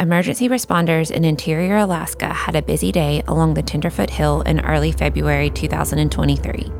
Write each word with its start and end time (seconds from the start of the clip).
emergency 0.00 0.48
responders 0.48 1.10
in 1.10 1.26
interior 1.26 1.76
Alaska 1.76 2.32
had 2.32 2.56
a 2.56 2.62
busy 2.62 2.90
day 2.90 3.22
along 3.28 3.52
the 3.52 3.62
Tenderfoot 3.62 4.08
Hill 4.08 4.40
in 4.42 4.60
early 4.60 4.92
February 4.92 5.50
2023. 5.50 6.72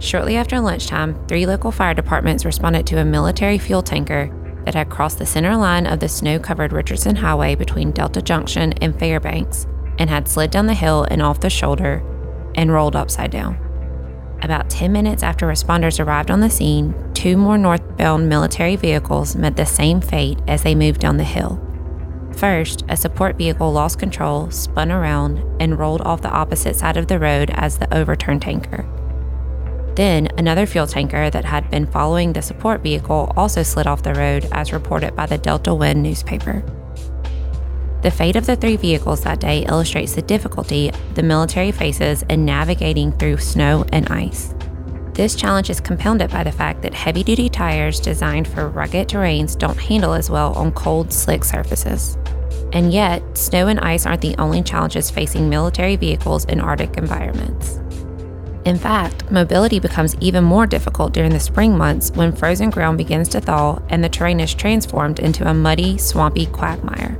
Shortly 0.00 0.36
after 0.36 0.58
lunchtime, 0.58 1.14
three 1.28 1.46
local 1.46 1.70
fire 1.70 1.94
departments 1.94 2.44
responded 2.44 2.88
to 2.88 2.98
a 2.98 3.04
military 3.04 3.56
fuel 3.56 3.82
tanker 3.82 4.36
that 4.64 4.74
had 4.74 4.90
crossed 4.90 5.18
the 5.18 5.26
center 5.26 5.56
line 5.56 5.86
of 5.86 6.00
the 6.00 6.08
snow 6.08 6.40
covered 6.40 6.72
Richardson 6.72 7.14
Highway 7.14 7.54
between 7.54 7.92
Delta 7.92 8.20
Junction 8.20 8.72
and 8.80 8.98
Fairbanks 8.98 9.68
and 9.98 10.10
had 10.10 10.26
slid 10.26 10.50
down 10.50 10.66
the 10.66 10.74
hill 10.74 11.04
and 11.04 11.22
off 11.22 11.38
the 11.38 11.50
shoulder 11.50 12.02
and 12.56 12.72
rolled 12.72 12.96
upside 12.96 13.30
down. 13.30 13.58
About 14.42 14.68
10 14.68 14.90
minutes 14.90 15.22
after 15.22 15.46
responders 15.46 16.04
arrived 16.04 16.32
on 16.32 16.40
the 16.40 16.50
scene, 16.50 16.96
two 17.14 17.36
more 17.36 17.58
northbound 17.58 18.28
military 18.28 18.74
vehicles 18.74 19.36
met 19.36 19.56
the 19.56 19.66
same 19.66 20.00
fate 20.00 20.40
as 20.48 20.64
they 20.64 20.74
moved 20.74 21.00
down 21.00 21.16
the 21.16 21.22
hill. 21.22 21.64
First, 22.36 22.84
a 22.88 22.96
support 22.96 23.36
vehicle 23.36 23.72
lost 23.72 23.98
control, 23.98 24.50
spun 24.50 24.90
around, 24.90 25.44
and 25.60 25.78
rolled 25.78 26.00
off 26.02 26.22
the 26.22 26.30
opposite 26.30 26.76
side 26.76 26.96
of 26.96 27.06
the 27.06 27.18
road 27.18 27.50
as 27.54 27.78
the 27.78 27.92
overturned 27.94 28.42
tanker. 28.42 28.86
Then, 29.96 30.28
another 30.38 30.66
fuel 30.66 30.86
tanker 30.86 31.28
that 31.30 31.44
had 31.44 31.70
been 31.70 31.86
following 31.86 32.32
the 32.32 32.40
support 32.40 32.82
vehicle 32.82 33.32
also 33.36 33.62
slid 33.62 33.86
off 33.86 34.02
the 34.02 34.14
road, 34.14 34.48
as 34.52 34.72
reported 34.72 35.14
by 35.14 35.26
the 35.26 35.36
Delta 35.36 35.74
Wind 35.74 36.02
newspaper. 36.02 36.62
The 38.02 38.10
fate 38.10 38.36
of 38.36 38.46
the 38.46 38.56
three 38.56 38.76
vehicles 38.76 39.20
that 39.22 39.40
day 39.40 39.66
illustrates 39.68 40.14
the 40.14 40.22
difficulty 40.22 40.90
the 41.14 41.22
military 41.22 41.70
faces 41.70 42.22
in 42.30 42.46
navigating 42.46 43.12
through 43.12 43.38
snow 43.38 43.84
and 43.92 44.08
ice. 44.08 44.54
This 45.20 45.34
challenge 45.34 45.68
is 45.68 45.82
compounded 45.82 46.30
by 46.30 46.44
the 46.44 46.50
fact 46.50 46.80
that 46.80 46.94
heavy 46.94 47.22
duty 47.22 47.50
tires 47.50 48.00
designed 48.00 48.48
for 48.48 48.70
rugged 48.70 49.06
terrains 49.06 49.54
don't 49.54 49.76
handle 49.76 50.14
as 50.14 50.30
well 50.30 50.54
on 50.54 50.72
cold, 50.72 51.12
slick 51.12 51.44
surfaces. 51.44 52.16
And 52.72 52.90
yet, 52.90 53.36
snow 53.36 53.66
and 53.66 53.78
ice 53.80 54.06
aren't 54.06 54.22
the 54.22 54.34
only 54.38 54.62
challenges 54.62 55.10
facing 55.10 55.50
military 55.50 55.96
vehicles 55.96 56.46
in 56.46 56.58
Arctic 56.58 56.96
environments. 56.96 57.82
In 58.64 58.78
fact, 58.78 59.30
mobility 59.30 59.78
becomes 59.78 60.16
even 60.20 60.42
more 60.42 60.66
difficult 60.66 61.12
during 61.12 61.32
the 61.32 61.38
spring 61.38 61.76
months 61.76 62.10
when 62.12 62.34
frozen 62.34 62.70
ground 62.70 62.96
begins 62.96 63.28
to 63.28 63.42
thaw 63.42 63.78
and 63.90 64.02
the 64.02 64.08
terrain 64.08 64.40
is 64.40 64.54
transformed 64.54 65.18
into 65.18 65.46
a 65.46 65.52
muddy, 65.52 65.98
swampy 65.98 66.46
quagmire. 66.46 67.18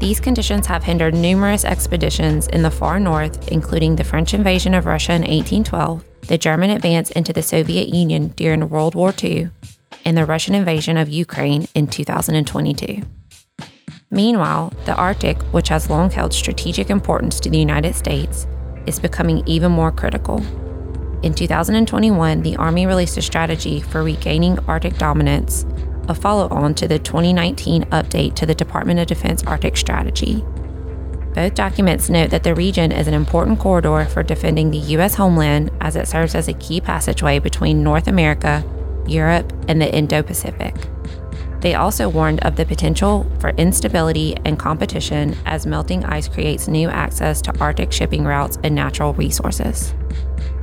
These 0.00 0.18
conditions 0.18 0.66
have 0.66 0.82
hindered 0.82 1.12
numerous 1.12 1.66
expeditions 1.66 2.46
in 2.46 2.62
the 2.62 2.70
far 2.70 2.98
north, 2.98 3.48
including 3.48 3.96
the 3.96 4.04
French 4.04 4.32
invasion 4.32 4.72
of 4.72 4.86
Russia 4.86 5.12
in 5.12 5.20
1812, 5.20 6.04
the 6.28 6.38
German 6.38 6.70
advance 6.70 7.10
into 7.10 7.32
the 7.32 7.42
Soviet 7.42 7.88
Union 7.88 8.28
during 8.28 8.68
World 8.68 8.94
War 8.94 9.12
II, 9.22 9.50
and 10.04 10.16
the 10.16 10.26
Russian 10.26 10.54
invasion 10.54 10.96
of 10.96 11.08
Ukraine 11.08 11.68
in 11.74 11.86
2022. 11.86 13.02
Meanwhile, 14.10 14.72
the 14.84 14.94
Arctic, 14.94 15.40
which 15.52 15.68
has 15.68 15.90
long 15.90 16.10
held 16.10 16.34
strategic 16.34 16.90
importance 16.90 17.40
to 17.40 17.50
the 17.50 17.58
United 17.58 17.94
States, 17.94 18.46
is 18.86 18.98
becoming 18.98 19.42
even 19.46 19.72
more 19.72 19.92
critical. 19.92 20.38
In 21.22 21.34
2021, 21.34 22.42
the 22.42 22.56
Army 22.56 22.86
released 22.86 23.16
a 23.16 23.22
strategy 23.22 23.80
for 23.80 24.02
regaining 24.02 24.58
Arctic 24.66 24.98
dominance 24.98 25.64
a 26.08 26.14
follow 26.14 26.48
on 26.48 26.74
to 26.74 26.88
the 26.88 26.98
2019 26.98 27.84
update 27.84 28.34
to 28.34 28.46
the 28.46 28.54
Department 28.54 29.00
of 29.00 29.06
Defense 29.06 29.42
Arctic 29.44 29.76
Strategy. 29.76 30.44
Both 31.34 31.54
documents 31.54 32.10
note 32.10 32.30
that 32.30 32.42
the 32.42 32.54
region 32.54 32.92
is 32.92 33.08
an 33.08 33.14
important 33.14 33.58
corridor 33.58 34.04
for 34.04 34.22
defending 34.22 34.70
the 34.70 34.78
U.S. 34.78 35.14
homeland 35.14 35.70
as 35.80 35.96
it 35.96 36.06
serves 36.06 36.34
as 36.34 36.48
a 36.48 36.52
key 36.54 36.80
passageway 36.80 37.38
between 37.38 37.82
North 37.82 38.06
America, 38.06 38.62
Europe, 39.06 39.50
and 39.66 39.80
the 39.80 39.92
Indo 39.94 40.22
Pacific. 40.22 40.74
They 41.60 41.74
also 41.74 42.08
warned 42.08 42.40
of 42.40 42.56
the 42.56 42.66
potential 42.66 43.24
for 43.38 43.50
instability 43.50 44.36
and 44.44 44.58
competition 44.58 45.36
as 45.46 45.64
melting 45.64 46.04
ice 46.04 46.28
creates 46.28 46.68
new 46.68 46.88
access 46.88 47.40
to 47.42 47.58
Arctic 47.60 47.92
shipping 47.92 48.24
routes 48.24 48.58
and 48.62 48.74
natural 48.74 49.14
resources. 49.14 49.94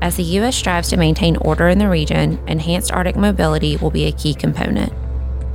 As 0.01 0.17
the 0.17 0.23
U.S. 0.23 0.55
strives 0.55 0.89
to 0.89 0.97
maintain 0.97 1.37
order 1.37 1.67
in 1.67 1.79
the 1.79 1.89
region, 1.89 2.37
enhanced 2.47 2.91
Arctic 2.91 3.15
mobility 3.15 3.77
will 3.77 3.91
be 3.91 4.05
a 4.05 4.11
key 4.11 4.33
component. 4.35 4.93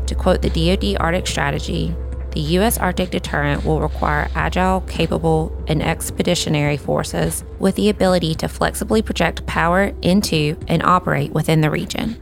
To 0.09 0.15
quote 0.15 0.43
the 0.43 0.51
DoD 0.51 0.97
Arctic 0.99 1.27
strategy, 1.27 1.95
the 2.35 2.41
U.S. 2.41 2.79
Arctic 2.79 3.11
deterrent 3.11 3.65
will 3.65 3.81
require 3.81 4.29
agile, 4.35 4.83
capable, 4.83 5.57
and 5.69 5.83
expeditionary 5.83 6.77
forces 6.77 7.45
with 7.59 7.77
the 7.77 7.89
ability 7.89 8.35
to 8.35 8.49
flexibly 8.49 9.01
project 9.03 9.47
power 9.47 9.93
into 10.03 10.59
and 10.69 10.83
operate 10.83 11.33
within 11.33 11.61
the 11.61 11.71
region. 11.71 12.21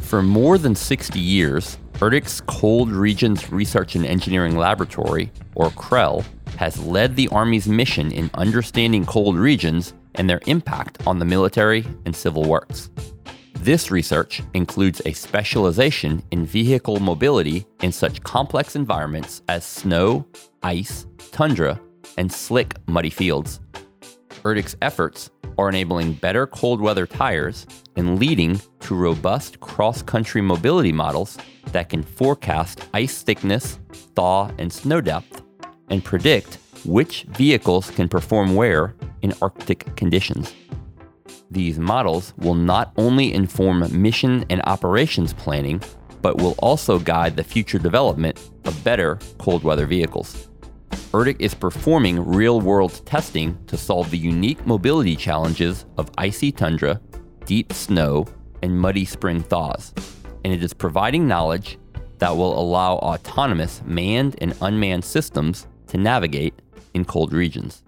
For 0.00 0.22
more 0.22 0.58
than 0.58 0.74
60 0.74 1.18
years, 1.18 1.78
ERDC's 1.94 2.40
Cold 2.42 2.90
Regions 2.90 3.50
Research 3.52 3.94
and 3.94 4.06
Engineering 4.06 4.56
Laboratory, 4.56 5.30
or 5.54 5.70
CRREL, 5.70 6.24
has 6.56 6.78
led 6.84 7.16
the 7.16 7.28
Army's 7.28 7.66
mission 7.66 8.12
in 8.12 8.30
understanding 8.34 9.04
cold 9.04 9.36
regions 9.36 9.94
and 10.14 10.28
their 10.28 10.40
impact 10.46 11.04
on 11.06 11.18
the 11.18 11.24
military 11.24 11.86
and 12.04 12.14
civil 12.14 12.44
works. 12.44 12.90
This 13.62 13.92
research 13.92 14.42
includes 14.54 15.00
a 15.06 15.12
specialization 15.12 16.20
in 16.32 16.44
vehicle 16.44 16.98
mobility 16.98 17.64
in 17.80 17.92
such 17.92 18.20
complex 18.24 18.74
environments 18.74 19.40
as 19.48 19.64
snow, 19.64 20.26
ice, 20.64 21.06
tundra, 21.30 21.80
and 22.18 22.32
slick, 22.32 22.74
muddy 22.88 23.08
fields. 23.08 23.60
ERDC's 24.42 24.76
efforts 24.82 25.30
are 25.58 25.68
enabling 25.68 26.14
better 26.14 26.44
cold 26.48 26.80
weather 26.80 27.06
tires 27.06 27.64
and 27.94 28.18
leading 28.18 28.60
to 28.80 28.96
robust 28.96 29.60
cross 29.60 30.02
country 30.02 30.42
mobility 30.42 30.90
models 30.90 31.38
that 31.66 31.88
can 31.88 32.02
forecast 32.02 32.80
ice 32.92 33.22
thickness, 33.22 33.78
thaw, 34.16 34.50
and 34.58 34.72
snow 34.72 35.00
depth, 35.00 35.40
and 35.88 36.04
predict 36.04 36.58
which 36.84 37.22
vehicles 37.28 37.92
can 37.92 38.08
perform 38.08 38.56
where 38.56 38.96
in 39.20 39.32
Arctic 39.40 39.94
conditions. 39.94 40.52
These 41.52 41.78
models 41.78 42.32
will 42.38 42.54
not 42.54 42.94
only 42.96 43.34
inform 43.34 43.86
mission 44.00 44.42
and 44.48 44.62
operations 44.64 45.34
planning, 45.34 45.82
but 46.22 46.38
will 46.38 46.54
also 46.60 46.98
guide 46.98 47.36
the 47.36 47.44
future 47.44 47.78
development 47.78 48.40
of 48.64 48.82
better 48.82 49.18
cold 49.36 49.62
weather 49.62 49.84
vehicles. 49.84 50.48
ERDC 51.12 51.36
is 51.40 51.52
performing 51.52 52.24
real 52.24 52.62
world 52.62 53.04
testing 53.04 53.62
to 53.66 53.76
solve 53.76 54.10
the 54.10 54.16
unique 54.16 54.66
mobility 54.66 55.14
challenges 55.14 55.84
of 55.98 56.10
icy 56.16 56.52
tundra, 56.52 56.98
deep 57.44 57.70
snow, 57.74 58.26
and 58.62 58.80
muddy 58.80 59.04
spring 59.04 59.42
thaws, 59.42 59.92
and 60.44 60.54
it 60.54 60.64
is 60.64 60.72
providing 60.72 61.28
knowledge 61.28 61.78
that 62.16 62.34
will 62.34 62.58
allow 62.58 62.94
autonomous 62.94 63.82
manned 63.84 64.36
and 64.40 64.56
unmanned 64.62 65.04
systems 65.04 65.66
to 65.88 65.98
navigate 65.98 66.54
in 66.94 67.04
cold 67.04 67.34
regions. 67.34 67.82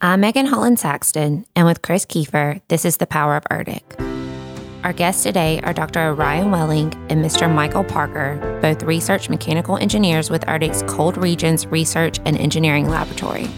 I'm 0.00 0.20
Megan 0.20 0.46
Holland 0.46 0.78
Saxton, 0.78 1.44
and 1.56 1.66
with 1.66 1.82
Chris 1.82 2.06
Kiefer, 2.06 2.60
this 2.68 2.84
is 2.84 2.98
The 2.98 3.06
Power 3.08 3.34
of 3.34 3.42
ERDC. 3.50 4.84
Our 4.84 4.92
guests 4.92 5.24
today 5.24 5.60
are 5.64 5.72
Dr. 5.72 6.14
Orian 6.14 6.52
Welling 6.52 6.94
and 7.10 7.24
Mr. 7.24 7.52
Michael 7.52 7.82
Parker, 7.82 8.60
both 8.62 8.84
research 8.84 9.28
mechanical 9.28 9.76
engineers 9.76 10.30
with 10.30 10.46
ERDC's 10.46 10.84
Cold 10.86 11.16
Regions 11.16 11.66
Research 11.66 12.20
and 12.24 12.38
Engineering 12.38 12.88
Laboratory. 12.88 13.48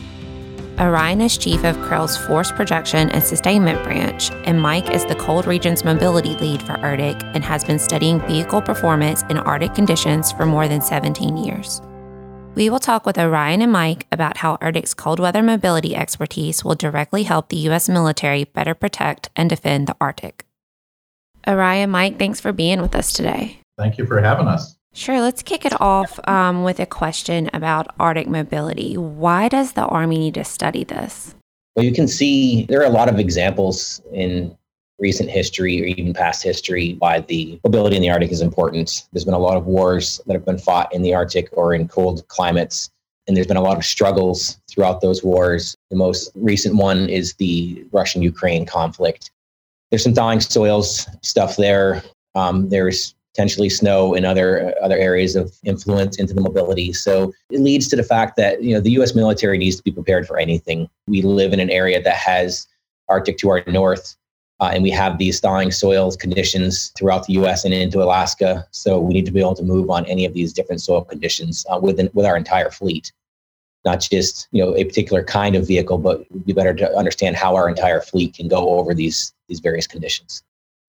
Orian 0.76 1.20
is 1.20 1.36
chief 1.36 1.62
of 1.62 1.76
CRREL's 1.76 2.16
Force 2.16 2.50
Projection 2.52 3.10
and 3.10 3.22
Sustainment 3.22 3.84
Branch, 3.84 4.30
and 4.46 4.62
Mike 4.62 4.88
is 4.88 5.04
the 5.04 5.16
Cold 5.16 5.46
Regions 5.46 5.84
Mobility 5.84 6.36
Lead 6.36 6.62
for 6.62 6.72
ERDC 6.72 7.22
and 7.34 7.44
has 7.44 7.64
been 7.64 7.78
studying 7.78 8.18
vehicle 8.20 8.62
performance 8.62 9.24
in 9.24 9.36
Arctic 9.36 9.74
conditions 9.74 10.32
for 10.32 10.46
more 10.46 10.68
than 10.68 10.80
17 10.80 11.36
years. 11.36 11.82
We 12.60 12.68
will 12.68 12.78
talk 12.78 13.06
with 13.06 13.16
Orian 13.16 13.62
and 13.62 13.72
Mike 13.72 14.06
about 14.12 14.36
how 14.36 14.58
ERDC's 14.58 14.92
cold 14.92 15.18
weather 15.18 15.42
mobility 15.42 15.96
expertise 15.96 16.62
will 16.62 16.74
directly 16.74 17.22
help 17.22 17.48
the 17.48 17.56
U.S. 17.56 17.88
military 17.88 18.44
better 18.44 18.74
protect 18.74 19.30
and 19.34 19.48
defend 19.48 19.86
the 19.86 19.96
Arctic. 19.98 20.44
Orian, 21.46 21.88
Mike, 21.88 22.18
thanks 22.18 22.38
for 22.38 22.52
being 22.52 22.82
with 22.82 22.94
us 22.94 23.14
today. 23.14 23.60
Thank 23.78 23.96
you 23.96 24.04
for 24.04 24.20
having 24.20 24.46
us. 24.46 24.76
Sure, 24.92 25.22
let's 25.22 25.42
kick 25.42 25.64
it 25.64 25.80
off 25.80 26.20
um, 26.28 26.62
with 26.62 26.80
a 26.80 26.84
question 26.84 27.48
about 27.54 27.94
Arctic 27.98 28.28
mobility. 28.28 28.94
Why 28.98 29.48
does 29.48 29.72
the 29.72 29.86
Army 29.86 30.18
need 30.18 30.34
to 30.34 30.44
study 30.44 30.84
this? 30.84 31.34
Well, 31.76 31.86
you 31.86 31.94
can 31.94 32.08
see 32.08 32.66
there 32.66 32.82
are 32.82 32.84
a 32.84 32.90
lot 32.90 33.08
of 33.08 33.18
examples 33.18 34.02
in 34.12 34.54
recent 35.00 35.30
history 35.30 35.82
or 35.82 35.86
even 35.86 36.12
past 36.12 36.42
history 36.42 36.96
why 36.98 37.20
the 37.20 37.58
mobility 37.64 37.96
in 37.96 38.02
the 38.02 38.10
Arctic 38.10 38.30
is 38.30 38.40
important. 38.40 39.08
There's 39.12 39.24
been 39.24 39.34
a 39.34 39.38
lot 39.38 39.56
of 39.56 39.66
wars 39.66 40.20
that 40.26 40.34
have 40.34 40.44
been 40.44 40.58
fought 40.58 40.92
in 40.94 41.02
the 41.02 41.14
Arctic 41.14 41.48
or 41.52 41.74
in 41.74 41.88
cold 41.88 42.26
climates, 42.28 42.90
and 43.26 43.36
there's 43.36 43.46
been 43.46 43.56
a 43.56 43.62
lot 43.62 43.76
of 43.76 43.84
struggles 43.84 44.60
throughout 44.70 45.00
those 45.00 45.24
wars. 45.24 45.76
The 45.90 45.96
most 45.96 46.30
recent 46.34 46.76
one 46.76 47.08
is 47.08 47.34
the 47.34 47.84
Russian 47.92 48.22
Ukraine 48.22 48.66
conflict. 48.66 49.30
There's 49.90 50.04
some 50.04 50.14
thawing 50.14 50.40
soils 50.40 51.08
stuff 51.22 51.56
there. 51.56 52.02
Um, 52.34 52.68
there's 52.68 53.14
potentially 53.32 53.70
snow 53.70 54.14
in 54.14 54.24
other 54.24 54.74
other 54.82 54.96
areas 54.96 55.36
of 55.36 55.52
influence 55.64 56.18
into 56.18 56.34
the 56.34 56.40
mobility. 56.40 56.92
So 56.92 57.32
it 57.50 57.60
leads 57.60 57.88
to 57.88 57.96
the 57.96 58.02
fact 58.02 58.36
that 58.36 58.62
you 58.62 58.74
know 58.74 58.80
the 58.80 58.90
U.S. 58.92 59.14
military 59.14 59.58
needs 59.58 59.76
to 59.76 59.82
be 59.82 59.90
prepared 59.90 60.26
for 60.26 60.38
anything. 60.38 60.88
We 61.06 61.22
live 61.22 61.52
in 61.52 61.60
an 61.60 61.70
area 61.70 62.02
that 62.02 62.16
has 62.16 62.66
Arctic 63.08 63.38
to 63.38 63.50
our 63.50 63.62
north, 63.66 64.16
Uh, 64.60 64.70
and 64.74 64.82
we 64.82 64.90
have 64.90 65.16
these 65.16 65.40
thawing 65.40 65.70
soils 65.70 66.16
conditions 66.16 66.92
throughout 66.98 67.26
the 67.26 67.32
U.S. 67.34 67.64
and 67.64 67.72
into 67.72 68.02
Alaska. 68.02 68.66
So 68.72 69.00
we 69.00 69.14
need 69.14 69.24
to 69.24 69.32
be 69.32 69.40
able 69.40 69.54
to 69.54 69.62
move 69.62 69.88
on 69.88 70.04
any 70.04 70.26
of 70.26 70.34
these 70.34 70.52
different 70.52 70.82
soil 70.82 71.02
conditions 71.02 71.64
uh, 71.70 71.78
within 71.80 72.10
with 72.12 72.26
our 72.26 72.36
entire 72.36 72.70
fleet, 72.70 73.10
not 73.86 74.00
just 74.00 74.48
you 74.52 74.62
know 74.62 74.76
a 74.76 74.84
particular 74.84 75.24
kind 75.24 75.56
of 75.56 75.66
vehicle, 75.66 75.96
but 75.96 76.20
it'd 76.30 76.44
be 76.44 76.52
better 76.52 76.74
to 76.74 76.96
understand 76.96 77.36
how 77.36 77.56
our 77.56 77.68
entire 77.68 78.02
fleet 78.02 78.34
can 78.34 78.48
go 78.48 78.78
over 78.78 78.92
these 78.92 79.32
these 79.48 79.60
various 79.60 79.86
conditions. 79.86 80.42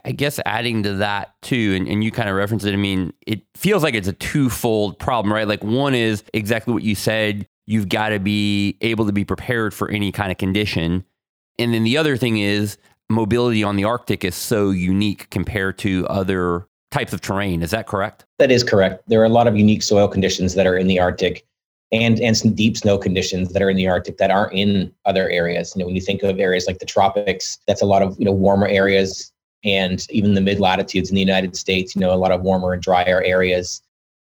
I 0.03 0.12
guess 0.12 0.39
adding 0.45 0.83
to 0.83 0.95
that 0.95 1.35
too, 1.41 1.75
and, 1.75 1.88
and 1.88 2.03
you 2.03 2.12
kind 2.12 2.27
of 2.27 2.35
referenced 2.35 2.65
it, 2.65 2.74
I 2.74 2.77
mean, 2.77 3.13
it 3.25 3.41
feels 3.56 3.83
like 3.83 3.94
it's 3.94 4.07
a 4.07 4.13
twofold 4.13 4.97
problem, 5.00 5.31
right? 5.31 5.47
Like 5.47 5.63
one 5.63 5.94
is 5.94 6.24
exactly 6.33 6.74
what 6.74 6.83
you 6.83 6.95
said. 6.95 7.47
You've 7.67 7.88
got 7.88 8.09
to 8.09 8.19
be 8.19 8.77
able 8.81 9.06
to 9.06 9.13
be 9.13 9.24
prepared 9.24 9.74
for 9.74 9.89
any 9.89 10.12
kind 10.12 10.31
of 10.31 10.38
condition. 10.38 11.06
And 11.59 11.74
then 11.74 11.83
the 11.83 11.97
other 11.97 12.17
thing 12.17 12.39
is 12.39 12.77
mobility 13.12 13.63
on 13.63 13.75
the 13.75 13.84
Arctic 13.84 14.24
is 14.24 14.36
so 14.36 14.72
unique 14.72 15.30
compared 15.30 15.78
to 15.80 16.08
other 16.08 16.68
types 16.92 17.13
of 17.13 17.22
terrain. 17.22 17.62
Is 17.62 17.72
that 17.72 17.88
correct? 17.88 18.25
That 18.40 18.52
is 18.52 18.63
correct. 18.63 19.04
There 19.08 19.22
are 19.22 19.25
a 19.25 19.30
lot 19.30 19.48
of 19.48 19.56
unique 19.56 19.84
soil 19.84 20.08
conditions 20.08 20.56
that 20.56 20.68
are 20.68 20.78
in 20.78 20.88
the 20.88 21.00
Arctic 21.00 21.46
and 21.92 22.19
and 22.22 22.38
some 22.38 22.54
deep 22.54 22.78
snow 22.78 22.98
conditions 22.98 23.52
that 23.54 23.62
are 23.62 23.69
in 23.69 23.78
the 23.78 23.88
Arctic 23.88 24.18
that 24.18 24.31
aren't 24.31 24.54
in 24.54 24.94
other 25.06 25.30
areas. 25.30 25.74
You 25.75 25.81
know, 25.81 25.86
when 25.88 25.96
you 25.96 26.02
think 26.02 26.24
of 26.24 26.40
areas 26.40 26.68
like 26.68 26.80
the 26.80 26.86
tropics, 26.86 27.58
that's 27.68 27.81
a 27.81 27.86
lot 27.86 28.02
of 28.02 28.18
you 28.19 28.25
know 28.25 28.31
warmer 28.31 28.68
areas 28.68 29.31
and 29.63 30.06
even 30.10 30.34
the 30.34 30.42
mid 30.42 30.60
latitudes 30.60 31.10
in 31.10 31.16
the 31.16 31.22
United 31.22 31.56
States, 31.56 31.96
you 31.96 32.02
know, 32.02 32.13
a 32.13 32.16
lot 32.16 32.31
of 32.31 32.42
warmer 32.42 32.74
and 32.74 32.81
drier 32.81 33.22
areas. 33.24 33.81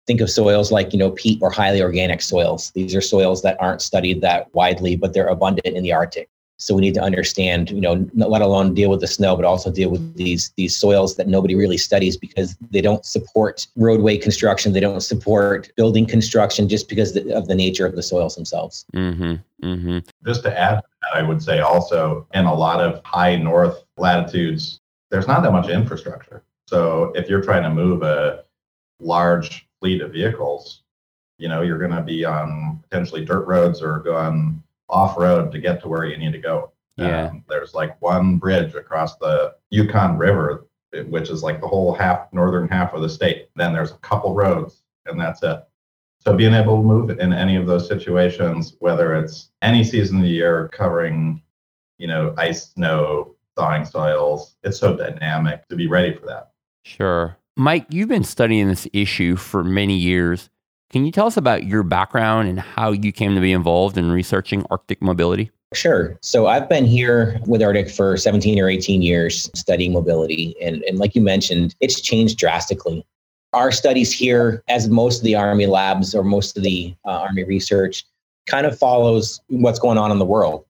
Think 0.06 0.22
of 0.22 0.30
soils 0.30 0.72
like, 0.72 0.92
you 0.92 1.00
know, 1.00 1.12
peat 1.12 1.40
or 1.42 1.50
highly 1.50 1.82
organic 1.82 2.22
soils. 2.22 2.72
These 2.76 2.94
are 2.94 3.02
soils 3.02 3.42
that 3.42 3.60
aren't 3.62 3.82
studied 3.82 4.22
that 4.22 4.54
widely, 4.54 4.96
but 4.96 5.14
they're 5.14 5.28
abundant 5.28 5.76
in 5.76 5.82
the 5.82 5.94
Arctic. 5.94 6.30
So 6.58 6.76
we 6.76 6.82
need 6.82 6.94
to 6.94 7.02
understand, 7.02 7.72
you 7.72 7.82
know, 7.82 8.08
let 8.14 8.42
alone 8.42 8.74
deal 8.74 8.90
with 8.90 9.02
the 9.02 9.08
snow, 9.08 9.36
but 9.36 9.44
also 9.44 9.72
deal 9.72 9.90
with 9.90 10.16
these 10.16 10.54
these 10.56 10.78
soils 10.78 11.16
that 11.18 11.28
nobody 11.28 11.56
really 11.56 11.78
studies 11.78 12.16
because 12.16 12.56
they 12.72 12.80
don't 12.80 13.06
support 13.06 13.68
roadway 13.76 14.18
construction. 14.18 14.72
They 14.72 14.80
don't 14.80 15.02
support 15.02 15.72
building 15.76 16.06
construction 16.06 16.70
just 16.70 16.88
because 16.88 17.16
of 17.16 17.48
the 17.48 17.56
nature 17.56 17.86
of 17.86 17.96
the 17.96 18.04
soils 18.04 18.36
themselves. 18.36 18.86
Mm-hmm. 18.94 19.68
Mm-hmm. 19.68 19.98
Just 20.26 20.44
to 20.44 20.58
add, 20.58 20.82
I 21.14 21.22
would 21.24 21.42
say 21.42 21.60
also 21.60 22.28
in 22.34 22.46
a 22.46 22.54
lot 22.54 22.80
of 22.80 23.02
high 23.04 23.36
north 23.36 23.84
latitudes, 23.98 24.80
there's 25.10 25.28
not 25.28 25.44
that 25.44 25.52
much 25.52 25.70
infrastructure. 25.70 26.44
So 26.68 27.12
if 27.16 27.30
you're 27.30 27.42
trying 27.42 27.64
to 27.64 27.70
move 27.70 28.04
a 28.04 28.46
large 29.00 29.68
fleet 29.80 30.02
of 30.02 30.12
vehicles, 30.12 30.84
you 31.38 31.50
know, 31.50 31.62
you're 31.62 31.78
going 31.78 31.92
to 31.92 32.02
be 32.02 32.26
on 32.26 32.80
potentially 32.90 33.26
dirt 33.26 33.46
roads 33.46 33.82
or 33.82 34.00
go 34.00 34.16
on 34.16 34.64
off 34.94 35.18
road 35.18 35.52
to 35.52 35.60
get 35.60 35.82
to 35.82 35.90
where 35.90 36.06
you 36.06 36.18
need 36.18 36.32
to 36.32 36.40
go. 36.40 36.72
Yeah. 36.98 37.30
Um, 37.30 37.44
there's 37.50 37.74
like 37.74 38.00
one 38.02 38.38
bridge 38.38 38.76
across 38.76 39.18
the 39.18 39.56
Yukon 39.72 40.18
River, 40.18 40.68
which 41.08 41.30
is 41.30 41.42
like 41.42 41.60
the 41.60 41.68
whole 41.68 41.94
half 41.94 42.32
northern 42.32 42.68
half 42.68 42.94
of 42.94 43.02
the 43.02 43.10
state. 43.10 43.50
Then 43.56 43.74
there's 43.74 43.92
a 43.92 43.98
couple 43.98 44.36
roads, 44.36 44.84
and 45.08 45.20
that's 45.20 45.42
it. 45.42 45.64
So 46.20 46.36
being 46.36 46.54
able 46.54 46.78
to 46.78 46.84
move 46.84 47.10
in 47.10 47.34
any 47.34 47.56
of 47.56 47.66
those 47.66 47.88
situations, 47.88 48.76
whether 48.80 49.16
it's 49.16 49.50
any 49.62 49.84
season 49.84 50.18
of 50.18 50.24
the 50.24 50.30
year 50.30 50.70
covering, 50.72 51.42
you 51.98 52.08
know, 52.08 52.34
ice, 52.38 52.70
snow, 52.70 53.36
thawing 53.56 53.86
soils. 53.86 54.56
It's 54.64 54.78
so 54.78 54.96
dynamic 54.96 55.68
to 55.68 55.76
be 55.76 55.88
ready 55.88 56.14
for 56.14 56.26
that. 56.28 56.52
Sure. 56.86 57.38
Mike, 57.56 57.86
you've 57.90 58.10
been 58.10 58.24
studying 58.24 58.68
this 58.68 58.88
issue 58.94 59.36
for 59.36 59.64
many 59.64 59.96
years. 59.98 60.50
Can 60.94 61.06
you 61.06 61.12
tell 61.12 61.26
us 61.26 61.38
about 61.38 61.64
your 61.64 61.82
background 61.82 62.48
and 62.48 62.60
how 62.60 62.92
you 62.92 63.12
came 63.12 63.34
to 63.34 63.42
be 63.42 63.52
involved 63.52 63.98
in 63.98 64.12
researching 64.12 64.64
Arctic 64.70 65.02
mobility? 65.02 65.50
Sure. 65.74 66.16
So 66.22 66.46
I've 66.46 66.70
been 66.70 66.86
here 66.86 67.42
with 67.48 67.62
ERDC 67.62 67.96
for 67.96 68.16
17 68.16 68.60
or 68.60 68.70
18 68.70 69.02
years 69.02 69.50
studying 69.56 69.92
mobility. 69.92 70.56
And, 70.62 70.84
and 70.84 71.00
like 71.00 71.16
you 71.16 71.22
mentioned, 71.22 71.74
it's 71.80 72.00
changed 72.00 72.38
drastically. 72.38 73.04
Our 73.54 73.72
studies 73.72 74.14
here, 74.14 74.64
as 74.68 74.88
most 74.88 75.18
of 75.18 75.24
the 75.24 75.34
Army 75.34 75.66
labs 75.66 76.14
or 76.14 76.24
most 76.24 76.58
of 76.58 76.62
the 76.62 76.94
uh, 77.06 77.22
Army 77.22 77.44
research, 77.44 78.06
kind 78.46 78.68
of 78.68 78.78
follows 78.78 79.42
what's 79.48 79.80
going 79.80 79.98
on 79.98 80.12
in 80.12 80.20
the 80.20 80.26
world 80.26 80.64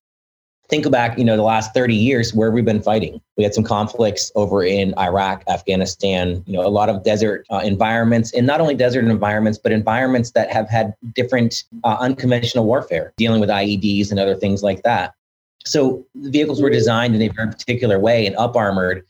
think 0.74 0.90
back, 0.90 1.16
you 1.16 1.24
know, 1.24 1.36
the 1.36 1.42
last 1.42 1.72
30 1.72 1.94
years, 1.94 2.34
where 2.34 2.50
we've 2.50 2.64
been 2.64 2.82
fighting. 2.82 3.20
We 3.36 3.44
had 3.44 3.54
some 3.54 3.62
conflicts 3.62 4.32
over 4.34 4.64
in 4.64 4.92
Iraq, 4.98 5.44
Afghanistan, 5.48 6.42
you 6.46 6.54
know, 6.54 6.66
a 6.66 6.68
lot 6.68 6.88
of 6.88 7.04
desert 7.04 7.46
uh, 7.50 7.60
environments, 7.64 8.32
and 8.32 8.46
not 8.46 8.60
only 8.60 8.74
desert 8.74 9.04
environments, 9.04 9.58
but 9.58 9.70
environments 9.70 10.32
that 10.32 10.50
have 10.52 10.68
had 10.68 10.94
different 11.14 11.62
uh, 11.84 11.96
unconventional 12.00 12.64
warfare, 12.64 13.12
dealing 13.16 13.40
with 13.40 13.50
IEDs 13.50 14.10
and 14.10 14.18
other 14.18 14.34
things 14.34 14.62
like 14.62 14.82
that. 14.82 15.14
So 15.64 16.04
the 16.14 16.30
vehicles 16.30 16.60
were 16.60 16.70
designed 16.70 17.14
in 17.14 17.22
a 17.22 17.28
very 17.28 17.48
particular 17.48 18.00
way 18.00 18.26
and 18.26 18.34
up 18.36 18.56
armored 18.56 19.04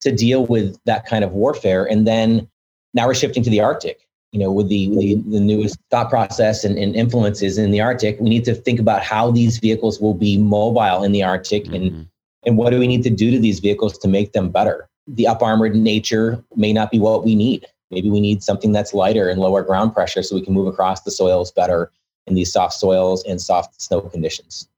to 0.00 0.12
deal 0.12 0.46
with 0.46 0.78
that 0.86 1.04
kind 1.06 1.24
of 1.24 1.32
warfare. 1.32 1.84
And 1.84 2.06
then 2.06 2.48
now 2.94 3.06
we're 3.06 3.14
shifting 3.14 3.42
to 3.44 3.50
the 3.50 3.60
Arctic 3.60 4.08
you 4.32 4.38
know, 4.38 4.50
with 4.50 4.68
the, 4.68 4.88
the, 4.96 5.14
the 5.28 5.40
newest 5.40 5.78
thought 5.90 6.08
process 6.08 6.64
and, 6.64 6.78
and, 6.78 6.96
influences 6.96 7.58
in 7.58 7.70
the 7.70 7.80
Arctic, 7.80 8.18
we 8.18 8.30
need 8.30 8.44
to 8.46 8.54
think 8.54 8.80
about 8.80 9.02
how 9.02 9.30
these 9.30 9.58
vehicles 9.58 10.00
will 10.00 10.14
be 10.14 10.38
mobile 10.38 11.04
in 11.04 11.12
the 11.12 11.22
Arctic 11.22 11.64
mm-hmm. 11.64 11.74
and, 11.74 12.08
and 12.46 12.56
what 12.56 12.70
do 12.70 12.78
we 12.78 12.86
need 12.86 13.02
to 13.02 13.10
do 13.10 13.30
to 13.30 13.38
these 13.38 13.60
vehicles 13.60 13.98
to 13.98 14.08
make 14.08 14.32
them 14.32 14.48
better. 14.48 14.88
The 15.06 15.26
up 15.26 15.42
armored 15.42 15.76
nature 15.76 16.42
may 16.56 16.72
not 16.72 16.90
be 16.90 16.98
what 16.98 17.24
we 17.24 17.34
need. 17.34 17.66
Maybe 17.90 18.08
we 18.08 18.20
need 18.20 18.42
something 18.42 18.72
that's 18.72 18.94
lighter 18.94 19.28
and 19.28 19.38
lower 19.38 19.62
ground 19.62 19.92
pressure 19.92 20.22
so 20.22 20.34
we 20.34 20.42
can 20.42 20.54
move 20.54 20.66
across 20.66 21.02
the 21.02 21.10
soils 21.10 21.52
better 21.52 21.92
in 22.26 22.34
these 22.34 22.52
soft 22.52 22.74
soils 22.74 23.22
and 23.24 23.40
soft 23.40 23.82
snow 23.82 24.00
conditions 24.00 24.68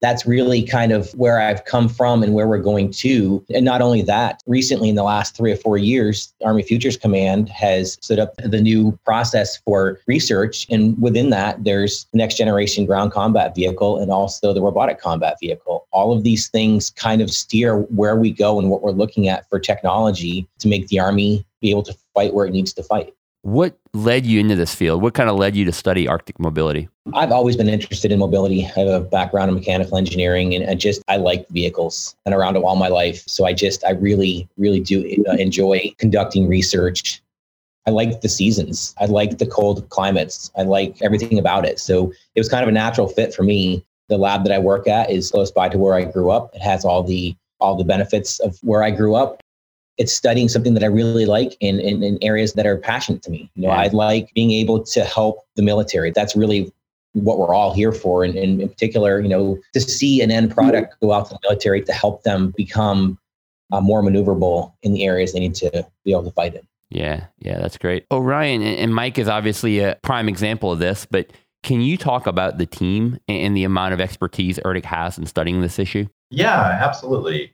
that's 0.00 0.26
really 0.26 0.62
kind 0.62 0.92
of 0.92 1.10
where 1.12 1.40
I've 1.40 1.64
come 1.64 1.88
from 1.88 2.22
and 2.22 2.34
where 2.34 2.48
we're 2.48 2.58
going 2.58 2.90
to. 2.92 3.44
And 3.54 3.64
not 3.64 3.82
only 3.82 4.02
that, 4.02 4.42
recently 4.46 4.88
in 4.88 4.94
the 4.94 5.02
last 5.02 5.36
three 5.36 5.52
or 5.52 5.56
four 5.56 5.76
years, 5.78 6.32
Army 6.44 6.62
Futures 6.62 6.96
Command 6.96 7.48
has 7.50 7.98
set 8.00 8.18
up 8.18 8.34
the 8.36 8.60
new 8.60 8.98
process 9.04 9.58
for 9.58 10.00
research. 10.06 10.66
And 10.70 11.00
within 11.00 11.30
that, 11.30 11.62
there's 11.64 12.06
next 12.12 12.36
generation 12.36 12.86
ground 12.86 13.12
combat 13.12 13.54
vehicle 13.54 14.00
and 14.00 14.10
also 14.10 14.52
the 14.52 14.62
robotic 14.62 15.00
combat 15.00 15.36
vehicle. 15.40 15.86
All 15.92 16.16
of 16.16 16.22
these 16.22 16.48
things 16.48 16.90
kind 16.90 17.20
of 17.20 17.30
steer 17.30 17.80
where 17.80 18.16
we 18.16 18.30
go 18.30 18.58
and 18.58 18.70
what 18.70 18.82
we're 18.82 18.90
looking 18.92 19.28
at 19.28 19.48
for 19.48 19.58
technology 19.58 20.48
to 20.60 20.68
make 20.68 20.88
the 20.88 20.98
Army 20.98 21.44
be 21.60 21.70
able 21.70 21.82
to 21.82 21.94
fight 22.14 22.32
where 22.32 22.46
it 22.46 22.52
needs 22.52 22.72
to 22.72 22.82
fight. 22.82 23.14
What 23.42 23.78
led 23.94 24.26
you 24.26 24.38
into 24.38 24.54
this 24.54 24.74
field? 24.74 25.00
What 25.00 25.14
kind 25.14 25.30
of 25.30 25.36
led 25.36 25.56
you 25.56 25.64
to 25.64 25.72
study 25.72 26.06
Arctic 26.06 26.38
mobility? 26.38 26.88
I've 27.14 27.32
always 27.32 27.56
been 27.56 27.70
interested 27.70 28.12
in 28.12 28.18
mobility. 28.18 28.64
I 28.64 28.80
have 28.80 28.88
a 28.88 29.00
background 29.00 29.48
in 29.48 29.54
mechanical 29.54 29.96
engineering 29.96 30.54
and 30.54 30.68
I 30.68 30.74
just, 30.74 31.02
I 31.08 31.16
like 31.16 31.48
vehicles 31.48 32.14
and 32.26 32.34
around 32.34 32.56
it 32.56 32.62
all 32.62 32.76
my 32.76 32.88
life. 32.88 33.24
So 33.26 33.46
I 33.46 33.54
just, 33.54 33.82
I 33.84 33.92
really, 33.92 34.46
really 34.58 34.80
do 34.80 35.24
uh, 35.26 35.32
enjoy 35.32 35.94
conducting 35.96 36.48
research. 36.48 37.22
I 37.86 37.90
like 37.90 38.20
the 38.20 38.28
seasons. 38.28 38.94
I 39.00 39.06
like 39.06 39.38
the 39.38 39.46
cold 39.46 39.88
climates. 39.88 40.50
I 40.56 40.62
like 40.62 41.00
everything 41.00 41.38
about 41.38 41.64
it. 41.64 41.80
So 41.80 42.12
it 42.34 42.40
was 42.40 42.48
kind 42.48 42.62
of 42.62 42.68
a 42.68 42.72
natural 42.72 43.08
fit 43.08 43.34
for 43.34 43.42
me. 43.42 43.86
The 44.10 44.18
lab 44.18 44.44
that 44.44 44.52
I 44.52 44.58
work 44.58 44.86
at 44.86 45.10
is 45.10 45.30
close 45.30 45.50
by 45.50 45.70
to 45.70 45.78
where 45.78 45.94
I 45.94 46.04
grew 46.04 46.30
up. 46.30 46.54
It 46.54 46.60
has 46.60 46.84
all 46.84 47.02
the 47.02 47.34
all 47.58 47.76
the 47.76 47.84
benefits 47.84 48.38
of 48.40 48.58
where 48.62 48.82
I 48.82 48.90
grew 48.90 49.14
up 49.14 49.39
it's 50.00 50.14
studying 50.14 50.48
something 50.48 50.72
that 50.72 50.82
I 50.82 50.86
really 50.86 51.26
like 51.26 51.58
in, 51.60 51.78
in, 51.78 52.02
in 52.02 52.18
areas 52.22 52.54
that 52.54 52.66
are 52.66 52.78
passionate 52.78 53.22
to 53.24 53.30
me. 53.30 53.50
You 53.54 53.62
know, 53.62 53.68
yeah. 53.68 53.80
I 53.80 53.88
like 53.88 54.32
being 54.34 54.50
able 54.50 54.82
to 54.82 55.04
help 55.04 55.46
the 55.56 55.62
military. 55.62 56.10
That's 56.10 56.34
really 56.34 56.72
what 57.12 57.38
we're 57.38 57.54
all 57.54 57.74
here 57.74 57.92
for. 57.92 58.24
And, 58.24 58.34
and 58.34 58.62
in 58.62 58.68
particular, 58.70 59.20
you 59.20 59.28
know, 59.28 59.58
to 59.74 59.80
see 59.80 60.22
an 60.22 60.30
end 60.30 60.54
product 60.54 60.98
go 61.02 61.12
out 61.12 61.26
to 61.28 61.34
the 61.34 61.38
military 61.42 61.82
to 61.82 61.92
help 61.92 62.22
them 62.22 62.54
become 62.56 63.18
uh, 63.72 63.82
more 63.82 64.02
maneuverable 64.02 64.72
in 64.82 64.94
the 64.94 65.04
areas 65.04 65.34
they 65.34 65.40
need 65.40 65.54
to 65.56 65.86
be 66.06 66.12
able 66.12 66.24
to 66.24 66.30
fight 66.30 66.54
in. 66.54 66.66
Yeah, 66.88 67.26
yeah, 67.38 67.58
that's 67.58 67.76
great. 67.76 68.08
Orian 68.08 68.62
and 68.62 68.94
Mike 68.94 69.18
is 69.18 69.28
obviously 69.28 69.80
a 69.80 69.98
prime 70.02 70.30
example 70.30 70.72
of 70.72 70.78
this, 70.78 71.06
but 71.08 71.30
can 71.62 71.82
you 71.82 71.98
talk 71.98 72.26
about 72.26 72.56
the 72.56 72.64
team 72.64 73.18
and 73.28 73.54
the 73.54 73.64
amount 73.64 73.92
of 73.92 74.00
expertise 74.00 74.58
ERDC 74.64 74.86
has 74.86 75.18
in 75.18 75.26
studying 75.26 75.60
this 75.60 75.78
issue? 75.78 76.06
Yeah, 76.30 76.78
absolutely 76.80 77.52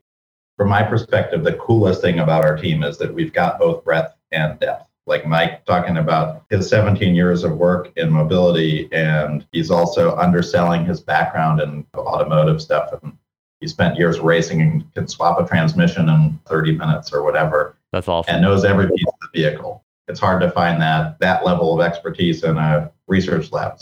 from 0.57 0.69
my 0.69 0.83
perspective, 0.83 1.45
the 1.45 1.55
coolest 1.55 2.01
thing 2.01 2.19
about 2.21 2.45
our 2.45 2.57
team 2.57 2.83
is 2.83 2.99
that 2.99 3.13
we've 3.13 3.33
got 3.33 3.59
both 3.59 3.85
breadth 3.85 4.15
and 4.33 4.59
depth. 4.59 4.89
Like 5.07 5.27
Mike 5.27 5.65
talking 5.67 5.99
about 5.99 6.45
his 6.51 6.69
17 6.69 7.15
years 7.15 7.45
of 7.45 7.57
work 7.57 7.93
in 7.97 8.11
mobility, 8.11 8.89
and 8.93 9.47
he's 9.53 9.71
also 9.71 10.17
underselling 10.17 10.85
his 10.85 11.01
background 11.01 11.61
in 11.61 11.87
automotive 11.97 12.61
stuff. 12.61 12.93
And 13.03 13.17
he 13.61 13.69
spent 13.69 13.97
years 13.97 14.19
racing 14.19 14.63
and 14.63 14.95
can 14.95 15.07
swap 15.07 15.39
a 15.41 15.47
transmission 15.47 16.09
in 16.09 16.41
30 16.47 16.73
minutes 16.73 17.13
or 17.13 17.23
whatever. 17.23 17.77
That's 17.93 18.09
awesome. 18.09 18.35
And 18.35 18.43
knows 18.43 18.65
every 18.65 18.89
piece 18.89 19.07
of 19.07 19.31
the 19.33 19.43
vehicle. 19.43 19.85
It's 20.09 20.21
hard 20.21 20.41
to 20.43 20.51
find 20.51 20.81
that 20.83 21.19
that 21.21 21.45
level 21.45 21.73
of 21.75 21.87
expertise 21.87 22.43
in 22.43 22.57
a 22.59 22.91
research 23.07 23.53
lab. 23.53 23.79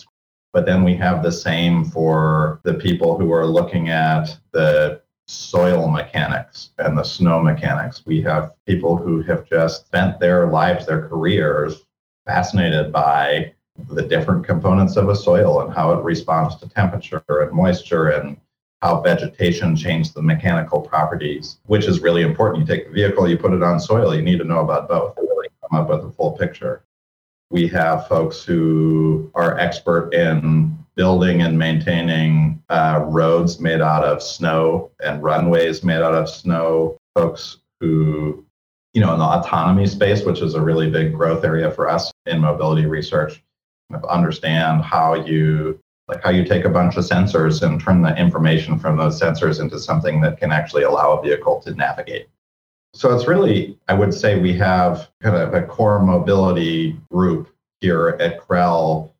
But 0.52 0.66
then 0.66 0.84
we 0.84 0.94
have 0.96 1.22
the 1.22 1.32
same 1.32 1.84
for 1.84 2.60
the 2.64 2.74
people 2.74 3.18
who 3.18 3.32
are 3.32 3.46
looking 3.46 3.88
at 3.88 4.36
the 4.52 5.00
soil 5.26 5.88
mechanics 5.88 6.70
and 6.78 6.96
the 6.96 7.02
snow 7.02 7.42
mechanics. 7.42 8.02
We 8.04 8.20
have 8.22 8.52
people 8.66 8.96
who 8.96 9.22
have 9.22 9.48
just 9.48 9.86
spent 9.86 10.20
their 10.20 10.48
lives, 10.48 10.86
their 10.86 11.08
careers, 11.08 11.84
fascinated 12.26 12.92
by 12.92 13.52
the 13.90 14.02
different 14.02 14.46
components 14.46 14.96
of 14.96 15.08
a 15.08 15.16
soil 15.16 15.62
and 15.62 15.72
how 15.72 15.92
it 15.92 16.04
responds 16.04 16.56
to 16.56 16.68
temperature 16.68 17.22
and 17.28 17.52
moisture 17.52 18.10
and 18.10 18.36
how 18.82 19.00
vegetation 19.00 19.74
changes 19.74 20.12
the 20.12 20.22
mechanical 20.22 20.80
properties, 20.80 21.58
which 21.66 21.86
is 21.86 22.00
really 22.00 22.22
important. 22.22 22.68
You 22.68 22.76
take 22.76 22.86
the 22.86 22.92
vehicle, 22.92 23.28
you 23.28 23.38
put 23.38 23.52
it 23.52 23.62
on 23.62 23.80
soil, 23.80 24.14
you 24.14 24.22
need 24.22 24.38
to 24.38 24.44
know 24.44 24.60
about 24.60 24.88
both 24.88 25.14
to 25.16 25.22
really 25.22 25.48
come 25.62 25.80
up 25.80 25.88
with 25.88 26.04
a 26.04 26.12
full 26.12 26.32
picture. 26.32 26.84
We 27.50 27.66
have 27.68 28.08
folks 28.08 28.44
who 28.44 29.30
are 29.34 29.58
expert 29.58 30.12
in 30.12 30.83
building 30.96 31.42
and 31.42 31.58
maintaining 31.58 32.62
uh, 32.68 33.04
roads 33.06 33.60
made 33.60 33.80
out 33.80 34.04
of 34.04 34.22
snow 34.22 34.90
and 35.02 35.22
runways 35.22 35.82
made 35.82 36.02
out 36.02 36.14
of 36.14 36.28
snow, 36.28 36.96
folks 37.14 37.58
who, 37.80 38.44
you 38.92 39.00
know, 39.00 39.12
in 39.12 39.18
the 39.18 39.24
autonomy 39.24 39.86
space, 39.86 40.24
which 40.24 40.40
is 40.40 40.54
a 40.54 40.60
really 40.60 40.90
big 40.90 41.12
growth 41.12 41.44
area 41.44 41.70
for 41.70 41.88
us 41.88 42.12
in 42.26 42.40
mobility 42.40 42.86
research, 42.86 43.42
understand 44.08 44.82
how 44.82 45.14
you 45.14 45.78
like 46.08 46.22
how 46.22 46.30
you 46.30 46.44
take 46.44 46.64
a 46.64 46.70
bunch 46.70 46.96
of 46.96 47.04
sensors 47.04 47.62
and 47.62 47.80
turn 47.80 48.02
the 48.02 48.14
information 48.16 48.78
from 48.78 48.96
those 48.96 49.18
sensors 49.18 49.60
into 49.60 49.78
something 49.78 50.20
that 50.20 50.38
can 50.38 50.52
actually 50.52 50.82
allow 50.82 51.12
a 51.12 51.22
vehicle 51.22 51.60
to 51.62 51.72
navigate. 51.74 52.26
So 52.92 53.14
it's 53.14 53.26
really, 53.26 53.78
I 53.88 53.94
would 53.94 54.14
say 54.14 54.38
we 54.38 54.52
have 54.58 55.08
kind 55.22 55.34
of 55.36 55.54
a 55.54 55.62
core 55.62 56.00
mobility 56.00 56.96
group 57.10 57.48
here 57.80 58.16
at 58.20 58.38
that 58.46 59.13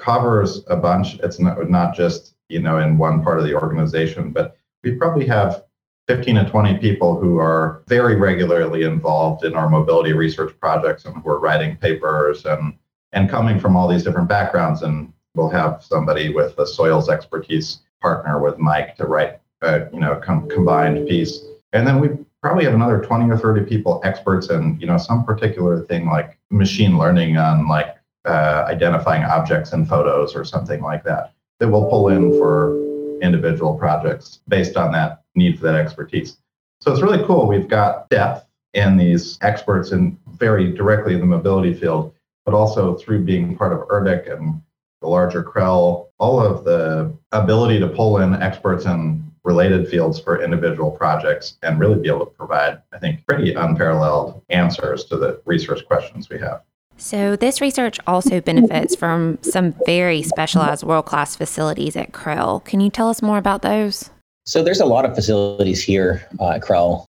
covers 0.00 0.62
a 0.68 0.76
bunch. 0.76 1.18
It's 1.20 1.38
not, 1.38 1.70
not 1.70 1.94
just, 1.94 2.34
you 2.48 2.60
know, 2.60 2.78
in 2.78 2.98
one 2.98 3.22
part 3.22 3.38
of 3.38 3.44
the 3.44 3.54
organization, 3.54 4.32
but 4.32 4.56
we 4.82 4.92
probably 4.92 5.26
have 5.26 5.64
15 6.08 6.36
to 6.36 6.44
20 6.50 6.78
people 6.78 7.20
who 7.20 7.38
are 7.38 7.82
very 7.86 8.16
regularly 8.16 8.82
involved 8.82 9.44
in 9.44 9.54
our 9.54 9.68
mobility 9.68 10.12
research 10.12 10.58
projects 10.58 11.04
and 11.04 11.14
who 11.22 11.30
are 11.30 11.38
writing 11.38 11.76
papers 11.76 12.44
and 12.44 12.74
and 13.12 13.28
coming 13.28 13.58
from 13.58 13.76
all 13.76 13.88
these 13.88 14.04
different 14.04 14.28
backgrounds 14.28 14.82
and 14.82 15.12
we'll 15.34 15.48
have 15.48 15.82
somebody 15.82 16.32
with 16.32 16.58
a 16.58 16.66
soils 16.66 17.08
expertise 17.08 17.80
partner 18.00 18.40
with 18.40 18.58
Mike 18.58 18.96
to 18.96 19.06
write 19.06 19.38
a 19.62 19.88
you 19.92 20.00
know 20.00 20.16
com- 20.16 20.48
combined 20.48 21.06
piece, 21.06 21.44
and 21.72 21.86
then 21.86 22.00
we 22.00 22.08
probably 22.42 22.64
have 22.64 22.74
another 22.74 23.00
20 23.00 23.30
or 23.30 23.36
30 23.36 23.64
people 23.66 24.00
experts 24.04 24.50
in 24.50 24.78
you 24.80 24.86
know 24.86 24.96
some 24.96 25.24
particular 25.24 25.84
thing 25.84 26.06
like 26.06 26.38
machine 26.50 26.98
learning 26.98 27.36
on 27.36 27.68
like 27.68 27.96
uh, 28.26 28.64
identifying 28.68 29.24
objects 29.24 29.72
in 29.72 29.86
photos 29.86 30.34
or 30.34 30.44
something 30.44 30.82
like 30.82 31.04
that 31.04 31.32
that 31.58 31.68
we'll 31.68 31.88
pull 31.88 32.08
in 32.08 32.32
for 32.32 32.76
individual 33.20 33.74
projects 33.74 34.40
based 34.48 34.76
on 34.76 34.92
that 34.92 35.22
need 35.34 35.58
for 35.58 35.64
that 35.64 35.74
expertise. 35.74 36.38
So 36.80 36.90
it's 36.90 37.02
really 37.02 37.22
cool. 37.24 37.46
We've 37.46 37.68
got 37.68 38.08
depth 38.08 38.46
in 38.74 38.96
these 38.96 39.38
experts 39.42 39.92
in 39.92 40.18
very 40.32 40.72
directly 40.72 41.14
in 41.14 41.20
the 41.20 41.26
mobility 41.26 41.74
field, 41.74 42.14
but 42.44 42.54
also 42.54 42.96
through 42.96 43.24
being 43.24 43.56
part 43.56 43.72
of 43.72 43.86
ERDC 43.88 44.32
and 44.32 44.62
the 45.02 45.08
larger 45.08 45.42
CRREL, 45.42 46.08
all 46.18 46.40
of 46.40 46.64
the 46.64 47.14
ability 47.32 47.78
to 47.80 47.88
pull 47.88 48.18
in 48.18 48.34
experts 48.34 48.84
in 48.84 49.30
related 49.44 49.88
fields 49.88 50.20
for 50.20 50.42
individual 50.42 50.90
projects 50.90 51.56
and 51.62 51.80
really 51.80 51.98
be 51.98 52.08
able 52.08 52.26
to 52.26 52.32
provide, 52.32 52.80
I 52.92 52.98
think, 52.98 53.26
pretty 53.26 53.54
unparalleled 53.54 54.42
answers 54.50 55.04
to 55.06 55.16
the 55.16 55.40
research 55.46 55.84
questions 55.86 56.28
we 56.28 56.38
have. 56.38 56.62
So, 57.00 57.34
this 57.34 57.62
research 57.62 57.98
also 58.06 58.42
benefits 58.42 58.94
from 58.94 59.38
some 59.40 59.74
very 59.86 60.22
specialized 60.22 60.84
world 60.84 61.06
class 61.06 61.34
facilities 61.34 61.96
at 61.96 62.12
CRREL. 62.12 62.62
Can 62.66 62.80
you 62.80 62.90
tell 62.90 63.08
us 63.08 63.22
more 63.22 63.38
about 63.38 63.62
those? 63.62 64.10
So, 64.44 64.62
there's 64.62 64.80
a 64.80 64.86
lot 64.86 65.06
of 65.06 65.14
facilities 65.14 65.82
here 65.82 66.28
uh, 66.38 66.50
at 66.50 66.60
CRREL. 66.60 67.06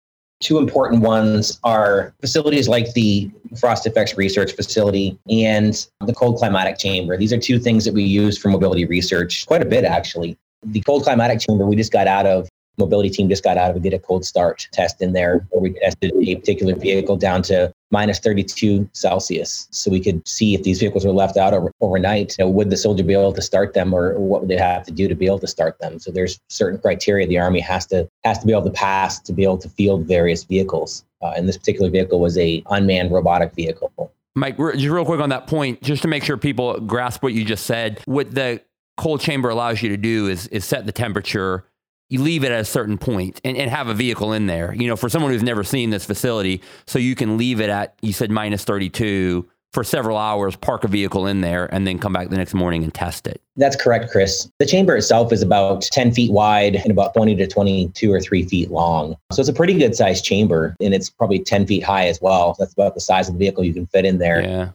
Two 0.40 0.56
important 0.56 1.02
ones 1.02 1.60
are 1.64 2.14
facilities 2.22 2.66
like 2.66 2.94
the 2.94 3.30
Frost 3.60 3.86
Effects 3.86 4.16
Research 4.16 4.52
Facility 4.52 5.18
and 5.30 5.86
the 6.06 6.14
Cold 6.14 6.38
Climatic 6.38 6.78
Chamber. 6.78 7.18
These 7.18 7.34
are 7.34 7.38
two 7.38 7.58
things 7.58 7.84
that 7.84 7.92
we 7.92 8.04
use 8.04 8.38
for 8.38 8.48
mobility 8.48 8.86
research 8.86 9.46
quite 9.46 9.60
a 9.60 9.66
bit, 9.66 9.84
actually. 9.84 10.38
The 10.62 10.80
Cold 10.80 11.02
Climatic 11.02 11.40
Chamber 11.40 11.66
we 11.66 11.76
just 11.76 11.92
got 11.92 12.06
out 12.06 12.24
of 12.24 12.48
mobility 12.78 13.10
team 13.10 13.28
just 13.28 13.44
got 13.44 13.56
out 13.56 13.70
of. 13.70 13.76
We 13.76 13.82
did 13.82 13.94
a 13.94 13.98
cold 13.98 14.24
start 14.24 14.68
test 14.72 15.00
in 15.00 15.12
there 15.12 15.46
where 15.50 15.60
we 15.60 15.72
tested 15.74 16.12
a 16.14 16.36
particular 16.36 16.74
vehicle 16.74 17.16
down 17.16 17.42
to 17.44 17.72
minus 17.90 18.18
32 18.18 18.88
Celsius. 18.92 19.68
So 19.70 19.90
we 19.90 20.00
could 20.00 20.26
see 20.26 20.54
if 20.54 20.64
these 20.64 20.80
vehicles 20.80 21.04
were 21.04 21.12
left 21.12 21.36
out 21.36 21.54
over, 21.54 21.70
overnight, 21.80 22.34
you 22.38 22.44
know, 22.44 22.50
would 22.50 22.70
the 22.70 22.76
soldier 22.76 23.04
be 23.04 23.12
able 23.12 23.32
to 23.32 23.42
start 23.42 23.72
them 23.74 23.94
or, 23.94 24.18
what 24.18 24.40
would 24.40 24.50
they 24.50 24.56
have 24.56 24.84
to 24.84 24.90
do 24.90 25.06
to 25.06 25.14
be 25.14 25.26
able 25.26 25.38
to 25.38 25.46
start 25.46 25.78
them? 25.78 25.98
So 25.98 26.10
there's 26.10 26.40
certain 26.48 26.80
criteria 26.80 27.26
the 27.26 27.38
Army 27.38 27.60
has 27.60 27.86
to 27.86 28.08
has 28.24 28.38
to 28.38 28.46
be 28.46 28.52
able 28.52 28.64
to 28.64 28.70
pass 28.70 29.20
to 29.20 29.32
be 29.32 29.44
able 29.44 29.58
to 29.58 29.68
field 29.68 30.06
various 30.06 30.44
vehicles. 30.44 31.04
Uh, 31.22 31.32
and 31.36 31.48
this 31.48 31.56
particular 31.56 31.90
vehicle 31.90 32.20
was 32.20 32.36
a 32.38 32.62
unmanned 32.70 33.12
robotic 33.12 33.54
vehicle. 33.54 33.92
Mike, 34.34 34.56
just 34.56 34.86
real 34.86 35.04
quick 35.04 35.20
on 35.20 35.28
that 35.28 35.46
point, 35.46 35.80
just 35.82 36.02
to 36.02 36.08
make 36.08 36.24
sure 36.24 36.36
people 36.36 36.80
grasp 36.80 37.22
what 37.22 37.32
you 37.32 37.44
just 37.44 37.66
said, 37.66 38.00
what 38.06 38.34
the 38.34 38.60
cold 38.96 39.20
chamber 39.20 39.48
allows 39.48 39.82
you 39.82 39.88
to 39.90 39.96
do 39.96 40.26
is 40.28 40.46
is 40.48 40.64
set 40.64 40.86
the 40.86 40.92
temperature 40.92 41.64
you 42.10 42.20
leave 42.20 42.44
it 42.44 42.52
at 42.52 42.60
a 42.60 42.64
certain 42.64 42.98
point 42.98 43.40
and, 43.44 43.56
and 43.56 43.70
have 43.70 43.88
a 43.88 43.94
vehicle 43.94 44.32
in 44.32 44.46
there. 44.46 44.74
You 44.74 44.88
know, 44.88 44.96
for 44.96 45.08
someone 45.08 45.32
who's 45.32 45.42
never 45.42 45.64
seen 45.64 45.90
this 45.90 46.04
facility, 46.04 46.62
so 46.86 46.98
you 46.98 47.14
can 47.14 47.36
leave 47.36 47.60
it 47.60 47.70
at 47.70 47.94
you 48.02 48.12
said 48.12 48.30
minus 48.30 48.64
32 48.64 49.48
for 49.74 49.82
several 49.82 50.16
hours, 50.16 50.54
park 50.54 50.84
a 50.84 50.88
vehicle 50.88 51.26
in 51.26 51.40
there, 51.40 51.66
and 51.74 51.84
then 51.84 51.98
come 51.98 52.12
back 52.12 52.28
the 52.28 52.36
next 52.36 52.54
morning 52.54 52.84
and 52.84 52.94
test 52.94 53.26
it. 53.26 53.42
That's 53.56 53.74
correct, 53.74 54.12
Chris. 54.12 54.48
The 54.60 54.66
chamber 54.66 54.96
itself 54.96 55.32
is 55.32 55.42
about 55.42 55.82
10 55.82 56.12
feet 56.12 56.30
wide 56.30 56.76
and 56.76 56.92
about 56.92 57.12
20 57.12 57.34
to 57.34 57.46
22 57.48 58.12
or 58.12 58.20
3 58.20 58.44
feet 58.44 58.70
long. 58.70 59.16
So 59.32 59.40
it's 59.40 59.48
a 59.48 59.52
pretty 59.52 59.76
good 59.76 59.96
sized 59.96 60.24
chamber, 60.24 60.76
and 60.80 60.94
it's 60.94 61.10
probably 61.10 61.40
10 61.40 61.66
feet 61.66 61.82
high 61.82 62.06
as 62.06 62.20
well. 62.22 62.54
That's 62.56 62.72
about 62.72 62.94
the 62.94 63.00
size 63.00 63.28
of 63.28 63.34
the 63.34 63.38
vehicle 63.40 63.64
you 63.64 63.74
can 63.74 63.86
fit 63.88 64.04
in 64.04 64.18
there. 64.18 64.42
Yeah. 64.42 64.70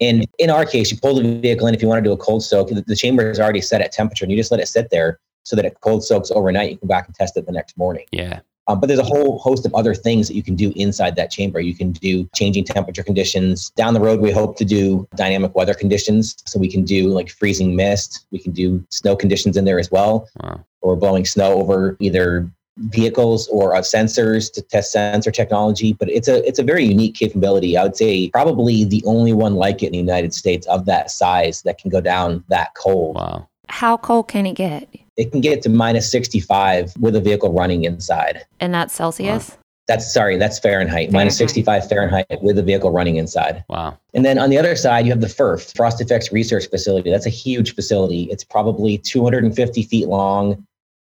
And 0.00 0.26
in 0.40 0.50
our 0.50 0.64
case, 0.64 0.90
you 0.90 0.98
pull 0.98 1.14
the 1.14 1.38
vehicle 1.40 1.68
in 1.68 1.74
if 1.74 1.80
you 1.80 1.86
want 1.86 2.02
to 2.02 2.08
do 2.08 2.12
a 2.12 2.16
cold 2.16 2.42
soak. 2.42 2.70
The 2.70 2.96
chamber 2.96 3.30
is 3.30 3.38
already 3.38 3.60
set 3.60 3.80
at 3.80 3.92
temperature, 3.92 4.24
and 4.24 4.32
you 4.32 4.36
just 4.36 4.50
let 4.50 4.58
it 4.58 4.66
sit 4.66 4.90
there 4.90 5.20
so 5.42 5.56
that 5.56 5.64
it 5.64 5.76
cold 5.80 6.04
soaks 6.04 6.30
overnight. 6.30 6.70
You 6.70 6.78
can 6.78 6.88
go 6.88 6.94
back 6.94 7.06
and 7.06 7.14
test 7.14 7.36
it 7.36 7.46
the 7.46 7.52
next 7.52 7.76
morning. 7.76 8.06
Yeah. 8.12 8.40
Um, 8.70 8.78
but 8.78 8.86
there's 8.86 9.00
a 9.00 9.04
whole 9.04 9.38
host 9.38 9.66
of 9.66 9.74
other 9.74 9.94
things 9.94 10.28
that 10.28 10.34
you 10.34 10.44
can 10.44 10.54
do 10.54 10.72
inside 10.76 11.16
that 11.16 11.30
chamber. 11.30 11.60
You 11.60 11.74
can 11.74 11.90
do 11.90 12.28
changing 12.36 12.64
temperature 12.64 13.02
conditions. 13.02 13.70
Down 13.70 13.94
the 13.94 14.00
road, 14.00 14.20
we 14.20 14.30
hope 14.30 14.56
to 14.58 14.64
do 14.64 15.08
dynamic 15.16 15.56
weather 15.56 15.74
conditions. 15.74 16.36
So 16.46 16.60
we 16.60 16.70
can 16.70 16.84
do 16.84 17.08
like 17.08 17.30
freezing 17.30 17.74
mist. 17.74 18.26
We 18.30 18.38
can 18.38 18.52
do 18.52 18.84
snow 18.90 19.16
conditions 19.16 19.56
in 19.56 19.64
there 19.64 19.80
as 19.80 19.90
well, 19.90 20.28
wow. 20.42 20.64
or 20.82 20.94
blowing 20.94 21.24
snow 21.24 21.54
over 21.54 21.96
either 21.98 22.48
vehicles 22.76 23.48
or 23.48 23.74
uh, 23.74 23.80
sensors 23.80 24.52
to 24.52 24.62
test 24.62 24.92
sensor 24.92 25.32
technology. 25.32 25.92
But 25.92 26.08
it's 26.08 26.28
a 26.28 26.46
it's 26.46 26.60
a 26.60 26.62
very 26.62 26.84
unique 26.84 27.16
capability. 27.16 27.76
I 27.76 27.82
would 27.82 27.96
say 27.96 28.30
probably 28.30 28.84
the 28.84 29.02
only 29.04 29.32
one 29.32 29.56
like 29.56 29.82
it 29.82 29.86
in 29.86 29.92
the 29.92 29.98
United 29.98 30.32
States 30.32 30.66
of 30.68 30.86
that 30.86 31.10
size 31.10 31.62
that 31.62 31.78
can 31.78 31.90
go 31.90 32.00
down 32.00 32.44
that 32.48 32.74
cold. 32.74 33.16
Wow. 33.16 33.48
How 33.68 33.96
cold 33.96 34.28
can 34.28 34.46
it 34.46 34.54
get? 34.54 34.88
It 35.20 35.30
can 35.32 35.42
get 35.42 35.60
to 35.62 35.68
minus 35.68 36.10
65 36.10 36.94
with 36.98 37.14
a 37.14 37.20
vehicle 37.20 37.52
running 37.52 37.84
inside. 37.84 38.46
And 38.58 38.72
that's 38.72 38.94
Celsius? 38.94 39.50
Wow. 39.50 39.56
That's 39.86 40.10
sorry, 40.10 40.38
that's 40.38 40.58
Fahrenheit. 40.58 41.10
Fahrenheit. 41.10 41.12
Minus 41.12 41.36
65 41.36 41.88
Fahrenheit 41.88 42.38
with 42.40 42.58
a 42.58 42.62
vehicle 42.62 42.90
running 42.90 43.16
inside. 43.16 43.62
Wow. 43.68 43.98
And 44.14 44.24
then 44.24 44.38
on 44.38 44.48
the 44.48 44.56
other 44.56 44.74
side, 44.76 45.04
you 45.04 45.12
have 45.12 45.20
the 45.20 45.26
FERF, 45.26 45.76
Frost 45.76 46.00
Effects 46.00 46.32
Research 46.32 46.70
Facility. 46.70 47.10
That's 47.10 47.26
a 47.26 47.30
huge 47.30 47.74
facility. 47.74 48.28
It's 48.30 48.44
probably 48.44 48.96
250 48.96 49.82
feet 49.82 50.08
long, 50.08 50.66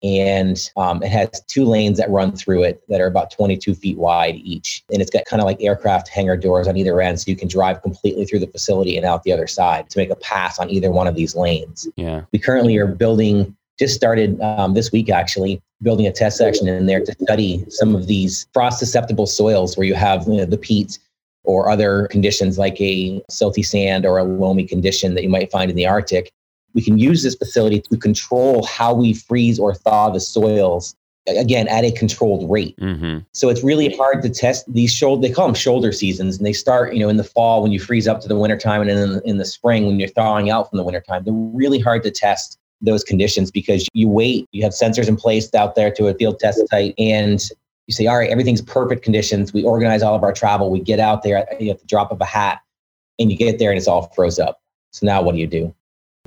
and 0.03 0.71
um, 0.77 1.03
it 1.03 1.09
has 1.09 1.43
two 1.47 1.65
lanes 1.65 1.97
that 1.97 2.09
run 2.09 2.31
through 2.31 2.63
it 2.63 2.81
that 2.87 3.01
are 3.01 3.07
about 3.07 3.31
22 3.31 3.73
feet 3.73 3.97
wide 3.97 4.35
each. 4.35 4.83
And 4.89 5.01
it's 5.01 5.09
got 5.09 5.25
kind 5.25 5.41
of 5.41 5.47
like 5.47 5.61
aircraft 5.61 6.07
hangar 6.07 6.37
doors 6.37 6.67
on 6.67 6.77
either 6.77 7.01
end, 7.01 7.19
so 7.19 7.29
you 7.29 7.35
can 7.35 7.47
drive 7.47 7.81
completely 7.81 8.23
through 8.25 8.39
the 8.39 8.47
facility 8.47 8.95
and 8.95 9.05
out 9.05 9.23
the 9.23 9.33
other 9.33 9.47
side 9.47 9.89
to 9.89 9.99
make 9.99 10.11
a 10.11 10.15
pass 10.15 10.59
on 10.59 10.69
either 10.69 10.91
one 10.91 11.07
of 11.07 11.15
these 11.15 11.35
lanes. 11.35 11.89
Yeah. 11.97 12.21
We 12.31 12.39
currently 12.39 12.77
are 12.77 12.87
building. 12.87 13.55
Just 13.79 13.95
started 13.95 14.39
um, 14.41 14.73
this 14.73 14.91
week, 14.91 15.09
actually, 15.09 15.61
building 15.81 16.07
a 16.07 16.11
test 16.11 16.37
section 16.37 16.67
in 16.67 16.87
there 16.87 17.03
to 17.03 17.13
study 17.21 17.63
some 17.69 17.95
of 17.95 18.07
these 18.07 18.47
frost 18.53 18.79
susceptible 18.79 19.27
soils 19.27 19.77
where 19.77 19.85
you 19.85 19.93
have 19.93 20.27
you 20.27 20.37
know, 20.37 20.45
the 20.45 20.57
peat 20.57 20.99
or 21.43 21.69
other 21.69 22.07
conditions 22.07 22.57
like 22.57 22.79
a 22.81 23.21
silty 23.31 23.65
sand 23.65 24.05
or 24.05 24.17
a 24.17 24.23
loamy 24.23 24.65
condition 24.65 25.13
that 25.13 25.23
you 25.23 25.29
might 25.29 25.51
find 25.51 25.69
in 25.69 25.77
the 25.77 25.85
Arctic 25.85 26.31
we 26.77 26.83
can 26.83 26.99
use 26.99 27.23
this 27.23 27.33
facility 27.33 27.81
to 27.81 27.97
control 27.97 28.63
how 28.67 28.93
we 28.93 29.11
freeze 29.11 29.57
or 29.57 29.73
thaw 29.73 30.11
the 30.11 30.19
soils 30.19 30.95
again 31.27 31.67
at 31.67 31.83
a 31.83 31.91
controlled 31.91 32.49
rate. 32.49 32.77
Mm-hmm. 32.77 33.19
So 33.33 33.49
it's 33.49 33.63
really 33.63 33.95
hard 33.95 34.21
to 34.21 34.29
test 34.29 34.71
these 34.71 34.93
shoulder. 34.93 35.27
They 35.27 35.33
call 35.33 35.47
them 35.47 35.55
shoulder 35.55 35.91
seasons, 35.91 36.37
and 36.37 36.45
they 36.45 36.53
start 36.53 36.93
you 36.93 36.99
know 36.99 37.09
in 37.09 37.17
the 37.17 37.23
fall 37.23 37.63
when 37.63 37.71
you 37.71 37.79
freeze 37.79 38.07
up 38.07 38.21
to 38.21 38.27
the 38.27 38.37
wintertime, 38.37 38.81
and 38.81 38.91
then 38.91 39.21
in 39.25 39.37
the 39.37 39.45
spring 39.45 39.87
when 39.87 39.99
you're 39.99 40.09
thawing 40.09 40.51
out 40.51 40.69
from 40.69 40.77
the 40.77 40.83
wintertime. 40.83 41.23
They're 41.23 41.33
really 41.33 41.79
hard 41.79 42.03
to 42.03 42.11
test 42.11 42.59
those 42.81 43.03
conditions 43.03 43.51
because 43.51 43.87
you 43.93 44.07
wait. 44.07 44.47
You 44.51 44.63
have 44.63 44.71
sensors 44.71 45.07
in 45.07 45.15
place 45.15 45.53
out 45.53 45.75
there 45.75 45.91
to 45.91 46.07
a 46.07 46.13
field 46.13 46.39
test 46.39 46.67
site, 46.69 46.93
and 46.97 47.41
you 47.87 47.93
say, 47.93 48.07
all 48.07 48.17
right, 48.17 48.29
everything's 48.29 48.61
perfect 48.61 49.03
conditions. 49.03 49.53
We 49.53 49.63
organize 49.63 50.03
all 50.03 50.15
of 50.15 50.23
our 50.23 50.33
travel. 50.33 50.69
We 50.69 50.79
get 50.79 50.99
out 50.99 51.23
there 51.23 51.37
at, 51.37 51.61
at 51.61 51.79
the 51.79 51.85
drop 51.87 52.11
of 52.11 52.21
a 52.21 52.25
hat, 52.25 52.59
and 53.19 53.31
you 53.31 53.37
get 53.37 53.59
there 53.59 53.71
and 53.71 53.77
it's 53.77 53.87
all 53.87 54.11
froze 54.15 54.39
up. 54.39 54.61
So 54.91 55.05
now 55.05 55.21
what 55.21 55.33
do 55.33 55.39
you 55.39 55.47
do? 55.47 55.73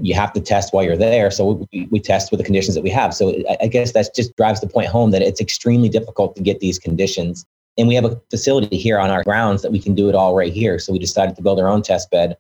you 0.03 0.15
have 0.15 0.33
to 0.33 0.41
test 0.41 0.73
while 0.73 0.85
you're 0.85 0.97
there. 0.97 1.31
So 1.31 1.67
we, 1.73 1.89
we 1.91 2.01
test 2.01 2.31
with 2.31 2.39
the 2.39 2.45
conditions 2.45 2.75
that 2.75 2.83
we 2.83 2.91
have. 2.91 3.15
So 3.15 3.35
I 3.61 3.67
guess 3.67 3.93
that 3.93 4.15
just 4.15 4.37
drives 4.37 4.61
the 4.61 4.67
point 4.67 4.89
home 4.89 5.11
that 5.11 5.23
it's 5.23 5.41
extremely 5.41 5.89
difficult 5.89 6.37
to 6.37 6.43
get 6.43 6.61
these 6.61 6.79
conditions. 6.79 7.45
And 7.77 7.89
we 7.89 7.95
have 7.95 8.05
a 8.05 8.21
facility 8.31 8.77
here 8.77 8.99
on 8.99 9.11
our 9.11 9.23
grounds 9.25 9.63
that 9.63 9.73
we 9.73 9.79
can 9.79 9.95
do 9.95 10.09
it 10.09 10.15
all 10.15 10.35
right 10.35 10.53
here. 10.53 10.79
So 10.79 10.93
we 10.93 10.99
decided 10.99 11.37
to 11.37 11.43
build 11.43 11.61
our 11.61 11.69
own 11.69 11.83
test 11.83 12.11
bed 12.11 12.37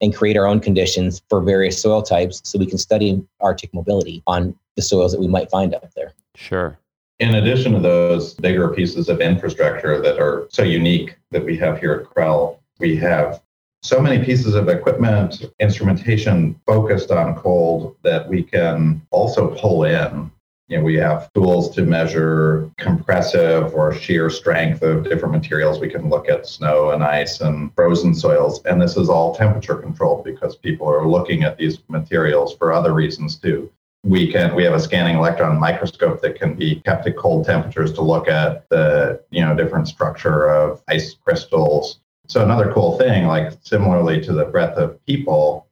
and 0.00 0.14
create 0.14 0.36
our 0.36 0.46
own 0.46 0.60
conditions 0.60 1.22
for 1.28 1.40
various 1.40 1.80
soil 1.80 2.02
types 2.02 2.40
so 2.44 2.58
we 2.58 2.66
can 2.66 2.78
study 2.78 3.22
Arctic 3.40 3.72
mobility 3.72 4.22
on 4.26 4.54
the 4.76 4.82
soils 4.82 5.12
that 5.12 5.20
we 5.20 5.28
might 5.28 5.50
find 5.50 5.74
up 5.74 5.90
there. 5.94 6.12
Sure. 6.34 6.78
In 7.18 7.34
addition 7.36 7.72
to 7.72 7.80
those 7.80 8.34
bigger 8.34 8.68
pieces 8.68 9.08
of 9.08 9.20
infrastructure 9.20 10.00
that 10.02 10.18
are 10.18 10.46
so 10.50 10.62
unique 10.62 11.16
that 11.30 11.44
we 11.44 11.56
have 11.56 11.80
here 11.80 11.94
at 11.94 12.14
CRREL, 12.14 12.58
we 12.78 12.94
have 12.96 13.40
so 13.82 14.00
many 14.00 14.22
pieces 14.22 14.54
of 14.54 14.68
equipment, 14.68 15.44
instrumentation 15.60 16.60
focused 16.66 17.10
on 17.10 17.36
cold 17.36 17.96
that 18.02 18.28
we 18.28 18.42
can 18.42 19.00
also 19.10 19.54
pull 19.54 19.84
in. 19.84 20.30
You 20.68 20.78
know, 20.78 20.84
we 20.84 20.96
have 20.96 21.32
tools 21.32 21.74
to 21.76 21.82
measure 21.82 22.70
compressive 22.76 23.72
or 23.72 23.94
shear 23.94 24.30
strength 24.30 24.82
of 24.82 25.04
different 25.04 25.32
materials. 25.34 25.78
We 25.78 25.88
can 25.88 26.08
look 26.08 26.28
at 26.28 26.46
snow 26.46 26.90
and 26.90 27.04
ice 27.04 27.40
and 27.40 27.72
frozen 27.74 28.14
soils. 28.14 28.64
And 28.64 28.82
this 28.82 28.96
is 28.96 29.08
all 29.08 29.34
temperature 29.34 29.76
controlled 29.76 30.24
because 30.24 30.56
people 30.56 30.88
are 30.88 31.06
looking 31.06 31.44
at 31.44 31.56
these 31.56 31.78
materials 31.88 32.56
for 32.56 32.72
other 32.72 32.92
reasons 32.92 33.36
too 33.36 33.70
we 34.06 34.30
can 34.30 34.54
we 34.54 34.62
have 34.62 34.72
a 34.72 34.80
scanning 34.80 35.16
electron 35.16 35.58
microscope 35.58 36.22
that 36.22 36.38
can 36.38 36.54
be 36.54 36.76
kept 36.76 37.06
at 37.08 37.16
cold 37.16 37.44
temperatures 37.44 37.92
to 37.92 38.02
look 38.02 38.28
at 38.28 38.68
the 38.68 39.20
you 39.30 39.44
know 39.44 39.54
different 39.54 39.88
structure 39.88 40.48
of 40.48 40.80
ice 40.88 41.14
crystals 41.14 41.98
so 42.28 42.42
another 42.42 42.72
cool 42.72 42.96
thing 42.98 43.26
like 43.26 43.52
similarly 43.62 44.20
to 44.20 44.32
the 44.32 44.44
breadth 44.44 44.78
of 44.78 45.04
people 45.06 45.66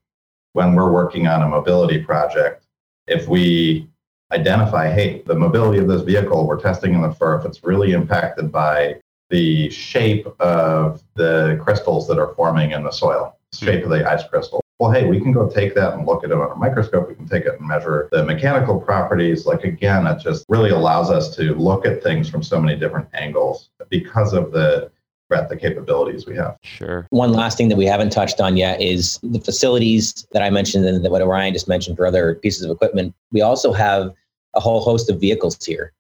when 0.53 0.75
we're 0.75 0.91
working 0.91 1.29
on 1.29 1.43
a 1.43 1.49
mobility 1.49 1.99
project 1.99 2.65
if 3.07 3.29
we 3.29 3.89
identify 4.33 4.93
hey 4.93 5.23
the 5.27 5.35
mobility 5.35 5.79
of 5.79 5.89
this 5.89 6.03
vehicle 6.03 6.47
we're 6.47 6.61
testing 6.61 6.95
in 6.95 7.03
the 7.03 7.09
FERF 7.11 7.41
if 7.41 7.47
it's 7.47 7.65
really 7.65 7.93
impacted 7.93 8.51
by 8.51 8.97
the 9.31 9.71
shape 9.71 10.27
of 10.41 11.03
the 11.15 11.59
crystals 11.63 12.07
that 12.09 12.19
are 12.19 12.35
forming 12.35 12.73
in 12.73 12.83
the 12.83 12.91
soil 12.91 13.37
shape 13.53 13.85
of 13.85 13.91
the 13.91 14.09
ice 14.11 14.27
crystal 14.29 14.65
well, 14.81 14.91
hey, 14.91 15.07
we 15.07 15.21
can 15.21 15.31
go 15.31 15.49
take 15.49 15.75
that 15.77 15.95
and 15.95 16.05
look 16.05 16.25
at 16.25 16.31
it 16.31 16.37
on 16.37 16.51
a 16.51 16.55
microscope. 16.57 17.09
We 17.09 17.15
can 17.15 17.29
take 17.29 17.45
it 17.45 17.59
and 17.59 17.69
measure 17.69 18.09
the 18.11 18.25
mechanical 18.25 18.81
properties. 18.81 19.47
Like, 19.47 19.63
again, 19.63 20.07
it 20.07 20.19
just 20.19 20.45
really 20.49 20.71
allows 20.71 21.11
us 21.11 21.35
to 21.37 21.55
look 21.55 21.87
at 21.87 22.03
things 22.03 22.29
from 22.29 22.43
so 22.43 22.61
many 22.61 22.79
different 22.79 23.09
angles 23.15 23.71
because 23.89 24.33
of 24.33 24.51
the 24.51 24.91
breadth 25.29 25.51
of 25.51 25.59
capabilities 25.59 26.27
we 26.27 26.37
have. 26.37 26.57
Sure. 26.63 27.07
One 27.11 27.33
last 27.33 27.57
thing 27.57 27.69
that 27.69 27.77
we 27.77 27.87
haven't 27.87 28.11
touched 28.11 28.41
on 28.41 28.57
yet 28.57 28.81
is 28.81 29.19
the 29.23 29.41
facilities 29.41 30.27
that 30.33 30.43
I 30.43 30.51
mentioned 30.51 30.85
and 30.85 31.05
that 31.05 31.11
what 31.11 31.23
Orian 31.23 31.53
just 31.53 31.69
mentioned 31.69 31.97
for 31.97 32.07
other 32.07 32.35
pieces 32.37 32.65
of 32.65 32.71
equipment. 32.71 33.15
We 33.33 33.41
also 33.41 33.73
have 33.73 34.13
a 34.55 34.61
whole 34.61 34.81
host 34.81 35.11
of 35.11 35.21
vehicles 35.21 35.63
here. 35.65 35.93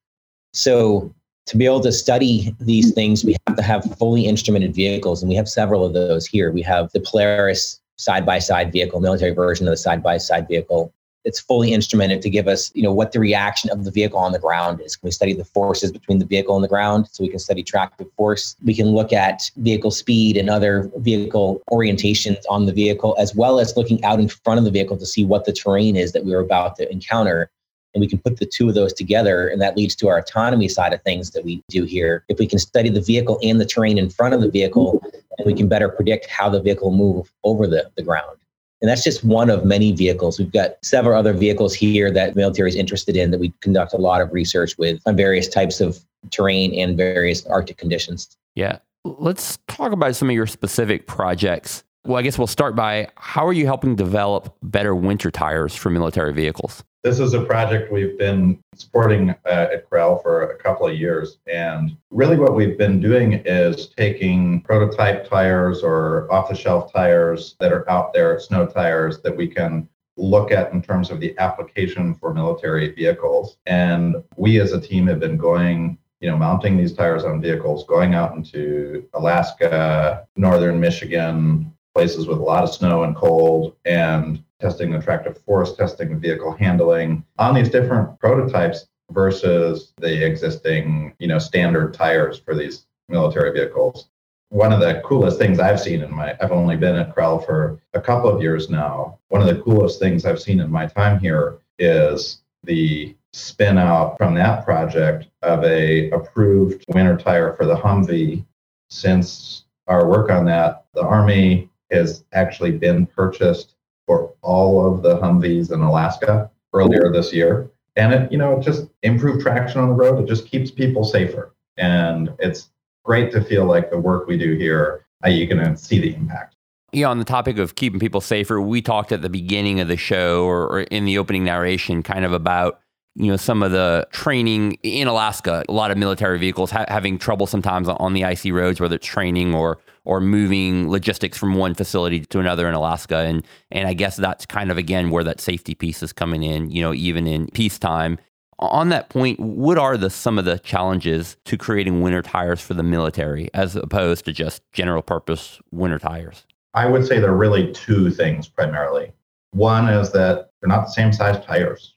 So, 0.52 1.12
to 1.46 1.58
be 1.58 1.66
able 1.66 1.80
to 1.80 1.92
study 1.92 2.54
these 2.58 2.94
things, 2.94 3.22
we 3.22 3.36
have 3.46 3.56
to 3.56 3.62
have 3.62 3.84
fully 3.98 4.26
instrumented 4.26 4.74
vehicles, 4.74 5.22
and 5.22 5.28
we 5.28 5.34
have 5.34 5.46
several 5.46 5.84
of 5.84 5.92
those 5.92 6.26
here. 6.26 6.50
We 6.50 6.62
have 6.62 6.90
the 6.92 7.00
Polaris 7.00 7.82
side 7.96 8.24
by 8.24 8.38
side 8.38 8.72
vehicle, 8.72 9.00
military 9.00 9.32
version 9.32 9.66
of 9.66 9.72
the 9.72 9.76
side 9.76 10.02
by 10.02 10.16
side 10.16 10.48
vehicle. 10.48 10.92
It's 11.24 11.40
fully 11.40 11.72
instrumented 11.72 12.20
to 12.22 12.30
give 12.30 12.46
us, 12.48 12.70
you 12.74 12.82
know, 12.82 12.92
what 12.92 13.12
the 13.12 13.20
reaction 13.20 13.70
of 13.70 13.84
the 13.84 13.90
vehicle 13.90 14.18
on 14.18 14.32
the 14.32 14.38
ground 14.38 14.80
is. 14.80 14.96
Can 14.96 15.06
we 15.06 15.10
study 15.10 15.32
the 15.32 15.44
forces 15.44 15.90
between 15.90 16.18
the 16.18 16.26
vehicle 16.26 16.54
and 16.54 16.62
the 16.62 16.68
ground? 16.68 17.08
So 17.10 17.24
we 17.24 17.30
can 17.30 17.38
study 17.38 17.62
tractive 17.62 18.08
force. 18.16 18.56
We 18.62 18.74
can 18.74 18.88
look 18.88 19.12
at 19.12 19.50
vehicle 19.56 19.90
speed 19.90 20.36
and 20.36 20.50
other 20.50 20.90
vehicle 20.96 21.62
orientations 21.70 22.42
on 22.50 22.66
the 22.66 22.72
vehicle, 22.72 23.16
as 23.18 23.34
well 23.34 23.58
as 23.58 23.76
looking 23.76 24.04
out 24.04 24.20
in 24.20 24.28
front 24.28 24.58
of 24.58 24.64
the 24.64 24.70
vehicle 24.70 24.98
to 24.98 25.06
see 25.06 25.24
what 25.24 25.46
the 25.46 25.52
terrain 25.52 25.96
is 25.96 26.12
that 26.12 26.24
we 26.24 26.34
are 26.34 26.40
about 26.40 26.76
to 26.76 26.92
encounter 26.92 27.50
and 27.94 28.00
we 28.00 28.08
can 28.08 28.18
put 28.18 28.38
the 28.38 28.46
two 28.46 28.68
of 28.68 28.74
those 28.74 28.92
together 28.92 29.48
and 29.48 29.62
that 29.62 29.76
leads 29.76 29.94
to 29.94 30.08
our 30.08 30.18
autonomy 30.18 30.68
side 30.68 30.92
of 30.92 31.02
things 31.02 31.30
that 31.30 31.44
we 31.44 31.62
do 31.68 31.84
here 31.84 32.24
if 32.28 32.38
we 32.38 32.46
can 32.46 32.58
study 32.58 32.88
the 32.88 33.00
vehicle 33.00 33.38
and 33.42 33.60
the 33.60 33.64
terrain 33.64 33.98
in 33.98 34.10
front 34.10 34.34
of 34.34 34.40
the 34.40 34.50
vehicle 34.50 35.02
we 35.46 35.54
can 35.54 35.68
better 35.68 35.88
predict 35.88 36.26
how 36.28 36.48
the 36.48 36.60
vehicle 36.60 36.90
move 36.90 37.32
over 37.44 37.66
the, 37.66 37.90
the 37.96 38.02
ground 38.02 38.36
and 38.84 38.90
that's 38.90 39.02
just 39.02 39.24
one 39.24 39.48
of 39.48 39.64
many 39.64 39.92
vehicles. 39.92 40.38
We've 40.38 40.52
got 40.52 40.72
several 40.82 41.18
other 41.18 41.32
vehicles 41.32 41.72
here 41.72 42.10
that 42.10 42.36
military 42.36 42.68
is 42.68 42.76
interested 42.76 43.16
in 43.16 43.30
that 43.30 43.40
we 43.40 43.50
conduct 43.62 43.94
a 43.94 43.96
lot 43.96 44.20
of 44.20 44.30
research 44.30 44.76
with 44.76 45.00
on 45.06 45.16
various 45.16 45.48
types 45.48 45.80
of 45.80 46.04
terrain 46.30 46.74
and 46.74 46.94
various 46.94 47.46
arctic 47.46 47.78
conditions. 47.78 48.36
Yeah. 48.54 48.80
Let's 49.06 49.58
talk 49.68 49.92
about 49.92 50.16
some 50.16 50.28
of 50.28 50.34
your 50.34 50.46
specific 50.46 51.06
projects 51.06 51.82
well, 52.04 52.18
I 52.18 52.22
guess 52.22 52.36
we'll 52.36 52.46
start 52.46 52.76
by 52.76 53.08
how 53.16 53.46
are 53.46 53.52
you 53.52 53.66
helping 53.66 53.96
develop 53.96 54.54
better 54.62 54.94
winter 54.94 55.30
tires 55.30 55.74
for 55.74 55.90
military 55.90 56.32
vehicles? 56.32 56.84
This 57.02 57.18
is 57.18 57.34
a 57.34 57.44
project 57.44 57.92
we've 57.92 58.18
been 58.18 58.58
supporting 58.74 59.30
uh, 59.30 59.68
at 59.72 59.90
CRREL 59.90 60.22
for 60.22 60.50
a 60.50 60.56
couple 60.56 60.86
of 60.86 60.96
years. 60.96 61.38
And 61.46 61.96
really, 62.10 62.38
what 62.38 62.54
we've 62.54 62.78
been 62.78 62.98
doing 63.00 63.42
is 63.44 63.88
taking 63.88 64.62
prototype 64.62 65.28
tires 65.28 65.82
or 65.82 66.30
off 66.32 66.48
the 66.48 66.54
shelf 66.54 66.92
tires 66.92 67.56
that 67.60 67.72
are 67.72 67.88
out 67.90 68.14
there, 68.14 68.40
snow 68.40 68.66
tires 68.66 69.20
that 69.20 69.36
we 69.36 69.48
can 69.48 69.86
look 70.16 70.50
at 70.50 70.72
in 70.72 70.80
terms 70.80 71.10
of 71.10 71.20
the 71.20 71.36
application 71.38 72.14
for 72.14 72.32
military 72.32 72.92
vehicles. 72.94 73.58
And 73.66 74.16
we 74.36 74.60
as 74.60 74.72
a 74.72 74.80
team 74.80 75.06
have 75.08 75.20
been 75.20 75.36
going 75.36 75.98
you 76.24 76.30
know, 76.30 76.38
mounting 76.38 76.78
these 76.78 76.94
tires 76.94 77.22
on 77.22 77.38
vehicles, 77.38 77.84
going 77.84 78.14
out 78.14 78.34
into 78.34 79.06
Alaska, 79.12 80.26
northern 80.36 80.80
Michigan, 80.80 81.73
places 81.94 82.26
with 82.26 82.38
a 82.38 82.42
lot 82.42 82.64
of 82.64 82.74
snow 82.74 83.04
and 83.04 83.14
cold 83.14 83.76
and 83.84 84.42
testing 84.60 84.90
the 84.90 85.00
tractive 85.00 85.38
force, 85.38 85.76
testing 85.76 86.08
the 86.10 86.16
vehicle 86.16 86.52
handling 86.52 87.24
on 87.38 87.54
these 87.54 87.70
different 87.70 88.18
prototypes 88.18 88.86
versus 89.10 89.92
the 89.98 90.26
existing, 90.26 91.14
you 91.18 91.28
know, 91.28 91.38
standard 91.38 91.94
tires 91.94 92.38
for 92.38 92.54
these 92.54 92.86
military 93.08 93.52
vehicles. 93.52 94.08
One 94.50 94.72
of 94.72 94.80
the 94.80 95.02
coolest 95.04 95.38
things 95.38 95.58
I've 95.58 95.80
seen 95.80 96.02
in 96.02 96.14
my 96.14 96.36
I've 96.40 96.52
only 96.52 96.76
been 96.76 96.96
at 96.96 97.14
CRREL 97.14 97.44
for 97.44 97.80
a 97.92 98.00
couple 98.00 98.30
of 98.30 98.40
years 98.40 98.70
now. 98.70 99.18
One 99.28 99.42
of 99.42 99.48
the 99.48 99.62
coolest 99.62 99.98
things 99.98 100.24
I've 100.24 100.40
seen 100.40 100.60
in 100.60 100.70
my 100.70 100.86
time 100.86 101.18
here 101.18 101.58
is 101.78 102.42
the 102.62 103.14
spin 103.32 103.78
out 103.78 104.16
from 104.16 104.34
that 104.34 104.64
project 104.64 105.26
of 105.42 105.64
a 105.64 106.10
approved 106.10 106.84
winter 106.88 107.16
tire 107.16 107.52
for 107.54 107.66
the 107.66 107.76
Humvee. 107.76 108.44
Since 108.90 109.64
our 109.88 110.08
work 110.08 110.30
on 110.30 110.44
that, 110.46 110.84
the 110.94 111.02
Army 111.02 111.68
has 111.94 112.24
actually 112.32 112.72
been 112.72 113.06
purchased 113.06 113.74
for 114.06 114.32
all 114.42 114.86
of 114.86 115.02
the 115.02 115.18
Humvees 115.18 115.72
in 115.72 115.80
Alaska 115.80 116.50
earlier 116.72 117.10
this 117.12 117.32
year. 117.32 117.70
And 117.96 118.12
it, 118.12 118.32
you 118.32 118.38
know, 118.38 118.58
it 118.58 118.62
just 118.62 118.86
improved 119.02 119.40
traction 119.40 119.80
on 119.80 119.88
the 119.88 119.94
road. 119.94 120.22
It 120.22 120.26
just 120.26 120.46
keeps 120.46 120.70
people 120.70 121.04
safer. 121.04 121.54
And 121.76 122.30
it's 122.38 122.70
great 123.04 123.32
to 123.32 123.42
feel 123.42 123.66
like 123.66 123.90
the 123.90 123.98
work 123.98 124.26
we 124.26 124.36
do 124.36 124.56
here, 124.56 125.06
uh, 125.24 125.28
you 125.28 125.46
can 125.46 125.76
see 125.76 125.98
the 126.00 126.14
impact. 126.14 126.56
Yeah, 126.92 127.08
on 127.08 127.18
the 127.18 127.24
topic 127.24 127.58
of 127.58 127.74
keeping 127.74 127.98
people 127.98 128.20
safer, 128.20 128.60
we 128.60 128.80
talked 128.80 129.10
at 129.10 129.22
the 129.22 129.28
beginning 129.28 129.80
of 129.80 129.88
the 129.88 129.96
show 129.96 130.44
or, 130.44 130.68
or 130.68 130.80
in 130.82 131.04
the 131.04 131.18
opening 131.18 131.44
narration 131.44 132.02
kind 132.02 132.24
of 132.24 132.32
about 132.32 132.80
you 133.16 133.30
know 133.30 133.36
some 133.36 133.62
of 133.62 133.72
the 133.72 134.06
training 134.12 134.78
in 134.82 135.08
Alaska. 135.08 135.64
A 135.68 135.72
lot 135.72 135.90
of 135.90 135.98
military 135.98 136.38
vehicles 136.38 136.70
ha- 136.70 136.84
having 136.88 137.18
trouble 137.18 137.46
sometimes 137.46 137.88
on 137.88 138.12
the 138.12 138.24
icy 138.24 138.52
roads, 138.52 138.80
whether 138.80 138.96
it's 138.96 139.06
training 139.06 139.54
or 139.54 139.78
or 140.04 140.20
moving 140.20 140.90
logistics 140.90 141.38
from 141.38 141.54
one 141.54 141.74
facility 141.74 142.20
to 142.20 142.40
another 142.40 142.68
in 142.68 142.74
Alaska. 142.74 143.18
And 143.18 143.44
and 143.70 143.88
I 143.88 143.94
guess 143.94 144.16
that's 144.16 144.46
kind 144.46 144.70
of 144.70 144.78
again 144.78 145.10
where 145.10 145.24
that 145.24 145.40
safety 145.40 145.74
piece 145.74 146.02
is 146.02 146.12
coming 146.12 146.42
in. 146.42 146.70
You 146.70 146.82
know, 146.82 146.94
even 146.94 147.26
in 147.26 147.48
peacetime. 147.48 148.18
On 148.60 148.88
that 148.90 149.08
point, 149.08 149.40
what 149.40 149.78
are 149.78 149.96
the 149.96 150.08
some 150.08 150.38
of 150.38 150.44
the 150.44 150.60
challenges 150.60 151.36
to 151.44 151.56
creating 151.56 152.02
winter 152.02 152.22
tires 152.22 152.60
for 152.60 152.74
the 152.74 152.84
military 152.84 153.50
as 153.52 153.74
opposed 153.74 154.24
to 154.26 154.32
just 154.32 154.62
general 154.72 155.02
purpose 155.02 155.60
winter 155.72 155.98
tires? 155.98 156.46
I 156.72 156.86
would 156.86 157.04
say 157.04 157.18
there 157.18 157.30
are 157.30 157.36
really 157.36 157.72
two 157.72 158.10
things 158.10 158.48
primarily. 158.48 159.12
One 159.52 159.88
is 159.88 160.12
that 160.12 160.50
they're 160.60 160.68
not 160.68 160.86
the 160.86 160.92
same 160.92 161.12
size 161.12 161.44
tires 161.44 161.94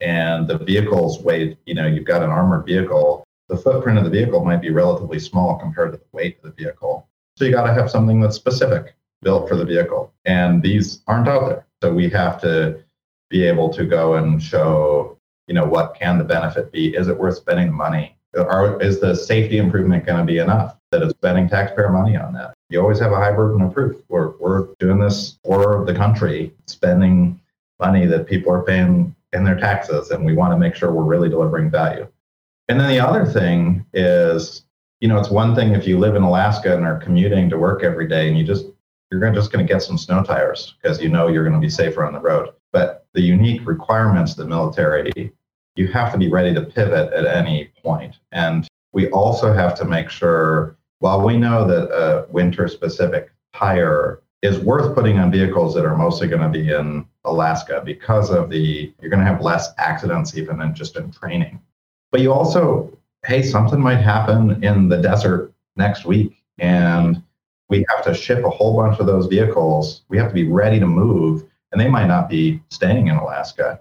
and 0.00 0.46
the 0.46 0.58
vehicle's 0.58 1.20
weight, 1.20 1.58
you 1.66 1.74
know, 1.74 1.86
you've 1.86 2.04
got 2.04 2.22
an 2.22 2.30
armored 2.30 2.66
vehicle, 2.66 3.24
the 3.48 3.56
footprint 3.56 3.98
of 3.98 4.04
the 4.04 4.10
vehicle 4.10 4.44
might 4.44 4.60
be 4.60 4.70
relatively 4.70 5.18
small 5.18 5.58
compared 5.58 5.92
to 5.92 5.98
the 5.98 6.04
weight 6.12 6.38
of 6.42 6.50
the 6.50 6.62
vehicle. 6.62 7.07
So 7.38 7.44
you 7.44 7.52
got 7.52 7.68
to 7.68 7.72
have 7.72 7.88
something 7.88 8.20
that's 8.20 8.34
specific 8.34 8.96
built 9.22 9.48
for 9.48 9.54
the 9.54 9.64
vehicle. 9.64 10.12
And 10.24 10.60
these 10.60 11.02
aren't 11.06 11.28
out 11.28 11.48
there. 11.48 11.66
So 11.80 11.94
we 11.94 12.10
have 12.10 12.40
to 12.40 12.82
be 13.30 13.44
able 13.44 13.72
to 13.74 13.84
go 13.84 14.14
and 14.14 14.42
show, 14.42 15.16
you 15.46 15.54
know, 15.54 15.64
what 15.64 15.94
can 15.94 16.18
the 16.18 16.24
benefit 16.24 16.72
be? 16.72 16.96
Is 16.96 17.06
it 17.06 17.16
worth 17.16 17.36
spending 17.36 17.72
money? 17.72 18.16
Or 18.34 18.82
is 18.82 18.98
the 18.98 19.14
safety 19.14 19.58
improvement 19.58 20.04
going 20.04 20.18
to 20.18 20.24
be 20.24 20.38
enough 20.38 20.76
that 20.90 21.00
is 21.00 21.12
spending 21.12 21.48
taxpayer 21.48 21.90
money 21.90 22.16
on 22.16 22.32
that? 22.32 22.54
You 22.70 22.80
always 22.80 22.98
have 22.98 23.12
a 23.12 23.16
high 23.16 23.32
burden 23.32 23.62
of 23.62 23.72
proof. 23.72 24.02
We're, 24.08 24.36
we're 24.38 24.74
doing 24.80 24.98
this 24.98 25.38
for 25.44 25.84
the 25.84 25.94
country, 25.94 26.52
spending 26.66 27.40
money 27.78 28.06
that 28.06 28.26
people 28.26 28.52
are 28.52 28.64
paying 28.64 29.14
in 29.32 29.44
their 29.44 29.58
taxes, 29.60 30.10
and 30.10 30.24
we 30.24 30.34
want 30.34 30.52
to 30.52 30.58
make 30.58 30.74
sure 30.74 30.90
we're 30.90 31.04
really 31.04 31.28
delivering 31.28 31.70
value. 31.70 32.08
And 32.68 32.80
then 32.80 32.88
the 32.88 32.98
other 32.98 33.24
thing 33.24 33.86
is, 33.94 34.64
you 35.00 35.08
know, 35.08 35.18
it's 35.18 35.30
one 35.30 35.54
thing 35.54 35.74
if 35.74 35.86
you 35.86 35.98
live 35.98 36.16
in 36.16 36.22
Alaska 36.22 36.76
and 36.76 36.84
are 36.84 36.98
commuting 36.98 37.48
to 37.50 37.58
work 37.58 37.84
every 37.84 38.08
day, 38.08 38.28
and 38.28 38.38
you 38.38 38.44
just 38.44 38.66
you're 39.10 39.32
just 39.32 39.52
going 39.52 39.66
to 39.66 39.72
get 39.72 39.82
some 39.82 39.96
snow 39.96 40.22
tires 40.22 40.74
because 40.80 41.00
you 41.00 41.08
know 41.08 41.28
you're 41.28 41.44
going 41.44 41.58
to 41.58 41.64
be 41.64 41.70
safer 41.70 42.04
on 42.04 42.12
the 42.12 42.20
road. 42.20 42.50
But 42.72 43.06
the 43.14 43.22
unique 43.22 43.66
requirements 43.66 44.32
of 44.32 44.38
the 44.38 44.46
military, 44.46 45.32
you 45.76 45.88
have 45.88 46.12
to 46.12 46.18
be 46.18 46.28
ready 46.28 46.52
to 46.54 46.60
pivot 46.60 47.12
at 47.12 47.24
any 47.24 47.70
point. 47.82 48.16
And 48.32 48.68
we 48.92 49.08
also 49.10 49.52
have 49.52 49.74
to 49.78 49.84
make 49.84 50.10
sure, 50.10 50.76
while 50.98 51.24
we 51.24 51.36
know 51.36 51.66
that 51.66 51.90
a 51.90 52.26
winter 52.30 52.68
specific 52.68 53.30
tire 53.54 54.22
is 54.42 54.58
worth 54.58 54.94
putting 54.94 55.18
on 55.18 55.30
vehicles 55.30 55.74
that 55.74 55.84
are 55.84 55.96
mostly 55.96 56.28
going 56.28 56.42
to 56.42 56.48
be 56.48 56.70
in 56.70 57.06
Alaska 57.24 57.82
because 57.84 58.30
of 58.30 58.50
the 58.50 58.92
you're 59.00 59.10
going 59.10 59.24
to 59.24 59.26
have 59.26 59.42
less 59.42 59.70
accidents 59.78 60.36
even 60.36 60.58
than 60.58 60.74
just 60.74 60.96
in 60.96 61.10
training. 61.10 61.60
But 62.12 62.20
you 62.20 62.32
also, 62.32 62.97
hey, 63.24 63.42
something 63.42 63.80
might 63.80 63.96
happen 63.96 64.62
in 64.62 64.88
the 64.88 64.98
desert 64.98 65.52
next 65.76 66.04
week 66.04 66.42
and 66.58 67.22
we 67.68 67.84
have 67.88 68.04
to 68.04 68.14
ship 68.14 68.44
a 68.44 68.50
whole 68.50 68.76
bunch 68.76 68.98
of 68.98 69.06
those 69.06 69.26
vehicles. 69.26 70.02
We 70.08 70.18
have 70.18 70.28
to 70.28 70.34
be 70.34 70.48
ready 70.48 70.80
to 70.80 70.86
move 70.86 71.44
and 71.72 71.80
they 71.80 71.88
might 71.88 72.06
not 72.06 72.28
be 72.28 72.62
staying 72.70 73.08
in 73.08 73.16
Alaska. 73.16 73.80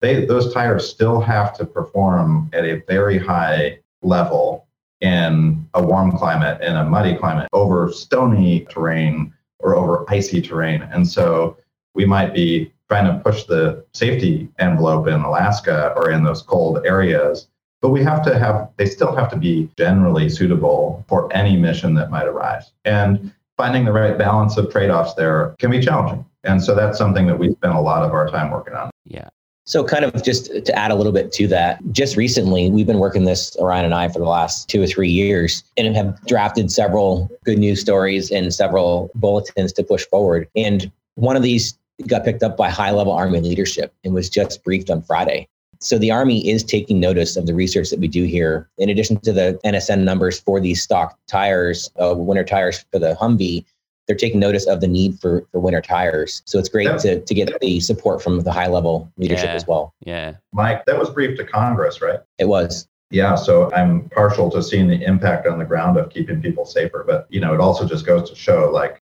They, 0.00 0.26
those 0.26 0.52
tires 0.52 0.88
still 0.88 1.20
have 1.20 1.54
to 1.54 1.64
perform 1.64 2.50
at 2.52 2.64
a 2.64 2.82
very 2.88 3.18
high 3.18 3.78
level 4.02 4.66
in 5.00 5.68
a 5.74 5.82
warm 5.82 6.12
climate, 6.12 6.60
in 6.62 6.76
a 6.76 6.84
muddy 6.84 7.16
climate, 7.16 7.48
over 7.52 7.90
stony 7.90 8.66
terrain 8.70 9.32
or 9.58 9.76
over 9.76 10.04
icy 10.08 10.42
terrain. 10.42 10.82
And 10.82 11.06
so 11.06 11.56
we 11.94 12.04
might 12.04 12.34
be 12.34 12.72
trying 12.88 13.06
to 13.06 13.22
push 13.22 13.44
the 13.44 13.84
safety 13.94 14.48
envelope 14.58 15.06
in 15.08 15.20
Alaska 15.20 15.92
or 15.96 16.10
in 16.10 16.22
those 16.22 16.42
cold 16.42 16.84
areas. 16.84 17.48
But 17.82 17.90
we 17.90 18.02
have 18.04 18.24
to 18.24 18.38
have, 18.38 18.70
they 18.76 18.86
still 18.86 19.14
have 19.14 19.28
to 19.30 19.36
be 19.36 19.68
generally 19.76 20.30
suitable 20.30 21.04
for 21.08 21.30
any 21.34 21.56
mission 21.56 21.94
that 21.94 22.10
might 22.10 22.26
arise. 22.26 22.70
And 22.84 23.32
finding 23.56 23.84
the 23.84 23.92
right 23.92 24.16
balance 24.16 24.56
of 24.56 24.70
trade 24.70 24.88
offs 24.88 25.14
there 25.14 25.54
can 25.58 25.70
be 25.70 25.80
challenging. 25.80 26.24
And 26.44 26.62
so 26.62 26.74
that's 26.74 26.96
something 26.96 27.26
that 27.26 27.38
we 27.38 27.50
spend 27.52 27.74
a 27.74 27.80
lot 27.80 28.04
of 28.04 28.12
our 28.12 28.28
time 28.28 28.50
working 28.50 28.74
on. 28.74 28.90
Yeah. 29.04 29.28
So, 29.64 29.84
kind 29.84 30.04
of 30.04 30.24
just 30.24 30.46
to 30.64 30.76
add 30.76 30.90
a 30.90 30.96
little 30.96 31.12
bit 31.12 31.30
to 31.34 31.46
that, 31.48 31.80
just 31.92 32.16
recently, 32.16 32.68
we've 32.68 32.86
been 32.86 32.98
working 32.98 33.24
this, 33.24 33.56
Orian 33.56 33.84
and 33.84 33.94
I, 33.94 34.08
for 34.08 34.18
the 34.18 34.24
last 34.24 34.68
two 34.68 34.82
or 34.82 34.88
three 34.88 35.10
years 35.10 35.62
and 35.76 35.94
have 35.94 36.20
drafted 36.26 36.72
several 36.72 37.30
good 37.44 37.58
news 37.58 37.80
stories 37.80 38.32
and 38.32 38.52
several 38.52 39.10
bulletins 39.14 39.72
to 39.74 39.84
push 39.84 40.04
forward. 40.06 40.48
And 40.56 40.90
one 41.14 41.36
of 41.36 41.44
these 41.44 41.78
got 42.08 42.24
picked 42.24 42.42
up 42.42 42.56
by 42.56 42.70
high 42.70 42.90
level 42.90 43.12
Army 43.12 43.40
leadership 43.40 43.94
and 44.04 44.14
was 44.14 44.28
just 44.28 44.64
briefed 44.64 44.90
on 44.90 45.02
Friday. 45.02 45.46
So, 45.82 45.98
the 45.98 46.10
Army 46.10 46.48
is 46.48 46.62
taking 46.62 47.00
notice 47.00 47.36
of 47.36 47.46
the 47.46 47.54
research 47.54 47.90
that 47.90 47.98
we 47.98 48.08
do 48.08 48.24
here. 48.24 48.68
In 48.78 48.88
addition 48.88 49.18
to 49.20 49.32
the 49.32 49.60
NSN 49.64 50.04
numbers 50.04 50.40
for 50.40 50.60
these 50.60 50.82
stock 50.82 51.18
tires, 51.26 51.90
uh, 52.00 52.14
winter 52.16 52.44
tires 52.44 52.84
for 52.92 52.98
the 52.98 53.14
Humvee, 53.20 53.64
they're 54.06 54.16
taking 54.16 54.40
notice 54.40 54.66
of 54.66 54.80
the 54.80 54.88
need 54.88 55.18
for, 55.20 55.46
for 55.52 55.60
winter 55.60 55.80
tires. 55.80 56.42
So 56.44 56.58
it's 56.58 56.68
great 56.68 56.86
yeah. 56.86 56.96
to, 56.98 57.20
to 57.20 57.34
get 57.34 57.60
the 57.60 57.80
support 57.80 58.22
from 58.22 58.40
the 58.40 58.52
high 58.52 58.66
level 58.66 59.10
leadership 59.16 59.46
yeah. 59.46 59.54
as 59.54 59.66
well. 59.66 59.94
Yeah. 60.00 60.34
Mike, 60.52 60.84
that 60.86 60.98
was 60.98 61.10
briefed 61.10 61.38
to 61.38 61.44
Congress, 61.44 62.00
right? 62.00 62.20
It 62.38 62.46
was. 62.46 62.88
Yeah, 63.10 63.34
so 63.34 63.72
I'm 63.74 64.08
partial 64.08 64.50
to 64.50 64.62
seeing 64.62 64.88
the 64.88 65.02
impact 65.04 65.46
on 65.46 65.58
the 65.58 65.66
ground 65.66 65.98
of 65.98 66.08
keeping 66.08 66.40
people 66.40 66.64
safer, 66.64 67.04
but 67.06 67.26
you 67.28 67.40
know, 67.40 67.52
it 67.52 67.60
also 67.60 67.86
just 67.86 68.06
goes 68.06 68.28
to 68.30 68.36
show 68.36 68.70
like 68.70 69.02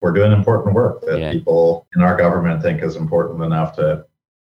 we're 0.00 0.12
doing 0.12 0.32
important 0.32 0.74
work 0.74 1.02
that 1.02 1.20
yeah. 1.20 1.32
people 1.32 1.86
in 1.94 2.02
our 2.02 2.16
government 2.16 2.62
think 2.62 2.82
is 2.82 2.96
important 2.96 3.42
enough 3.42 3.76
to 3.76 4.04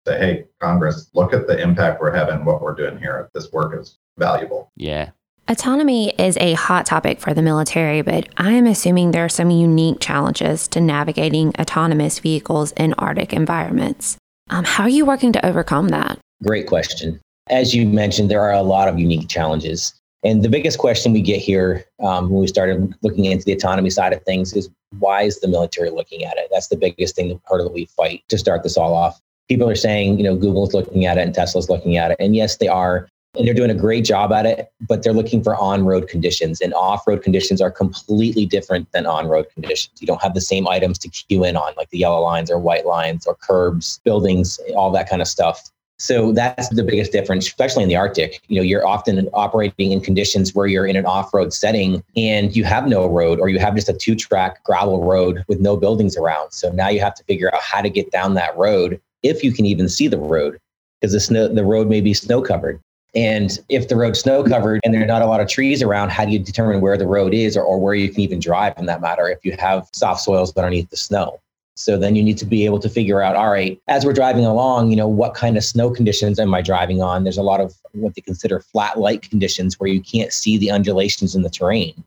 say, 0.10 0.20
hey, 0.20 0.46
Congress, 0.60 1.10
look 1.14 1.34
at 1.34 1.48
the 1.48 1.60
impact 1.62 2.02
we're 2.02 2.16
having, 2.16 2.46
what 2.46 2.62
we're 2.62 2.76
doing 2.76 2.98
here. 2.98 3.30
This 3.34 3.52
work 3.52 3.80
is 3.80 3.98
valuable. 4.18 4.72
Yeah. 4.76 5.12
Autonomy 5.48 6.12
is 6.20 6.38
a 6.38 6.54
hot 6.54 6.86
topic 6.86 7.20
for 7.20 7.34
the 7.34 7.42
military, 7.42 8.02
but 8.02 8.28
I 8.38 8.52
am 8.52 8.68
assuming 8.68 9.12
there 9.12 9.26
are 9.26 9.30
some 9.30 9.50
unique 9.50 10.00
challenges 10.00 10.68
to 10.70 10.80
navigating 10.80 11.56
autonomous 11.60 12.20
vehicles 12.20 12.72
in 12.74 12.94
Arctic 12.94 13.34
environments. 13.34 14.18
Um, 14.52 14.64
how 14.64 14.84
are 14.84 14.90
you 14.90 15.06
working 15.06 15.34
to 15.34 15.46
overcome 15.46 15.90
that? 15.90 16.20
Great 16.44 16.68
question. 16.68 17.20
As 17.50 17.74
you 17.74 17.88
mentioned, 17.88 18.30
there 18.30 18.42
are 18.42 18.54
a 18.54 18.62
lot 18.62 18.88
of 18.88 19.00
unique 19.00 19.28
challenges. 19.28 19.94
And 20.24 20.44
the 20.44 20.50
biggest 20.50 20.78
question 20.78 21.14
we 21.14 21.22
get 21.22 21.40
here 21.40 21.84
um, 22.04 22.30
when 22.30 22.42
we 22.42 22.48
started 22.48 22.94
looking 23.02 23.26
into 23.26 23.46
the 23.46 23.54
autonomy 23.54 23.90
side 23.90 24.14
of 24.14 24.22
things 24.24 24.54
is 24.54 24.70
why 25.00 25.24
is 25.24 25.40
the 25.40 25.48
military 25.48 25.90
looking 25.90 26.26
at 26.26 26.38
it? 26.38 26.50
That's 26.52 26.68
the 26.68 26.76
biggest 26.76 27.16
thing, 27.16 27.30
the 27.30 27.36
part 27.48 27.62
of 27.62 27.66
that 27.66 27.74
we 27.74 27.86
fight 27.86 28.24
to 28.28 28.38
start 28.38 28.64
this 28.64 28.78
all 28.78 28.94
off. 28.94 29.20
People 29.50 29.70
are 29.70 29.76
saying, 29.76 30.18
you 30.18 30.24
know, 30.24 30.36
Google's 30.36 30.74
looking 30.74 31.06
at 31.06 31.18
it 31.18 31.22
and 31.22 31.34
Tesla's 31.34 31.70
looking 31.70 31.98
at 31.98 32.12
it. 32.12 32.18
And 32.20 32.36
yes, 32.36 32.58
they 32.58 32.68
are 32.68 33.08
and 33.38 33.48
they're 33.48 33.54
doing 33.54 33.70
a 33.70 33.76
great 33.76 34.04
job 34.04 34.32
at 34.32 34.46
it, 34.46 34.72
but 34.88 35.04
they're 35.04 35.14
looking 35.14 35.44
for 35.44 35.56
on 35.56 35.86
road 35.86 36.08
conditions. 36.08 36.62
And 36.62 36.74
off 36.74 37.06
road 37.08 37.22
conditions 37.22 37.62
are 37.62 37.72
completely 37.72 38.46
different 38.46 38.92
than 38.92 39.06
on 39.06 39.28
road 39.28 39.46
conditions. 39.54 40.02
You 40.02 40.08
don't 40.08 40.22
have 40.22 40.34
the 40.34 40.42
same 40.42 40.68
items 40.68 40.98
to 41.00 41.10
cue 41.10 41.44
in 41.44 41.56
on, 41.56 41.74
like 41.78 41.90
the 41.90 42.00
yellow 42.00 42.22
lines 42.22 42.50
or 42.50 42.58
white 42.58 42.86
lines 42.86 43.28
or 43.28 43.36
curbs, 43.36 44.00
buildings, 44.04 44.60
all 44.76 44.92
that 44.92 45.10
kind 45.10 45.22
of 45.22 45.28
stuff. 45.28 45.70
So 46.02 46.32
that's 46.32 46.70
the 46.70 46.84
biggest 46.84 47.12
difference, 47.12 47.46
especially 47.46 47.84
in 47.84 47.90
the 47.90 47.98
Arctic. 47.98 48.42
You 48.48 48.56
know, 48.56 48.64
you're 48.64 48.88
often 48.88 49.28
operating 49.34 49.92
in 49.92 50.00
conditions 50.00 50.56
where 50.56 50.66
you're 50.66 50.88
in 50.88 50.96
an 50.96 51.06
off-road 51.06 51.54
setting 51.54 52.02
and 52.16 52.56
you 52.56 52.64
have 52.64 52.88
no 52.88 53.06
road 53.06 53.40
or 53.40 53.50
you 53.50 53.60
have 53.60 53.76
just 53.76 53.90
a 53.90 53.94
two-track 53.94 54.64
gravel 54.64 55.04
road 55.04 55.44
with 55.50 55.60
no 55.60 55.76
buildings 55.76 56.16
around. 56.16 56.52
So 56.52 56.72
now 56.72 56.88
you 56.88 57.02
have 57.02 57.16
to 57.16 57.24
figure 57.26 57.54
out 57.54 57.62
how 57.62 57.82
to 57.82 57.90
get 57.90 58.12
down 58.12 58.36
that 58.36 58.58
road 58.58 59.02
if 59.24 59.44
you 59.44 59.52
can 59.52 59.66
even 59.66 59.90
see 59.90 60.08
the 60.08 60.18
road 60.18 60.60
because 61.00 61.14
the 61.14 61.20
snow 61.20 61.48
the 61.48 61.66
road 61.66 61.88
may 61.88 62.02
be 62.02 62.14
snow 62.14 62.42
covered. 62.42 62.80
And 63.16 63.58
if 63.70 63.88
the 63.88 63.96
road's 63.96 64.20
snow 64.20 64.44
covered 64.44 64.82
and 64.84 64.94
there 64.94 65.02
are 65.02 65.08
not 65.08 65.24
a 65.24 65.26
lot 65.26 65.42
of 65.42 65.48
trees 65.48 65.82
around, 65.82 66.12
how 66.12 66.26
do 66.26 66.32
you 66.32 66.38
determine 66.38 66.80
where 66.80 66.96
the 66.96 67.08
road 67.08 67.34
is 67.34 67.58
or, 67.58 67.64
or 67.64 67.80
where 67.80 67.96
you 67.96 68.10
can 68.10 68.20
even 68.20 68.40
drive 68.40 68.74
in 68.78 68.86
that 68.86 69.02
matter 69.02 69.28
if 69.28 69.44
you 69.44 69.56
have 69.58 69.88
soft 69.94 70.22
soils 70.22 70.56
underneath 70.56 70.90
the 70.92 70.98
snow? 70.98 71.40
So 71.80 71.98
then 71.98 72.16
you 72.16 72.22
need 72.22 72.38
to 72.40 72.46
be 72.46 72.66
able 72.66 72.80
to 72.80 72.90
figure 72.90 73.22
out, 73.22 73.38
all 73.38 73.50
right, 73.50 73.82
as 73.88 74.06
we're 74.06 74.14
driving 74.14 74.46
along, 74.46 74.92
you 74.92 74.98
know, 74.98 75.08
what 75.08 75.34
kind 75.34 75.56
of 75.56 75.64
snow 75.64 75.90
conditions 75.90 76.38
am 76.38 76.54
I 76.54 76.62
driving 76.62 77.02
on? 77.02 77.24
There's 77.24 77.38
a 77.38 77.42
lot 77.42 77.62
of 77.62 77.74
what 77.94 78.16
they 78.16 78.22
consider 78.22 78.60
flat 78.60 79.00
light 79.00 79.22
conditions 79.22 79.80
where 79.80 79.90
you 79.90 80.02
can't 80.02 80.34
see 80.34 80.58
the 80.58 80.70
undulations 80.70 81.36
in 81.36 81.42
the 81.42 81.50
terrain. 81.50 82.04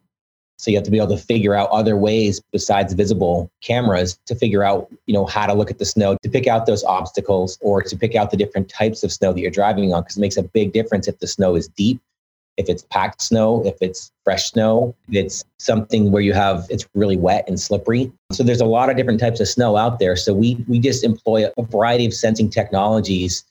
So 0.62 0.70
you 0.70 0.76
have 0.76 0.84
to 0.84 0.92
be 0.92 0.98
able 0.98 1.08
to 1.08 1.16
figure 1.16 1.56
out 1.56 1.68
other 1.70 1.96
ways 1.96 2.40
besides 2.52 2.92
visible 2.92 3.50
cameras 3.62 4.16
to 4.26 4.36
figure 4.36 4.62
out, 4.62 4.88
you 5.06 5.12
know, 5.12 5.26
how 5.26 5.46
to 5.46 5.54
look 5.54 5.72
at 5.72 5.80
the 5.80 5.84
snow, 5.84 6.16
to 6.22 6.28
pick 6.28 6.46
out 6.46 6.66
those 6.66 6.84
obstacles 6.84 7.58
or 7.62 7.82
to 7.82 7.96
pick 7.96 8.14
out 8.14 8.30
the 8.30 8.36
different 8.36 8.68
types 8.68 9.02
of 9.02 9.10
snow 9.10 9.32
that 9.32 9.40
you're 9.40 9.50
driving 9.50 9.92
on 9.92 10.02
because 10.02 10.16
it 10.16 10.20
makes 10.20 10.36
a 10.36 10.42
big 10.44 10.72
difference 10.72 11.08
if 11.08 11.18
the 11.18 11.26
snow 11.26 11.56
is 11.56 11.66
deep, 11.66 12.00
if 12.58 12.68
it's 12.68 12.84
packed 12.84 13.20
snow, 13.22 13.60
if 13.66 13.74
it's 13.80 14.12
fresh 14.22 14.52
snow, 14.52 14.94
if 15.08 15.16
it's 15.16 15.44
something 15.58 16.12
where 16.12 16.22
you 16.22 16.32
have 16.32 16.64
it's 16.70 16.86
really 16.94 17.16
wet 17.16 17.44
and 17.48 17.60
slippery. 17.60 18.12
So 18.30 18.44
there's 18.44 18.60
a 18.60 18.64
lot 18.64 18.88
of 18.88 18.96
different 18.96 19.18
types 19.18 19.40
of 19.40 19.48
snow 19.48 19.76
out 19.76 19.98
there. 19.98 20.14
So 20.14 20.32
we 20.32 20.64
we 20.68 20.78
just 20.78 21.02
employ 21.02 21.50
a 21.58 21.62
variety 21.64 22.06
of 22.06 22.14
sensing 22.14 22.48
technologies 22.48 23.42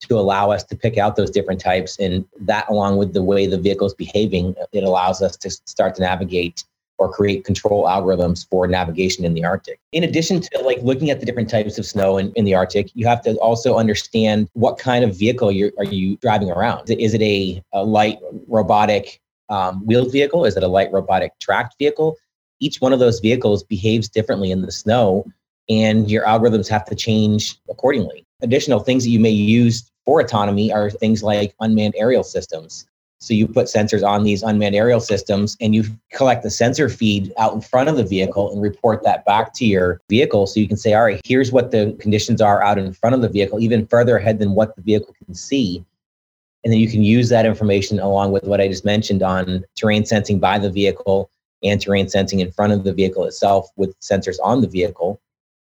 to 0.00 0.18
allow 0.18 0.50
us 0.50 0.64
to 0.64 0.76
pick 0.76 0.98
out 0.98 1.16
those 1.16 1.30
different 1.30 1.60
types. 1.60 1.98
And 1.98 2.24
that, 2.40 2.68
along 2.68 2.96
with 2.96 3.12
the 3.12 3.22
way 3.22 3.46
the 3.46 3.58
vehicle 3.58 3.86
is 3.86 3.94
behaving, 3.94 4.54
it 4.72 4.84
allows 4.84 5.22
us 5.22 5.36
to 5.36 5.50
start 5.50 5.94
to 5.96 6.02
navigate 6.02 6.64
or 6.98 7.10
create 7.10 7.44
control 7.44 7.84
algorithms 7.84 8.46
for 8.48 8.66
navigation 8.66 9.24
in 9.24 9.32
the 9.32 9.42
Arctic. 9.42 9.80
In 9.92 10.04
addition 10.04 10.40
to 10.40 10.58
like 10.60 10.78
looking 10.82 11.08
at 11.10 11.18
the 11.18 11.26
different 11.26 11.48
types 11.48 11.78
of 11.78 11.86
snow 11.86 12.18
in, 12.18 12.30
in 12.34 12.44
the 12.44 12.54
Arctic, 12.54 12.90
you 12.94 13.06
have 13.06 13.22
to 13.22 13.34
also 13.36 13.76
understand 13.76 14.48
what 14.52 14.78
kind 14.78 15.02
of 15.02 15.16
vehicle 15.16 15.50
you're, 15.50 15.72
are 15.78 15.84
you 15.84 16.18
driving 16.18 16.50
around. 16.50 16.90
Is 16.90 17.14
it 17.14 17.22
a, 17.22 17.62
a 17.72 17.82
light 17.82 18.18
robotic 18.46 19.20
um, 19.48 19.84
wheeled 19.86 20.12
vehicle? 20.12 20.44
Is 20.44 20.56
it 20.56 20.62
a 20.62 20.68
light 20.68 20.92
robotic 20.92 21.32
tracked 21.40 21.76
vehicle? 21.78 22.16
Each 22.60 22.82
one 22.82 22.92
of 22.92 22.98
those 22.98 23.20
vehicles 23.20 23.64
behaves 23.64 24.06
differently 24.06 24.50
in 24.50 24.60
the 24.60 24.70
snow, 24.70 25.24
and 25.70 26.10
your 26.10 26.26
algorithms 26.26 26.68
have 26.68 26.84
to 26.84 26.94
change 26.94 27.58
accordingly. 27.70 28.26
Additional 28.42 28.80
things 28.80 29.04
that 29.04 29.10
you 29.10 29.20
may 29.20 29.30
use 29.30 29.90
for 30.04 30.20
autonomy 30.20 30.72
are 30.72 30.90
things 30.90 31.22
like 31.22 31.54
unmanned 31.60 31.94
aerial 31.96 32.24
systems. 32.24 32.86
So 33.20 33.34
you 33.34 33.46
put 33.46 33.66
sensors 33.66 34.02
on 34.02 34.24
these 34.24 34.42
unmanned 34.42 34.74
aerial 34.74 35.00
systems 35.00 35.56
and 35.60 35.74
you 35.74 35.84
collect 36.10 36.42
the 36.42 36.50
sensor 36.50 36.88
feed 36.88 37.34
out 37.36 37.52
in 37.52 37.60
front 37.60 37.90
of 37.90 37.96
the 37.96 38.04
vehicle 38.04 38.50
and 38.50 38.62
report 38.62 39.02
that 39.02 39.26
back 39.26 39.52
to 39.54 39.66
your 39.66 40.00
vehicle. 40.08 40.46
So 40.46 40.58
you 40.58 40.66
can 40.66 40.78
say, 40.78 40.94
all 40.94 41.04
right, 41.04 41.20
here's 41.24 41.52
what 41.52 41.70
the 41.70 41.94
conditions 42.00 42.40
are 42.40 42.62
out 42.62 42.78
in 42.78 42.94
front 42.94 43.14
of 43.14 43.20
the 43.20 43.28
vehicle, 43.28 43.60
even 43.60 43.86
further 43.86 44.16
ahead 44.16 44.38
than 44.38 44.54
what 44.54 44.74
the 44.74 44.80
vehicle 44.80 45.14
can 45.22 45.34
see. 45.34 45.84
And 46.64 46.72
then 46.72 46.80
you 46.80 46.90
can 46.90 47.02
use 47.02 47.28
that 47.28 47.44
information 47.44 48.00
along 48.00 48.32
with 48.32 48.44
what 48.44 48.60
I 48.60 48.68
just 48.68 48.86
mentioned 48.86 49.22
on 49.22 49.64
terrain 49.76 50.06
sensing 50.06 50.38
by 50.38 50.58
the 50.58 50.70
vehicle 50.70 51.30
and 51.62 51.78
terrain 51.78 52.08
sensing 52.08 52.40
in 52.40 52.50
front 52.50 52.72
of 52.72 52.84
the 52.84 52.92
vehicle 52.92 53.24
itself 53.24 53.68
with 53.76 53.98
sensors 54.00 54.36
on 54.42 54.62
the 54.62 54.68
vehicle 54.68 55.20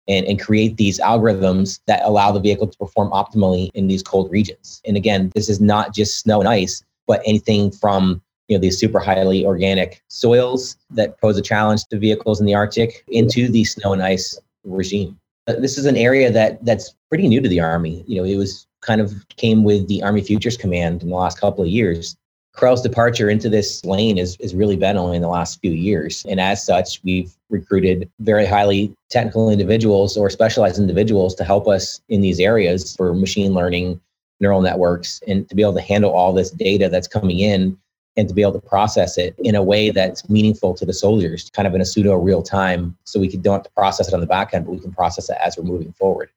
and, 0.08 0.26
and 0.26 0.40
create 0.40 0.78
these 0.78 1.00
algorithms 1.00 1.80
that 1.88 2.02
allow 2.04 2.32
the 2.32 2.40
vehicle 2.40 2.68
to 2.68 2.78
perform 2.78 3.10
optimally 3.12 3.70
in 3.74 3.88
these 3.88 4.04
cold 4.04 4.32
regions. 4.32 4.82
And 4.86 4.98
again, 4.98 5.32
this 5.36 5.50
is 5.50 5.62
not 5.62 5.94
just 5.94 6.20
snow 6.20 6.40
and 6.40 6.50
ice, 6.50 6.84
but 7.08 7.22
anything 7.26 7.72
from 7.72 8.22
you 8.48 8.58
know 8.58 8.62
these 8.62 8.78
super 8.78 9.00
highly 9.00 9.46
organic 9.46 10.04
soils 10.10 10.78
that 10.92 11.20
pose 11.20 11.38
a 11.38 11.42
challenge 11.42 11.86
to 11.86 11.98
vehicles 11.98 12.40
in 12.40 12.46
the 12.46 12.54
Arctic 12.54 13.04
into 13.08 13.50
the 13.50 13.64
snow 13.64 13.94
and 13.94 14.04
ice 14.04 14.38
regime. 14.64 15.18
This 15.48 15.78
is 15.78 15.86
an 15.86 15.98
area 15.98 16.32
that 16.32 16.64
that's 16.66 16.96
pretty 17.10 17.28
new 17.28 17.42
to 17.42 17.50
the 17.50 17.60
Army. 17.60 18.04
You 18.08 18.18
know, 18.18 18.24
it 18.24 18.36
was 18.36 18.68
kind 18.82 19.02
of 19.02 19.14
came 19.38 19.64
with 19.64 19.88
the 19.88 20.04
Army 20.04 20.22
Futures 20.22 20.58
Command 20.58 21.02
in 21.02 21.10
the 21.10 21.16
last 21.16 21.40
couple 21.40 21.64
of 21.64 21.70
years. 21.70 22.16
CRREL's 22.54 22.82
departure 22.82 23.30
into 23.30 23.50
this 23.50 23.84
lane 23.84 24.18
is, 24.18 24.38
is 24.38 24.54
really 24.54 24.78
been 24.78 24.96
only 24.96 25.16
in 25.16 25.22
the 25.24 25.28
last 25.28 25.60
few 25.60 25.72
years. 25.72 26.24
And 26.30 26.40
as 26.40 26.64
such, 26.64 27.02
we've 27.04 27.34
recruited 27.50 28.10
very 28.20 28.46
highly 28.46 28.94
technical 29.10 29.50
individuals 29.50 30.16
or 30.16 30.30
specialized 30.30 30.80
individuals 30.80 31.34
to 31.36 31.44
help 31.44 31.68
us 31.68 32.00
in 32.10 32.22
these 32.22 32.40
areas 32.40 32.96
for 32.96 33.14
machine 33.14 33.54
learning, 33.54 34.00
neural 34.40 34.62
networks, 34.62 35.22
and 35.28 35.50
to 35.50 35.56
be 35.56 35.64
able 35.64 35.74
to 35.74 35.82
handle 35.82 36.12
all 36.12 36.32
this 36.32 36.52
data 36.52 36.90
that's 36.90 37.08
coming 37.08 37.40
in 37.40 37.78
and 38.16 38.28
to 38.28 38.36
be 38.36 38.44
able 38.44 38.54
to 38.54 38.62
process 38.62 39.18
it 39.18 39.34
in 39.40 39.56
a 39.56 39.64
way 39.64 39.90
that's 39.90 40.30
meaningful 40.30 40.76
to 40.76 40.86
the 40.86 40.94
soldiers, 40.94 41.50
kind 41.50 41.68
of 41.68 41.74
in 41.74 41.82
a 41.82 41.86
pseudo 41.86 42.16
real 42.16 42.44
time. 42.44 42.96
So 43.04 43.20
we 43.20 43.28
can, 43.28 43.42
don't 43.42 43.56
have 43.56 43.64
to 43.64 43.72
process 43.72 44.08
it 44.08 44.14
on 44.14 44.20
the 44.20 44.28
back 44.28 44.54
end, 44.54 44.66
but 44.66 44.74
we 44.74 44.80
can 44.80 44.94
process 44.94 45.28
it 45.30 45.38
as 45.44 45.58
we're 45.58 45.64
moving 45.64 45.92
forward. 45.94 46.30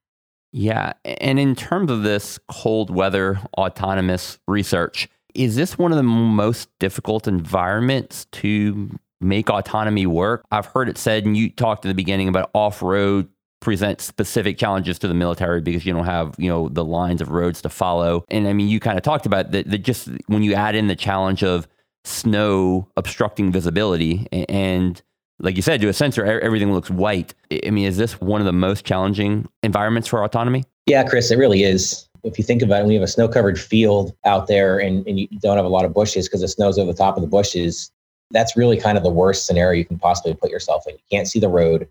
Yeah. 0.53 0.95
And 1.05 1.39
in 1.39 1.55
terms 1.55 1.91
of 1.91 2.03
this 2.03 2.39
cold 2.49 2.89
weather 2.89 3.39
autonomous 3.59 4.39
research, 4.49 5.11
is 5.37 5.57
this 5.57 5.79
one 5.79 5.93
of 5.93 5.97
the 5.97 6.03
most 6.03 6.69
difficult 6.79 7.29
environments 7.29 8.27
to 8.33 8.91
make 9.21 9.51
autonomy 9.51 10.07
work? 10.07 10.45
I've 10.51 10.67
heard 10.67 10.89
it 10.89 10.99
said, 10.99 11.25
and 11.25 11.37
you 11.37 11.51
talked 11.51 11.85
in 11.85 11.89
the 11.89 11.95
beginning 11.95 12.29
about 12.29 12.51
off 12.55 12.83
road 12.83 13.29
present 13.61 14.01
specific 14.01 14.59
challenges 14.59 14.99
to 14.99 15.09
the 15.09 15.15
military 15.15 15.61
because 15.61 15.85
you 15.87 15.93
don't 15.93 16.05
have 16.05 16.35
you 16.39 16.49
know 16.49 16.69
the 16.69 16.85
lines 16.85 17.21
of 17.21 17.31
roads 17.31 17.63
to 17.63 17.69
follow. 17.69 18.25
And 18.29 18.47
i 18.47 18.53
mean 18.53 18.69
you 18.69 18.79
kind 18.81 18.99
of 18.99 19.03
talked 19.03 19.27
about 19.27 19.51
that 19.53 19.65
just 19.83 20.09
when 20.27 20.43
you 20.43 20.55
add 20.55 20.75
in 20.75 20.87
the 20.87 20.95
challenge 20.95 21.43
of 21.43 21.67
snow 22.05 22.87
obstructing 22.97 23.51
visibility 23.51 24.29
and 24.31 25.03
like 25.41 25.57
you 25.57 25.63
said 25.63 25.81
to 25.81 25.89
a 25.89 25.93
sensor 25.93 26.25
everything 26.25 26.73
looks 26.73 26.91
white. 26.91 27.35
I 27.51 27.71
mean 27.71 27.87
is 27.87 27.97
this 27.97 28.21
one 28.21 28.41
of 28.41 28.45
the 28.45 28.53
most 28.53 28.85
challenging 28.85 29.49
environments 29.63 30.07
for 30.07 30.23
autonomy? 30.23 30.65
Yeah 30.87 31.03
chris 31.05 31.31
it 31.31 31.39
really 31.39 31.65
is 31.65 32.07
if 32.27 32.39
you 32.39 32.45
think 32.45 32.63
about 32.63 32.83
it, 32.83 32.87
we 32.87 32.95
have 32.95 33.03
a 33.03 33.09
snow 33.09 33.29
covered 33.29 33.59
field 33.59 34.15
out 34.25 34.47
there 34.47 34.79
and, 34.79 35.07
and 35.07 35.19
you 35.19 35.29
don't 35.41 35.57
have 35.57 35.65
a 35.65 35.71
lot 35.71 35.85
of 35.85 35.95
bushes 35.95 36.29
because 36.29 36.41
the 36.41 36.49
snow's 36.49 36.79
over 36.79 36.93
the 36.93 36.99
top 36.99 37.17
of 37.17 37.23
the 37.23 37.29
bushes, 37.29 37.91
that's 38.31 38.57
really 38.57 38.77
kind 38.77 38.99
of 38.99 39.05
the 39.05 39.11
worst 39.11 39.47
scenario 39.47 39.79
you 39.79 39.85
can 39.85 39.99
possibly 39.99 40.35
put 40.35 40.51
yourself 40.51 40.85
in. 40.87 40.95
You 40.95 41.01
can't 41.11 41.29
see 41.29 41.39
the 41.39 41.49
road. 41.49 41.89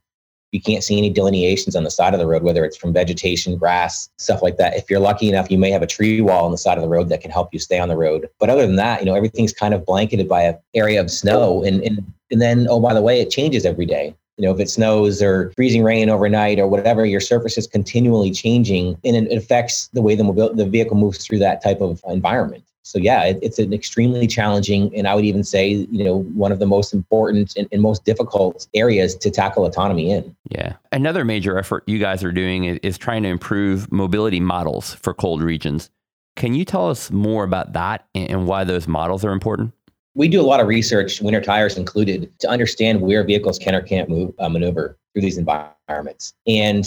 You 0.51 0.61
can't 0.61 0.83
see 0.83 0.97
any 0.97 1.09
delineations 1.09 1.75
on 1.75 1.83
the 1.83 1.91
side 1.91 2.13
of 2.13 2.19
the 2.19 2.27
road, 2.27 2.43
whether 2.43 2.63
it's 2.63 2.77
from 2.77 2.93
vegetation, 2.93 3.57
grass, 3.57 4.09
stuff 4.17 4.41
like 4.41 4.57
that. 4.57 4.75
If 4.77 4.89
you're 4.89 4.99
lucky 4.99 5.27
enough, 5.27 5.51
you 5.51 5.57
may 5.57 5.71
have 5.71 5.81
a 5.81 5.87
tree 5.87 6.21
wall 6.21 6.45
on 6.45 6.51
the 6.51 6.57
side 6.57 6.77
of 6.77 6.81
the 6.81 6.87
road 6.87 7.09
that 7.09 7.21
can 7.21 7.31
help 7.31 7.49
you 7.51 7.59
stay 7.59 7.79
on 7.79 7.89
the 7.89 7.97
road. 7.97 8.29
But 8.39 8.49
other 8.49 8.65
than 8.65 8.77
that, 8.77 8.99
you 8.99 9.05
know, 9.05 9.15
everything's 9.15 9.53
kind 9.53 9.73
of 9.73 9.85
blanketed 9.85 10.29
by 10.29 10.43
an 10.43 10.57
area 10.73 11.01
of 11.01 11.11
snow. 11.11 11.63
And, 11.63 11.81
and, 11.81 12.13
and 12.31 12.41
then, 12.41 12.67
oh, 12.69 12.79
by 12.79 12.93
the 12.93 13.01
way, 13.01 13.19
it 13.19 13.29
changes 13.29 13.65
every 13.65 13.85
day. 13.85 14.15
You 14.37 14.45
know, 14.45 14.53
if 14.53 14.59
it 14.59 14.69
snows 14.69 15.21
or 15.21 15.51
freezing 15.55 15.83
rain 15.83 16.09
overnight 16.09 16.59
or 16.59 16.67
whatever, 16.67 17.05
your 17.05 17.21
surface 17.21 17.57
is 17.57 17.67
continually 17.67 18.31
changing 18.31 18.97
and 19.03 19.15
it 19.15 19.35
affects 19.35 19.87
the 19.93 20.01
way 20.01 20.15
the, 20.15 20.23
mobile, 20.23 20.53
the 20.53 20.65
vehicle 20.65 20.97
moves 20.97 21.25
through 21.25 21.39
that 21.39 21.63
type 21.63 21.79
of 21.81 22.01
environment 22.07 22.65
so 22.85 22.99
yeah, 22.99 23.23
it, 23.23 23.39
it's 23.41 23.57
an 23.57 23.73
extremely 23.73 24.27
challenging, 24.27 24.95
and 24.95 25.07
I 25.07 25.15
would 25.15 25.25
even 25.25 25.43
say, 25.43 25.69
you 25.69 26.03
know, 26.03 26.21
one 26.35 26.51
of 26.51 26.59
the 26.59 26.67
most 26.67 26.93
important 26.93 27.55
and, 27.57 27.67
and, 27.71 27.81
most 27.81 28.05
difficult 28.05 28.67
areas 28.75 29.15
to 29.15 29.31
tackle 29.31 29.65
autonomy 29.65 30.11
in. 30.11 30.35
Yeah, 30.49 30.75
another 30.91 31.25
major 31.25 31.57
effort 31.57 31.83
you 31.87 31.97
guys 31.97 32.23
are 32.23 32.31
doing 32.31 32.65
is, 32.65 32.79
is 32.83 32.97
trying 32.99 33.23
to 33.23 33.29
improve 33.29 33.91
mobility 33.91 34.39
models 34.39 34.93
for 34.93 35.15
cold 35.15 35.41
regions. 35.41 35.89
Can 36.35 36.53
you 36.53 36.63
tell 36.63 36.87
us 36.87 37.09
more 37.09 37.43
about 37.43 37.73
that 37.73 38.05
and, 38.13 38.29
and 38.29 38.47
why 38.47 38.63
those 38.63 38.87
models 38.87 39.25
are 39.25 39.31
important? 39.31 39.73
We 40.15 40.29
do 40.29 40.39
a 40.39 40.43
lot 40.43 40.61
of 40.61 40.67
research, 40.67 41.21
winter 41.21 41.41
tires 41.41 41.77
included, 41.77 42.31
to 42.39 42.49
understand 42.49 43.01
where 43.01 43.23
vehicles 43.25 43.59
can 43.59 43.75
or 43.75 43.81
can't 43.81 44.09
move, 44.09 44.33
uh, 44.39 44.47
maneuver 44.47 44.97
through 45.11 45.21
these 45.21 45.37
environments. 45.37 46.33
And 46.47 46.85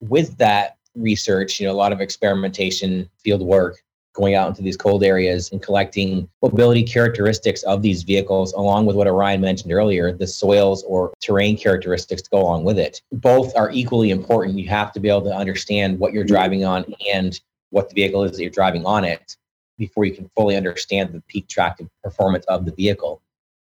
with 0.00 0.36
that 0.36 0.76
research, 0.94 1.58
you 1.58 1.66
know, 1.66 1.72
a 1.72 1.74
lot 1.74 1.92
of 1.92 2.02
experimentation, 2.02 3.08
field 3.18 3.40
work, 3.40 3.82
going 4.12 4.34
out 4.34 4.48
into 4.48 4.62
these 4.62 4.76
cold 4.76 5.02
areas 5.02 5.50
and 5.50 5.62
collecting 5.62 6.28
mobility 6.42 6.82
characteristics 6.82 7.62
of 7.62 7.80
these 7.80 8.02
vehicles, 8.02 8.52
along 8.52 8.84
with 8.84 8.96
what 8.96 9.06
Orian 9.06 9.40
mentioned 9.40 9.72
earlier, 9.72 10.12
the 10.12 10.26
soils 10.26 10.82
or 10.84 11.14
terrain 11.20 11.56
characteristics 11.56 12.20
to 12.22 12.30
go 12.30 12.40
along 12.40 12.64
with 12.64 12.78
it. 12.78 13.00
Both 13.12 13.56
are 13.56 13.70
equally 13.70 14.10
important. 14.10 14.58
You 14.58 14.68
have 14.68 14.92
to 14.92 15.00
be 15.00 15.08
able 15.08 15.22
to 15.22 15.34
understand 15.34 15.98
what 15.98 16.12
you're 16.12 16.24
driving 16.24 16.64
on 16.64 16.84
and 17.10 17.40
what 17.70 17.88
the 17.88 17.94
vehicle 17.94 18.24
is 18.24 18.32
that 18.32 18.42
you're 18.42 18.50
driving 18.50 18.84
on 18.84 19.04
it 19.04 19.36
before 19.78 20.04
you 20.04 20.14
can 20.14 20.30
fully 20.36 20.56
understand 20.56 21.12
the 21.12 21.22
peak 21.28 21.48
tractive 21.48 21.88
performance 22.02 22.44
of 22.46 22.64
the 22.64 22.72
vehicle. 22.72 23.22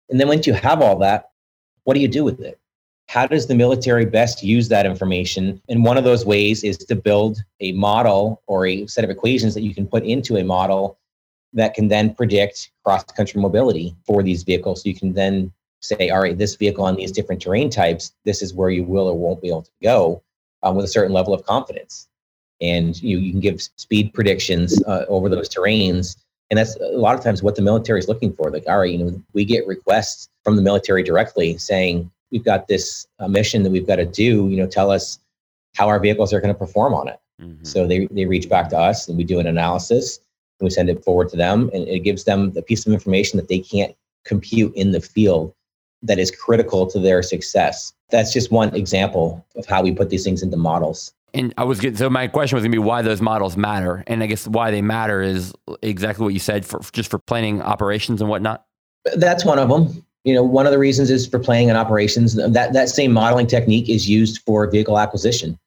And 0.09 0.19
then 0.19 0.27
once 0.27 0.47
you 0.47 0.53
have 0.53 0.81
all 0.81 0.97
that, 0.99 1.31
what 1.83 1.93
do 1.93 1.99
you 1.99 2.07
do 2.07 2.23
with 2.23 2.39
it? 2.41 2.59
how 3.07 3.25
does 3.25 3.47
the 3.47 3.55
military 3.55 4.05
best 4.05 4.43
use 4.43 4.67
that 4.67 4.85
information? 4.85 5.61
And 5.69 5.83
one 5.83 5.97
of 5.97 6.03
those 6.03 6.25
ways 6.25 6.63
is 6.63 6.77
to 6.77 6.95
build 6.95 7.39
a 7.61 7.71
model 7.71 8.41
or 8.47 8.67
a 8.67 8.85
set 8.87 9.03
of 9.03 9.09
equations 9.09 9.53
that 9.53 9.61
you 9.61 9.73
can 9.73 9.87
put 9.87 10.03
into 10.03 10.37
a 10.37 10.43
model 10.43 10.99
that 11.53 11.73
can 11.73 11.87
then 11.87 12.13
predict 12.13 12.69
cross 12.83 13.03
country 13.05 13.41
mobility 13.41 13.95
for 14.05 14.21
these 14.21 14.43
vehicles. 14.43 14.83
So 14.83 14.89
you 14.89 14.95
can 14.95 15.13
then 15.13 15.51
say, 15.79 16.09
all 16.09 16.21
right, 16.21 16.37
this 16.37 16.55
vehicle 16.55 16.83
on 16.83 16.97
these 16.97 17.11
different 17.11 17.41
terrain 17.41 17.69
types, 17.69 18.13
this 18.25 18.41
is 18.41 18.53
where 18.53 18.69
you 18.69 18.83
will 18.83 19.07
or 19.07 19.17
won't 19.17 19.41
be 19.41 19.47
able 19.47 19.63
to 19.63 19.71
go 19.81 20.21
um, 20.63 20.75
with 20.75 20.83
a 20.83 20.89
certain 20.89 21.13
level 21.13 21.33
of 21.33 21.45
confidence. 21.45 22.09
And 22.61 23.01
you, 23.01 23.19
you 23.19 23.31
can 23.31 23.39
give 23.39 23.61
speed 23.61 24.13
predictions 24.13 24.81
uh, 24.83 25.05
over 25.07 25.29
those 25.29 25.49
terrains. 25.49 26.17
And 26.49 26.57
that's 26.57 26.75
a 26.77 26.97
lot 26.97 27.15
of 27.15 27.23
times 27.23 27.43
what 27.43 27.55
the 27.55 27.61
military 27.61 27.99
is 27.99 28.07
looking 28.07 28.33
for. 28.33 28.49
Like, 28.49 28.63
all 28.67 28.79
right, 28.79 28.91
you 28.91 28.97
know, 28.97 29.23
we 29.33 29.45
get 29.45 29.67
requests 29.67 30.29
from 30.43 30.55
the 30.55 30.61
military 30.61 31.03
directly 31.03 31.57
saying, 31.57 32.09
we've 32.31 32.43
got 32.43 32.67
this 32.67 33.07
uh, 33.19 33.27
mission 33.27 33.63
that 33.63 33.71
we've 33.71 33.87
got 33.87 33.97
to 33.97 34.05
do 34.05 34.49
you 34.49 34.57
know 34.57 34.67
tell 34.67 34.91
us 34.91 35.19
how 35.75 35.87
our 35.87 35.99
vehicles 35.99 36.33
are 36.33 36.41
going 36.41 36.53
to 36.53 36.57
perform 36.57 36.93
on 36.93 37.07
it 37.07 37.19
mm-hmm. 37.41 37.63
so 37.63 37.87
they, 37.87 38.07
they 38.11 38.25
reach 38.25 38.49
back 38.49 38.69
to 38.69 38.77
us 38.77 39.07
and 39.07 39.17
we 39.17 39.23
do 39.23 39.39
an 39.39 39.47
analysis 39.47 40.19
and 40.59 40.65
we 40.65 40.69
send 40.69 40.89
it 40.89 41.03
forward 41.03 41.29
to 41.29 41.37
them 41.37 41.69
and 41.73 41.87
it 41.87 41.99
gives 41.99 42.23
them 42.23 42.51
the 42.53 42.61
piece 42.61 42.85
of 42.85 42.93
information 42.93 43.37
that 43.37 43.47
they 43.47 43.59
can't 43.59 43.95
compute 44.25 44.73
in 44.75 44.91
the 44.91 45.01
field 45.01 45.53
that 46.03 46.19
is 46.19 46.31
critical 46.31 46.85
to 46.85 46.99
their 46.99 47.23
success 47.23 47.93
that's 48.09 48.33
just 48.33 48.51
one 48.51 48.73
example 48.75 49.45
of 49.55 49.65
how 49.65 49.81
we 49.81 49.91
put 49.91 50.09
these 50.09 50.23
things 50.23 50.43
into 50.43 50.57
models 50.57 51.13
and 51.33 51.53
I 51.57 51.63
was 51.63 51.79
getting, 51.79 51.97
so 51.97 52.09
my 52.09 52.27
question 52.27 52.55
was 52.55 52.63
going 52.63 52.71
to 52.71 52.75
be 52.75 52.83
why 52.83 53.01
those 53.01 53.21
models 53.21 53.57
matter, 53.57 54.03
and 54.07 54.23
I 54.23 54.27
guess 54.27 54.47
why 54.47 54.71
they 54.71 54.81
matter 54.81 55.21
is 55.21 55.53
exactly 55.81 56.23
what 56.23 56.33
you 56.33 56.39
said 56.39 56.65
for 56.65 56.79
just 56.91 57.09
for 57.09 57.19
planning 57.19 57.61
operations 57.61 58.21
and 58.21 58.29
whatnot. 58.29 58.65
That's 59.15 59.45
one 59.45 59.59
of 59.59 59.69
them 59.69 60.03
you 60.27 60.33
know, 60.33 60.43
one 60.43 60.65
of 60.65 60.73
the 60.73 60.77
reasons 60.77 61.09
is 61.09 61.25
for 61.25 61.39
planning 61.39 61.69
and 61.69 61.77
operations. 61.77 62.35
That 62.35 62.73
that 62.73 62.89
same 62.89 63.13
modeling 63.13 63.47
technique 63.47 63.87
is 63.87 64.09
used 64.09 64.41
for 64.45 64.69
vehicle 64.69 64.99
acquisition. 64.99 65.57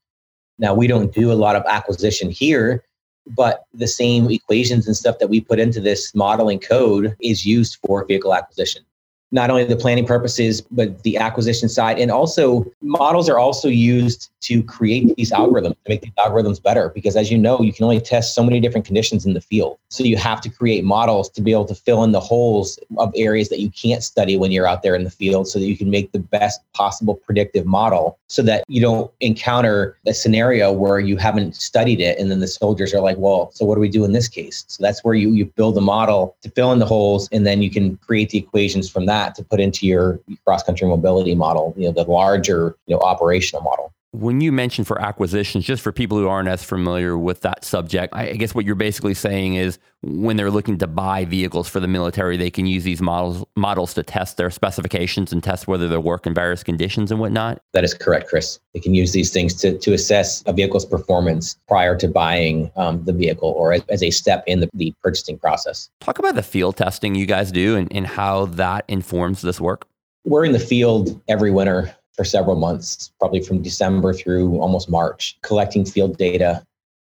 Now 0.58 0.74
we 0.74 0.86
don't 0.86 1.14
do 1.14 1.32
a 1.32 1.34
lot 1.34 1.56
of 1.56 1.64
acquisition 1.66 2.30
here, 2.30 2.84
but 3.26 3.64
the 3.72 3.86
same 3.86 4.30
equations 4.30 4.86
and 4.86 4.94
stuff 4.94 5.18
that 5.18 5.28
we 5.28 5.40
put 5.40 5.58
into 5.58 5.80
this 5.80 6.14
modeling 6.14 6.58
code 6.58 7.16
is 7.22 7.46
used 7.46 7.78
for 7.86 8.04
vehicle 8.04 8.34
acquisition 8.34 8.84
not 9.32 9.48
only 9.48 9.62
the 9.62 9.76
planning 9.76 10.04
purposes, 10.04 10.60
but 10.60 11.04
the 11.04 11.16
acquisition 11.16 11.68
side. 11.68 12.00
And 12.00 12.10
also, 12.10 12.66
models 12.82 13.28
are 13.28 13.38
also 13.38 13.68
used 13.68 14.29
to 14.40 14.62
create 14.62 15.14
these 15.16 15.30
algorithms, 15.30 15.70
to 15.70 15.88
make 15.88 16.02
these 16.02 16.12
algorithms 16.14 16.62
better. 16.62 16.90
Because 16.90 17.16
as 17.16 17.30
you 17.30 17.38
know, 17.38 17.60
you 17.60 17.72
can 17.72 17.84
only 17.84 18.00
test 18.00 18.34
so 18.34 18.42
many 18.42 18.60
different 18.60 18.86
conditions 18.86 19.26
in 19.26 19.34
the 19.34 19.40
field. 19.40 19.78
So 19.88 20.04
you 20.04 20.16
have 20.16 20.40
to 20.42 20.48
create 20.48 20.84
models 20.84 21.28
to 21.30 21.42
be 21.42 21.52
able 21.52 21.66
to 21.66 21.74
fill 21.74 22.04
in 22.04 22.12
the 22.12 22.20
holes 22.20 22.78
of 22.98 23.12
areas 23.14 23.48
that 23.50 23.60
you 23.60 23.70
can't 23.70 24.02
study 24.02 24.36
when 24.36 24.52
you're 24.52 24.66
out 24.66 24.82
there 24.82 24.94
in 24.94 25.04
the 25.04 25.10
field 25.10 25.48
so 25.48 25.58
that 25.58 25.66
you 25.66 25.76
can 25.76 25.90
make 25.90 26.12
the 26.12 26.18
best 26.18 26.60
possible 26.72 27.14
predictive 27.14 27.66
model 27.66 28.18
so 28.28 28.42
that 28.42 28.64
you 28.68 28.80
don't 28.80 29.10
encounter 29.20 29.98
a 30.06 30.14
scenario 30.14 30.72
where 30.72 31.00
you 31.00 31.16
haven't 31.16 31.56
studied 31.56 32.00
it. 32.00 32.18
And 32.18 32.30
then 32.30 32.40
the 32.40 32.48
soldiers 32.48 32.94
are 32.94 33.00
like, 33.00 33.16
well, 33.18 33.50
so 33.52 33.64
what 33.64 33.74
do 33.74 33.80
we 33.80 33.88
do 33.88 34.04
in 34.04 34.12
this 34.12 34.28
case? 34.28 34.64
So 34.68 34.82
that's 34.82 35.04
where 35.04 35.14
you, 35.14 35.32
you 35.32 35.46
build 35.46 35.76
a 35.76 35.80
model 35.80 36.36
to 36.42 36.50
fill 36.50 36.72
in 36.72 36.78
the 36.78 36.86
holes 36.86 37.28
and 37.32 37.46
then 37.46 37.62
you 37.62 37.70
can 37.70 37.96
create 37.98 38.30
the 38.30 38.38
equations 38.38 38.88
from 38.88 39.06
that 39.06 39.34
to 39.34 39.44
put 39.44 39.60
into 39.60 39.86
your 39.86 40.20
cross 40.44 40.62
country 40.62 40.86
mobility 40.86 41.34
model, 41.34 41.74
you 41.76 41.86
know, 41.86 41.92
the 41.92 42.04
larger, 42.04 42.76
you 42.86 42.94
know, 42.94 43.02
operational 43.02 43.62
model. 43.62 43.92
When 44.12 44.40
you 44.40 44.50
mention 44.50 44.84
for 44.84 45.00
acquisitions, 45.00 45.64
just 45.64 45.82
for 45.82 45.92
people 45.92 46.18
who 46.18 46.26
aren't 46.26 46.48
as 46.48 46.64
familiar 46.64 47.16
with 47.16 47.42
that 47.42 47.64
subject, 47.64 48.12
I 48.12 48.32
guess 48.32 48.56
what 48.56 48.64
you're 48.64 48.74
basically 48.74 49.14
saying 49.14 49.54
is 49.54 49.78
when 50.02 50.36
they're 50.36 50.50
looking 50.50 50.78
to 50.78 50.88
buy 50.88 51.24
vehicles 51.24 51.68
for 51.68 51.78
the 51.78 51.86
military, 51.86 52.36
they 52.36 52.50
can 52.50 52.66
use 52.66 52.82
these 52.82 53.00
models 53.00 53.44
models 53.54 53.94
to 53.94 54.02
test 54.02 54.36
their 54.36 54.50
specifications 54.50 55.32
and 55.32 55.44
test 55.44 55.68
whether 55.68 55.86
they 55.86 55.96
work 55.96 56.26
in 56.26 56.34
various 56.34 56.64
conditions 56.64 57.12
and 57.12 57.20
whatnot. 57.20 57.62
That 57.72 57.84
is 57.84 57.94
correct, 57.94 58.28
Chris. 58.28 58.58
They 58.74 58.80
can 58.80 58.96
use 58.96 59.12
these 59.12 59.32
things 59.32 59.54
to, 59.60 59.78
to 59.78 59.92
assess 59.92 60.42
a 60.44 60.52
vehicle's 60.52 60.86
performance 60.86 61.56
prior 61.68 61.96
to 61.98 62.08
buying 62.08 62.72
um, 62.74 63.04
the 63.04 63.12
vehicle 63.12 63.50
or 63.50 63.74
as, 63.74 63.84
as, 63.90 64.02
a 64.02 64.10
step 64.10 64.42
in 64.48 64.58
the, 64.58 64.68
the 64.74 64.92
purchasing 65.04 65.38
process. 65.38 65.88
Talk 66.00 66.18
about 66.18 66.34
the 66.34 66.42
field 66.42 66.76
testing 66.76 67.14
you 67.14 67.26
guys 67.26 67.52
do 67.52 67.76
and, 67.76 67.86
and 67.92 68.08
how 68.08 68.46
that 68.46 68.86
informs 68.88 69.42
this 69.42 69.60
work. 69.60 69.86
We're 70.24 70.44
in 70.44 70.52
the 70.52 70.58
field 70.58 71.20
every 71.28 71.52
winter 71.52 71.94
for 72.14 72.24
several 72.24 72.56
months, 72.56 73.12
probably 73.18 73.40
from 73.40 73.62
December 73.62 74.12
through 74.12 74.58
almost 74.60 74.90
March, 74.90 75.38
collecting 75.42 75.84
field 75.84 76.16
data, 76.18 76.64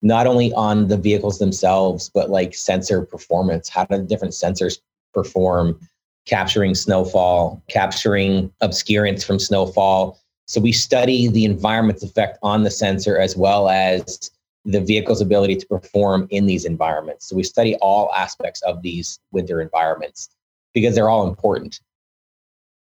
not 0.01 0.27
only 0.27 0.53
on 0.53 0.87
the 0.87 0.97
vehicles 0.97 1.39
themselves, 1.39 2.09
but 2.13 2.29
like 2.29 2.53
sensor 2.53 3.05
performance. 3.05 3.69
How 3.69 3.85
do 3.85 4.03
different 4.03 4.33
sensors 4.33 4.79
perform? 5.13 5.79
Capturing 6.25 6.73
snowfall, 6.75 7.61
capturing 7.69 8.51
obscurance 8.61 9.23
from 9.23 9.39
snowfall. 9.39 10.19
So 10.45 10.61
we 10.61 10.71
study 10.71 11.27
the 11.27 11.45
environment's 11.45 12.03
effect 12.03 12.37
on 12.43 12.63
the 12.63 12.71
sensor 12.71 13.17
as 13.17 13.35
well 13.35 13.69
as 13.69 14.29
the 14.65 14.79
vehicle's 14.79 15.21
ability 15.21 15.57
to 15.57 15.67
perform 15.67 16.27
in 16.29 16.45
these 16.45 16.63
environments. 16.65 17.27
So 17.27 17.35
we 17.35 17.43
study 17.43 17.75
all 17.81 18.09
aspects 18.15 18.61
of 18.61 18.81
these 18.81 19.19
winter 19.31 19.61
environments 19.61 20.29
because 20.73 20.95
they're 20.95 21.09
all 21.09 21.27
important. 21.27 21.79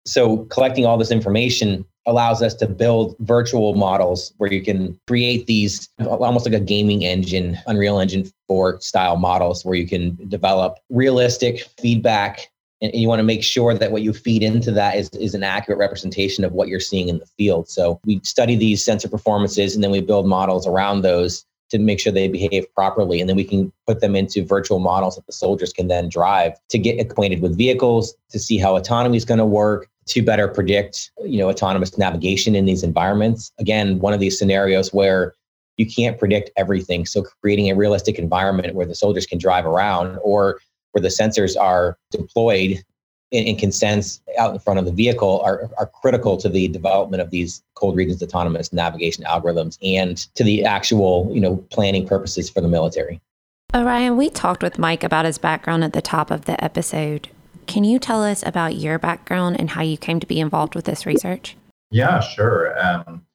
So 0.04 0.38
collecting 0.46 0.86
all 0.86 0.98
this 0.98 1.10
information 1.10 1.84
allows 2.08 2.42
us 2.42 2.54
to 2.54 2.66
build 2.66 3.14
virtual 3.20 3.74
models 3.74 4.32
where 4.38 4.52
you 4.52 4.62
can 4.62 4.98
create 5.06 5.46
these 5.46 5.88
almost 6.00 6.46
like 6.46 6.54
a 6.54 6.64
gaming 6.64 7.04
engine, 7.04 7.58
Unreal 7.66 8.00
Engine 8.00 8.30
4 8.48 8.80
style 8.80 9.16
models 9.16 9.64
where 9.64 9.76
you 9.76 9.86
can 9.86 10.16
develop 10.28 10.78
realistic 10.88 11.68
feedback 11.78 12.48
and 12.80 12.94
you 12.94 13.08
want 13.08 13.18
to 13.18 13.24
make 13.24 13.42
sure 13.42 13.74
that 13.74 13.92
what 13.92 14.02
you 14.02 14.12
feed 14.12 14.42
into 14.42 14.70
that 14.72 14.96
is, 14.96 15.10
is 15.10 15.34
an 15.34 15.42
accurate 15.42 15.78
representation 15.78 16.44
of 16.44 16.52
what 16.52 16.68
you're 16.68 16.80
seeing 16.80 17.08
in 17.08 17.18
the 17.18 17.26
field. 17.26 17.68
So 17.68 18.00
we 18.04 18.20
study 18.22 18.56
these 18.56 18.84
sensor 18.84 19.08
performances 19.08 19.74
and 19.74 19.84
then 19.84 19.90
we 19.90 20.00
build 20.00 20.26
models 20.26 20.66
around 20.66 21.02
those 21.02 21.44
to 21.70 21.78
make 21.78 22.00
sure 22.00 22.12
they 22.12 22.28
behave 22.28 22.72
properly. 22.74 23.20
And 23.20 23.28
then 23.28 23.36
we 23.36 23.44
can 23.44 23.72
put 23.86 24.00
them 24.00 24.16
into 24.16 24.44
virtual 24.44 24.78
models 24.78 25.16
that 25.16 25.26
the 25.26 25.32
soldiers 25.32 25.72
can 25.72 25.88
then 25.88 26.08
drive 26.08 26.52
to 26.70 26.78
get 26.78 27.00
acquainted 27.00 27.42
with 27.42 27.58
vehicles, 27.58 28.14
to 28.30 28.38
see 28.38 28.58
how 28.58 28.76
autonomy 28.76 29.16
is 29.16 29.24
going 29.24 29.38
to 29.38 29.44
work, 29.44 29.88
to 30.08 30.22
better 30.22 30.48
predict, 30.48 31.10
you 31.24 31.38
know, 31.38 31.48
autonomous 31.48 31.96
navigation 31.98 32.54
in 32.54 32.64
these 32.64 32.82
environments. 32.82 33.52
Again, 33.58 33.98
one 33.98 34.12
of 34.12 34.20
these 34.20 34.38
scenarios 34.38 34.92
where 34.92 35.34
you 35.76 35.86
can't 35.86 36.18
predict 36.18 36.50
everything. 36.56 37.06
So 37.06 37.22
creating 37.40 37.70
a 37.70 37.76
realistic 37.76 38.18
environment 38.18 38.74
where 38.74 38.86
the 38.86 38.94
soldiers 38.94 39.26
can 39.26 39.38
drive 39.38 39.64
around 39.64 40.18
or 40.22 40.60
where 40.92 41.02
the 41.02 41.08
sensors 41.08 41.56
are 41.58 41.96
deployed 42.10 42.82
and, 43.30 43.58
can 43.58 43.70
sense 43.70 44.20
out 44.38 44.52
in 44.52 44.58
front 44.58 44.78
of 44.78 44.86
the 44.86 44.92
vehicle 44.92 45.40
are, 45.44 45.70
are 45.78 45.86
critical 45.86 46.36
to 46.38 46.48
the 46.48 46.68
development 46.68 47.20
of 47.20 47.30
these 47.30 47.62
cold 47.74 47.94
regions 47.94 48.22
autonomous 48.22 48.72
navigation 48.72 49.24
algorithms 49.24 49.78
and 49.82 50.16
to 50.34 50.42
the 50.42 50.64
actual, 50.64 51.30
you 51.32 51.40
know, 51.40 51.56
planning 51.70 52.06
purposes 52.06 52.50
for 52.50 52.60
the 52.60 52.68
military. 52.68 53.20
Orian, 53.74 54.16
we 54.16 54.30
talked 54.30 54.62
with 54.62 54.78
Mike 54.78 55.04
about 55.04 55.26
his 55.26 55.36
background 55.36 55.84
at 55.84 55.92
the 55.92 56.00
top 56.00 56.30
of 56.30 56.46
the 56.46 56.62
episode. 56.64 57.28
Can 57.68 57.84
you 57.84 57.98
tell 57.98 58.24
us 58.24 58.42
about 58.46 58.76
your 58.76 58.98
background 58.98 59.60
and 59.60 59.68
how 59.68 59.82
you 59.82 59.98
came 59.98 60.20
to 60.20 60.26
be 60.26 60.40
involved 60.40 60.74
with 60.74 60.86
this 60.86 61.04
research? 61.04 61.54
Yeah, 61.90 62.18
sure. 62.18 62.74
Um, 62.82 63.26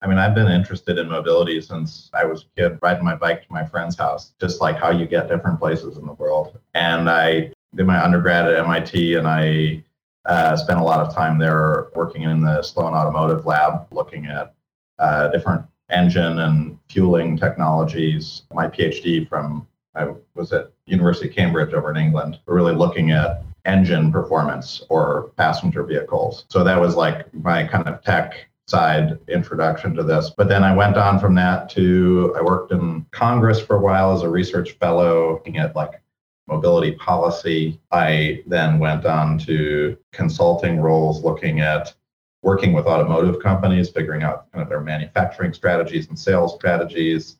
I 0.00 0.06
mean, 0.06 0.16
I've 0.16 0.34
been 0.34 0.46
interested 0.46 0.96
in 0.96 1.08
mobility 1.08 1.60
since 1.60 2.08
I 2.14 2.24
was 2.24 2.44
a 2.44 2.60
kid, 2.60 2.78
riding 2.80 3.04
my 3.04 3.16
bike 3.16 3.42
to 3.42 3.52
my 3.52 3.66
friend's 3.66 3.96
house, 3.96 4.32
just 4.40 4.60
like 4.60 4.76
how 4.76 4.90
you 4.90 5.06
get 5.06 5.28
different 5.28 5.58
places 5.58 5.96
in 5.96 6.06
the 6.06 6.12
world. 6.12 6.56
And 6.72 7.10
I 7.10 7.52
did 7.74 7.84
my 7.84 8.02
undergrad 8.02 8.46
at 8.46 8.64
MIT, 8.64 9.16
and 9.16 9.26
I 9.26 9.82
uh, 10.24 10.56
spent 10.56 10.78
a 10.78 10.84
lot 10.84 11.04
of 11.04 11.12
time 11.12 11.38
there 11.38 11.88
working 11.96 12.22
in 12.22 12.42
the 12.42 12.62
Sloan 12.62 12.94
Automotive 12.94 13.44
Lab, 13.44 13.88
looking 13.90 14.26
at 14.26 14.54
uh, 15.00 15.28
different 15.28 15.66
engine 15.90 16.38
and 16.38 16.78
fueling 16.88 17.36
technologies. 17.36 18.42
My 18.54 18.68
PhD 18.68 19.28
from 19.28 19.66
I 19.96 20.14
was 20.36 20.52
at 20.52 20.70
University 20.86 21.28
of 21.28 21.34
Cambridge 21.34 21.74
over 21.74 21.90
in 21.90 21.96
England, 21.96 22.38
really 22.46 22.74
looking 22.74 23.10
at 23.10 23.42
engine 23.64 24.10
performance 24.12 24.82
or 24.88 25.32
passenger 25.36 25.82
vehicles. 25.82 26.44
So 26.48 26.64
that 26.64 26.80
was 26.80 26.96
like 26.96 27.32
my 27.34 27.66
kind 27.66 27.88
of 27.88 28.02
tech 28.02 28.48
side 28.66 29.18
introduction 29.28 29.94
to 29.94 30.02
this. 30.02 30.30
But 30.30 30.48
then 30.48 30.62
I 30.62 30.74
went 30.74 30.96
on 30.96 31.18
from 31.18 31.34
that 31.34 31.68
to 31.70 32.34
I 32.38 32.42
worked 32.42 32.72
in 32.72 33.04
Congress 33.10 33.60
for 33.60 33.76
a 33.76 33.80
while 33.80 34.12
as 34.12 34.22
a 34.22 34.28
research 34.28 34.72
fellow, 34.72 35.32
looking 35.32 35.58
at 35.58 35.74
like 35.74 36.00
mobility 36.46 36.92
policy. 36.92 37.80
I 37.90 38.42
then 38.46 38.78
went 38.78 39.06
on 39.06 39.38
to 39.40 39.96
consulting 40.12 40.80
roles 40.80 41.22
looking 41.22 41.60
at 41.60 41.94
working 42.42 42.72
with 42.72 42.86
automotive 42.86 43.42
companies, 43.42 43.90
figuring 43.90 44.22
out 44.22 44.50
kind 44.52 44.62
of 44.62 44.68
their 44.68 44.80
manufacturing 44.80 45.52
strategies 45.52 46.08
and 46.08 46.18
sales 46.18 46.54
strategies. 46.54 47.36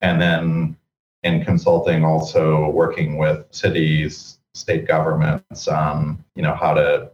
And 0.00 0.20
then 0.20 0.76
in 1.22 1.44
consulting, 1.44 2.04
also 2.04 2.70
working 2.70 3.16
with 3.16 3.46
cities, 3.50 4.33
state 4.54 4.86
governments 4.86 5.68
on, 5.68 6.22
you 6.34 6.42
know, 6.42 6.54
how 6.54 6.72
to 6.74 7.10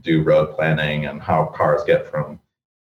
do 0.00 0.22
road 0.22 0.54
planning 0.54 1.06
and 1.06 1.20
how 1.20 1.46
cars 1.46 1.82
get 1.84 2.10
from 2.10 2.38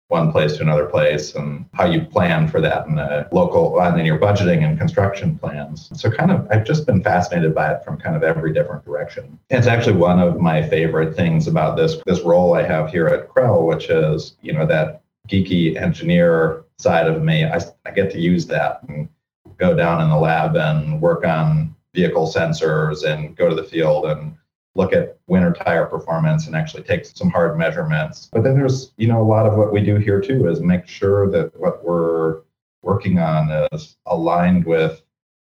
one 0.10 0.32
place 0.32 0.56
to 0.56 0.62
another 0.62 0.86
place 0.86 1.36
and 1.36 1.66
how 1.74 1.86
you 1.86 2.02
plan 2.02 2.48
for 2.48 2.62
that 2.62 2.88
in 2.88 2.96
the 2.96 3.28
local 3.34 3.78
uh, 3.80 3.90
and 3.90 3.98
then 3.98 4.06
your 4.06 4.18
budgeting 4.18 4.64
and 4.64 4.78
construction 4.78 5.38
plans. 5.38 5.90
So 6.00 6.10
kind 6.10 6.32
of 6.32 6.48
I've 6.50 6.66
just 6.66 6.86
been 6.86 7.04
fascinated 7.04 7.54
by 7.54 7.74
it 7.74 7.84
from 7.84 7.98
kind 7.98 8.16
of 8.16 8.24
every 8.24 8.54
different 8.54 8.86
direction. 8.86 9.38
It's 9.50 9.68
actually 9.68 9.98
one 9.98 10.20
of 10.20 10.40
my 10.40 10.68
favorite 10.68 11.16
things 11.16 11.48
about 11.48 11.76
this 11.76 11.98
this 12.06 12.22
role 12.22 12.54
I 12.54 12.64
have 12.64 12.90
here 12.90 13.08
at 13.08 13.28
CRREL, 13.28 13.68
which 13.68 13.90
is, 13.90 14.38
you 14.42 14.54
know, 14.54 14.66
that 14.66 15.02
geeky 15.28 15.76
engineer 15.76 16.64
side 16.78 17.08
of 17.08 17.22
me. 17.22 17.44
I, 17.44 17.60
I 17.86 17.92
get 17.92 18.10
to 18.12 18.20
use 18.20 18.48
that 18.48 18.84
and 18.88 19.10
go 19.58 19.76
down 19.76 20.02
in 20.02 20.10
the 20.10 20.18
lab 20.18 20.56
and 20.56 21.02
work 21.02 21.26
on 21.26 21.76
vehicle 21.94 22.28
sensors 22.28 23.04
and 23.04 23.36
go 23.36 23.50
to 23.50 23.56
the 23.56 23.64
field 23.64 24.06
and 24.06 24.36
look 24.76 24.94
at 24.94 25.18
winter 25.28 25.52
tire 25.52 25.86
performance 25.86 26.46
and 26.46 26.56
actually 26.56 26.84
take 26.84 27.04
some 27.06 27.30
hard 27.30 27.58
measurements. 27.58 28.30
But 28.32 28.44
then 28.44 28.54
there's, 28.56 28.94
you 28.98 29.08
know, 29.08 29.22
a 29.22 29.24
lot 29.24 29.48
of 29.48 29.58
what 29.58 29.74
we 29.74 29.82
do 29.82 29.96
here 29.96 30.22
too 30.22 30.48
is 30.48 30.62
make 30.62 30.88
sure 30.88 31.30
that 31.32 31.60
what 31.60 31.84
we're 31.84 32.42
working 32.84 33.18
on 33.18 33.68
is 33.72 33.98
aligned 34.06 34.66
with 34.66 35.02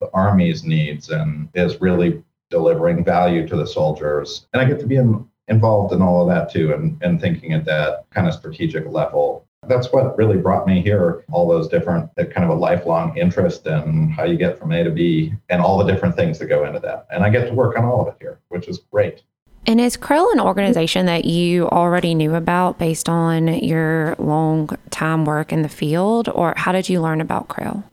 the 0.01 0.09
Army's 0.15 0.63
needs 0.63 1.11
and 1.11 1.49
is 1.55 1.81
really 1.81 2.23
delivering 2.51 3.05
value 3.05 3.47
to 3.49 3.57
the 3.57 3.67
soldiers. 3.67 4.47
And 4.53 4.63
I 4.63 4.65
get 4.65 4.79
to 4.81 4.87
be 4.87 4.97
in, 4.97 5.29
involved 5.49 5.93
in 5.93 6.01
all 6.01 6.23
of 6.23 6.29
that 6.29 6.51
too 6.53 6.73
and, 6.73 6.97
and 7.03 7.21
thinking 7.21 7.53
at 7.53 7.65
that 7.65 8.07
kind 8.11 8.29
of 8.29 8.35
strategic 8.35 8.87
level 8.87 9.48
that's 9.69 9.93
what 9.93 10.17
really 10.17 10.37
brought 10.37 10.67
me 10.67 10.83
here. 10.83 11.25
All 11.31 11.49
those 11.49 11.69
different, 11.69 12.11
kind 12.17 12.45
of 12.45 12.51
a 12.51 12.55
lifelong 12.55 13.17
interest 13.17 13.67
in 13.67 14.09
how 14.11 14.25
you 14.25 14.37
get 14.37 14.59
from 14.59 14.73
A 14.73 14.85
to 14.85 14.91
B 14.91 15.35
and 15.49 15.61
all 15.61 15.79
the 15.79 15.91
different 15.91 16.17
things 16.17 16.39
that 16.39 16.47
go 16.47 16.65
into 16.65 16.81
that. 16.81 17.07
And 17.11 17.23
I 17.23 17.31
get 17.31 17.49
to 17.49 17.55
work 17.55 17.79
on 17.79 17.85
all 17.85 18.01
of 18.01 18.09
it 18.09 18.17
here, 18.21 18.39
which 18.49 18.69
is 18.69 18.79
great. 18.91 19.23
And 19.67 19.81
is 19.81 19.97
CRREL 19.97 20.33
an 20.33 20.41
organization 20.41 21.07
that 21.07 21.27
you 21.27 21.69
already 21.69 22.15
knew 22.15 22.35
about 22.35 22.79
based 22.79 23.09
on 23.09 23.49
your 23.49 24.15
long 24.19 24.71
time 24.91 25.25
work 25.25 25.53
in 25.53 25.63
the 25.63 25.69
field, 25.69 26.29
or 26.29 26.55
how 26.57 26.73
did 26.73 26.89
you 26.89 27.03
learn 27.03 27.21
about 27.21 27.49
CRREL? 27.49 27.85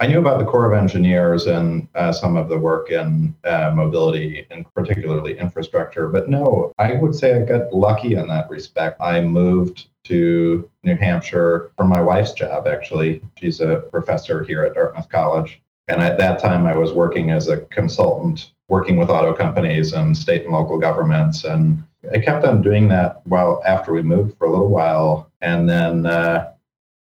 I 0.00 0.06
knew 0.06 0.18
about 0.18 0.38
the 0.38 0.44
Corps 0.44 0.70
of 0.70 0.78
Engineers 0.78 1.46
and 1.46 1.88
uh, 1.94 2.12
some 2.12 2.36
of 2.36 2.48
the 2.48 2.58
work 2.58 2.90
in 2.90 3.34
uh, 3.44 3.72
mobility 3.74 4.46
and 4.50 4.66
particularly 4.74 5.38
infrastructure, 5.38 6.08
but 6.08 6.28
no, 6.28 6.72
I 6.78 6.94
would 6.94 7.14
say 7.14 7.40
I 7.40 7.44
got 7.44 7.72
lucky 7.72 8.14
in 8.14 8.26
that 8.28 8.50
respect. 8.50 9.00
I 9.00 9.20
moved 9.20 9.86
to 10.04 10.70
New 10.82 10.96
Hampshire 10.96 11.72
for 11.76 11.84
my 11.84 12.00
wife's 12.00 12.32
job, 12.32 12.66
actually. 12.66 13.22
She's 13.38 13.60
a 13.60 13.84
professor 13.90 14.44
here 14.44 14.64
at 14.64 14.74
Dartmouth 14.74 15.08
College. 15.08 15.60
And 15.88 16.02
at 16.02 16.18
that 16.18 16.38
time, 16.38 16.66
I 16.66 16.76
was 16.76 16.92
working 16.92 17.30
as 17.30 17.48
a 17.48 17.58
consultant, 17.66 18.52
working 18.68 18.96
with 18.96 19.10
auto 19.10 19.34
companies 19.34 19.92
and 19.92 20.16
state 20.16 20.44
and 20.44 20.52
local 20.52 20.78
governments. 20.78 21.44
And 21.44 21.82
I 22.12 22.18
kept 22.18 22.44
on 22.44 22.62
doing 22.62 22.88
that 22.88 23.26
while 23.26 23.62
after 23.66 23.92
we 23.92 24.02
moved 24.02 24.36
for 24.38 24.46
a 24.46 24.50
little 24.50 24.68
while. 24.68 25.30
And 25.40 25.68
then 25.68 26.06
uh, 26.06 26.52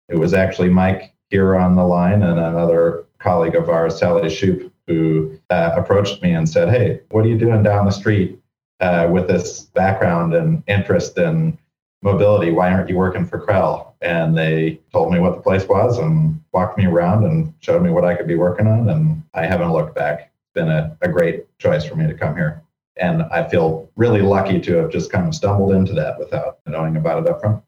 it 0.09 0.17
was 0.17 0.35
actually 0.35 0.71
Mike 0.71 1.13
here 1.31 1.57
on 1.57 1.77
the 1.77 1.85
line 1.85 2.23
and 2.23 2.39
another 2.39 3.05
colleague 3.19 3.57
of 3.57 3.69
ours, 3.69 3.99
Sally 3.99 4.29
Shoop, 4.31 4.73
who 4.87 5.39
uh, 5.51 5.73
approached 5.77 6.23
me 6.23 6.33
and 6.33 6.49
said, 6.49 6.69
Hey, 6.69 7.01
what 7.11 7.25
are 7.25 7.29
you 7.29 7.39
doing 7.39 7.63
down 7.63 7.85
the 7.85 7.91
street 7.91 8.39
uh, 8.81 9.09
with 9.11 9.27
this 9.27 9.61
background 9.61 10.35
and 10.35 10.63
interest 10.67 11.19
in 11.19 11.59
mobility. 12.07 12.53
Why 12.53 12.73
aren't 12.73 12.89
you 12.89 12.97
working 12.97 13.27
for 13.27 13.45
CRREL? 13.45 13.93
And 14.01 14.39
they 14.39 14.81
told 14.93 15.13
me 15.13 15.19
what 15.19 15.35
the 15.35 15.43
place 15.43 15.67
was 15.69 15.99
and 15.99 16.41
walked 16.53 16.79
me 16.79 16.87
around 16.87 17.25
and 17.25 17.53
showed 17.61 17.83
me 17.83 17.91
what 17.91 18.05
I 18.05 18.15
could 18.15 18.29
be 18.29 18.37
working 18.37 18.67
on. 18.67 18.89
And 18.89 19.23
I 19.35 19.45
haven't 19.45 19.73
looked 19.73 19.95
back. 19.95 20.21
It's 20.21 20.55
been 20.55 20.71
a, 20.71 20.97
a 21.03 21.09
great 21.09 21.47
choice 21.59 21.85
for 21.85 21.97
me 21.97 22.07
to 22.07 22.15
come 22.15 22.35
here. 22.35 22.63
And 22.97 23.25
I 23.25 23.47
feel 23.49 23.91
really 23.97 24.23
lucky 24.23 24.61
to 24.61 24.77
have 24.77 24.91
just 24.91 25.11
kind 25.13 25.27
of 25.27 25.35
stumbled 25.35 25.73
into 25.73 25.93
that 25.95 26.19
without 26.19 26.61
knowing 26.67 26.97
about 26.97 27.23
it 27.23 27.29
up 27.29 27.41
front. 27.41 27.63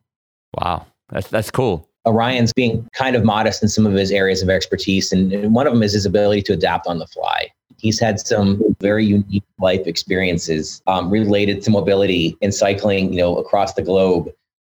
Wow. 0.58 0.86
That's, 1.10 1.28
that's 1.28 1.50
cool. 1.50 1.88
Orian's 2.06 2.52
being 2.52 2.88
kind 2.94 3.16
of 3.16 3.24
modest 3.24 3.62
in 3.62 3.68
some 3.68 3.84
of 3.86 3.92
his 3.92 4.10
areas 4.10 4.40
of 4.40 4.48
expertise. 4.48 5.12
And 5.12 5.52
one 5.52 5.66
of 5.66 5.72
them 5.74 5.82
is 5.82 5.92
his 5.92 6.06
ability 6.06 6.42
to 6.42 6.52
adapt 6.54 6.86
on 6.86 6.98
the 6.98 7.06
fly. 7.08 7.48
He's 7.78 8.00
had 8.00 8.20
some 8.20 8.62
very 8.80 9.04
unique 9.04 9.44
life 9.58 9.86
experiences 9.86 10.82
um, 10.86 11.10
related 11.10 11.62
to 11.62 11.70
mobility 11.70 12.36
and 12.42 12.52
cycling, 12.52 13.12
you 13.12 13.20
know, 13.20 13.36
across 13.36 13.74
the 13.74 13.82
globe 13.82 14.30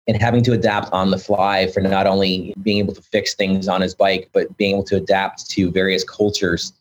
and 0.09 0.21
having 0.21 0.43
to 0.43 0.53
adapt 0.53 0.91
on 0.93 1.11
the 1.11 1.19
fly 1.19 1.69
for 1.69 1.81
not 1.81 2.07
only 2.07 2.55
being 2.63 2.79
able 2.79 2.95
to 2.95 3.03
fix 3.03 3.35
things 3.35 3.69
on 3.69 3.81
his 3.81 3.95
bike, 3.95 4.31
but 4.33 4.57
being 4.57 4.75
able 4.75 4.85
to 4.85 4.97
adapt 4.97 5.49
to 5.51 5.71
various 5.71 6.03
cultures 6.03 6.73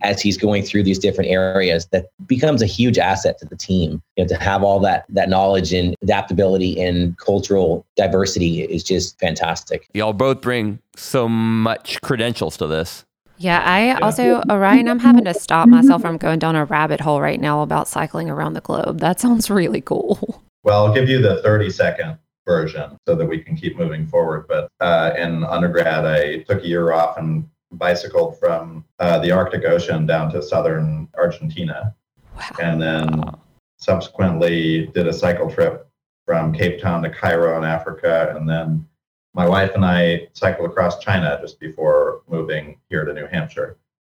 as 0.00 0.20
he's 0.20 0.36
going 0.36 0.62
through 0.62 0.82
these 0.82 0.98
different 0.98 1.30
areas 1.30 1.86
that 1.92 2.06
becomes 2.26 2.62
a 2.62 2.66
huge 2.66 2.98
asset 2.98 3.38
to 3.38 3.44
the 3.44 3.56
team. 3.56 4.02
You 4.16 4.24
know 4.24 4.28
to 4.28 4.36
have 4.36 4.62
all 4.62 4.80
that 4.80 5.04
that 5.10 5.28
knowledge 5.28 5.72
and 5.72 5.94
adaptability 6.02 6.80
and 6.82 7.16
cultural 7.18 7.86
diversity 7.96 8.62
is 8.62 8.82
just 8.82 9.18
fantastic. 9.20 9.86
Y'all 9.94 10.12
both 10.12 10.40
bring 10.40 10.80
so 10.96 11.28
much 11.28 12.00
credentials 12.00 12.56
to 12.56 12.66
this 12.66 13.04
yeah, 13.42 13.60
I 13.64 13.94
also, 14.00 14.40
Orian, 14.42 14.88
I'm 14.88 14.98
having 14.98 15.24
to 15.24 15.34
stop 15.34 15.68
myself 15.68 16.02
from 16.02 16.16
going 16.16 16.38
down 16.38 16.54
a 16.54 16.64
rabbit 16.64 17.00
hole 17.00 17.20
right 17.20 17.40
now 17.40 17.62
about 17.62 17.88
cycling 17.88 18.30
around 18.30 18.52
the 18.52 18.60
globe. 18.60 19.00
That 19.00 19.20
sounds 19.20 19.50
really 19.50 19.80
cool. 19.80 20.42
Well, 20.64 20.86
I'll 20.86 20.94
give 20.94 21.08
you 21.08 21.20
the 21.20 21.42
30 21.42 21.70
second 21.70 22.18
version 22.46 22.96
so 23.04 23.16
that 23.16 23.26
we 23.26 23.40
can 23.40 23.56
keep 23.56 23.76
moving 23.76 24.06
forward. 24.06 24.46
But 24.46 24.68
uh, 24.78 25.10
in 25.18 25.42
undergrad, 25.42 26.06
I 26.06 26.44
took 26.44 26.62
a 26.62 26.68
year 26.68 26.92
off 26.92 27.18
and 27.18 27.48
bicycled 27.72 28.38
from 28.38 28.84
uh, 29.00 29.18
the 29.18 29.32
Arctic 29.32 29.64
Ocean 29.64 30.06
down 30.06 30.30
to 30.30 30.40
southern 30.40 31.08
Argentina. 31.18 31.96
Wow. 32.36 32.50
And 32.60 32.80
then 32.80 33.24
subsequently 33.78 34.86
did 34.94 35.08
a 35.08 35.12
cycle 35.12 35.50
trip 35.50 35.88
from 36.24 36.52
Cape 36.52 36.80
Town 36.80 37.02
to 37.02 37.10
Cairo 37.10 37.58
in 37.58 37.64
Africa 37.64 38.32
and 38.36 38.48
then 38.48 38.86
my 39.34 39.48
wife 39.48 39.74
and 39.74 39.84
I 39.84 40.28
cycled 40.32 40.70
across 40.70 40.98
China 40.98 41.38
just 41.40 41.58
before 41.58 42.22
moving 42.28 42.78
here 42.88 43.04
to 43.04 43.12
New 43.12 43.26
Hampshire. 43.26 43.78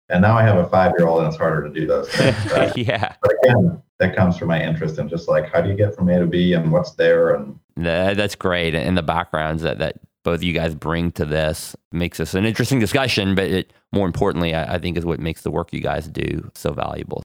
And 0.10 0.22
now 0.22 0.38
I 0.38 0.44
have 0.44 0.58
a 0.58 0.68
five 0.68 0.94
year 0.98 1.08
old 1.08 1.20
and 1.20 1.28
it's 1.28 1.38
harder 1.38 1.68
to 1.68 1.74
do 1.74 1.88
those 1.88 2.10
things. 2.10 2.74
yeah. 2.76 3.16
But 3.22 3.32
again, 3.44 3.82
that 4.00 4.16
comes 4.16 4.38
from 4.38 4.50
my 4.50 4.62
interest 4.62 5.00
in 5.00 5.08
just 5.08 5.28
like 5.28 5.52
how 5.52 5.62
do 5.62 5.70
you 5.70 5.76
get 5.76 5.96
from 5.96 6.10
A 6.10 6.20
to 6.20 6.26
B 6.26 6.54
and 6.54 6.72
what's 6.72 6.92
there 6.92 7.36
and 7.36 7.60
that's 8.14 8.36
great. 8.36 8.76
And 8.76 8.98
the 8.98 9.04
backgrounds 9.04 9.64
that, 9.64 9.80
that 9.80 10.00
both 10.24 10.44
you 10.44 10.54
guys 10.54 10.76
bring 10.76 11.12
to 11.14 11.26
this 11.26 11.76
makes 11.92 12.18
this 12.18 12.34
an 12.34 12.46
interesting 12.46 12.80
discussion, 12.80 13.36
but 13.36 13.46
it, 13.46 13.74
more 13.92 14.06
importantly, 14.06 14.54
I, 14.54 14.76
I 14.76 14.80
think 14.80 14.98
is 14.98 15.06
what 15.06 15.20
makes 15.20 15.42
the 15.42 15.52
work 15.52 15.74
you 15.74 15.82
guys 15.82 16.08
do 16.08 16.50
so 16.56 16.74
valuable. 16.74 17.24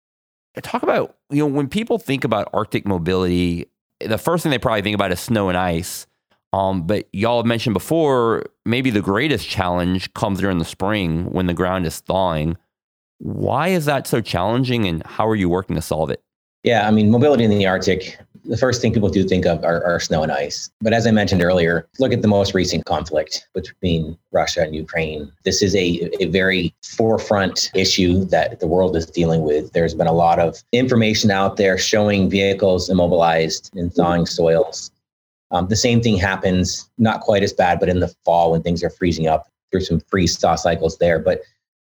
Talk 0.62 0.84
about, 0.84 1.18
you 1.30 1.40
know, 1.40 1.48
when 1.48 1.68
people 1.68 2.00
think 2.00 2.24
about 2.24 2.50
Arctic 2.54 2.88
mobility, 2.88 3.70
the 4.00 4.18
first 4.18 4.44
thing 4.44 4.52
they 4.52 4.60
probably 4.60 4.82
think 4.82 4.96
about 4.96 5.12
is 5.12 5.20
snow 5.20 5.50
and 5.50 5.58
ice. 5.58 6.08
Um, 6.56 6.88
but 6.88 7.10
y'all 7.12 7.40
have 7.40 7.46
mentioned 7.46 7.74
before, 7.74 8.46
maybe 8.64 8.90
the 8.90 9.02
greatest 9.02 9.50
challenge 9.50 10.14
comes 10.14 10.40
during 10.40 10.58
the 10.58 10.64
spring 10.64 11.26
when 11.26 11.48
the 11.48 11.54
ground 11.54 11.86
is 11.86 12.00
thawing. 12.00 12.56
Why 13.18 13.68
is 13.68 13.84
that 13.86 14.08
so 14.08 14.22
challenging 14.22 14.86
and 14.86 15.06
how 15.06 15.28
are 15.28 15.36
you 15.36 15.50
working 15.50 15.76
to 15.76 15.82
solve 15.82 16.10
it? 16.10 16.24
Yeah, 16.64 16.88
I 16.88 16.92
mean, 16.92 17.12
mobility 17.12 17.44
in 17.44 17.50
the 17.50 17.66
Arctic, 17.68 18.18
the 18.46 18.56
first 18.56 18.82
thing 18.82 18.94
people 18.94 19.10
do 19.10 19.28
think 19.28 19.46
of 19.46 19.66
are, 19.66 19.84
are, 19.84 20.00
snow 20.00 20.24
and 20.24 20.32
ice. 20.32 20.70
But 20.80 20.94
as 20.94 21.06
I 21.06 21.12
mentioned 21.12 21.44
earlier, 21.44 21.88
look 22.00 22.14
at 22.14 22.22
the 22.22 22.28
most 22.30 22.54
recent 22.54 22.86
conflict 22.86 23.48
between 23.54 24.18
Russia 24.32 24.62
and 24.62 24.74
Ukraine. 24.74 25.30
This 25.44 25.62
is 25.62 25.76
a, 25.76 26.10
a 26.22 26.28
very 26.28 26.74
forefront 26.84 27.70
issue 27.76 28.24
that 28.26 28.62
the 28.62 28.68
world 28.68 28.96
is 28.96 29.06
dealing 29.06 29.44
with. 29.44 29.74
There's 29.74 29.94
been 29.94 30.08
a 30.08 30.14
lot 30.14 30.40
of 30.40 30.64
information 30.72 31.32
out 31.32 31.58
there 31.58 31.78
showing 31.78 32.30
vehicles 32.30 32.90
immobilized 32.90 33.72
in 33.76 33.90
thawing 33.90 34.26
soils. 34.26 34.90
Um, 35.52 35.68
the 35.68 35.76
same 35.76 36.02
thing 36.02 36.18
happens, 36.18 36.90
not 36.98 37.22
quite 37.22 37.44
as 37.44 37.54
bad, 37.54 37.80
but 37.80 37.90
in 37.90 38.00
the 38.00 38.14
fall 38.26 38.52
when 38.52 38.64
things 38.64 38.84
are 38.84 38.90
freezing 38.90 39.28
up. 39.28 39.48
There's 39.72 39.88
some 39.88 40.00
freeze 40.00 40.38
thaw 40.38 40.56
cycles 40.56 40.98
there. 40.98 41.20
But 41.20 41.42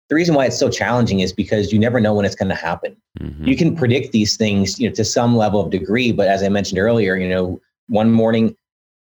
the 0.08 0.14
reason 0.14 0.34
why 0.34 0.46
it's 0.46 0.58
so 0.58 0.70
challenging 0.70 1.20
is 1.20 1.32
because 1.32 1.72
you 1.72 1.78
never 1.78 2.00
know 2.00 2.14
when 2.14 2.24
it's 2.24 2.34
going 2.34 2.48
to 2.48 2.54
happen. 2.54 2.96
Mm-hmm. 3.20 3.44
You 3.44 3.56
can 3.56 3.76
predict 3.76 4.12
these 4.12 4.36
things, 4.36 4.78
you 4.78 4.88
know, 4.88 4.94
to 4.94 5.04
some 5.04 5.36
level 5.36 5.60
of 5.60 5.70
degree, 5.70 6.12
but 6.12 6.28
as 6.28 6.42
I 6.42 6.48
mentioned 6.48 6.78
earlier, 6.78 7.16
you 7.16 7.28
know, 7.28 7.60
one 7.88 8.10
morning 8.10 8.56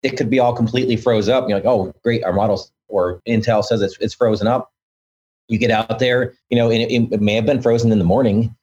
it 0.02 0.16
could 0.16 0.30
be 0.30 0.38
all 0.38 0.54
completely 0.54 0.96
froze 0.96 1.28
up. 1.28 1.48
You're 1.48 1.58
like, 1.58 1.66
oh, 1.66 1.92
great, 2.02 2.24
our 2.24 2.32
models 2.32 2.72
or 2.88 3.20
Intel 3.28 3.62
says 3.64 3.82
it's 3.82 3.96
it's 4.00 4.14
frozen 4.14 4.46
up. 4.46 4.72
You 5.48 5.58
get 5.58 5.70
out 5.70 5.98
there, 5.98 6.34
you 6.48 6.56
know, 6.56 6.70
and 6.70 6.82
it, 6.82 7.12
it 7.12 7.20
may 7.20 7.34
have 7.34 7.46
been 7.46 7.60
frozen 7.60 7.90
in 7.92 7.98
the 7.98 8.04
morning, 8.04 8.54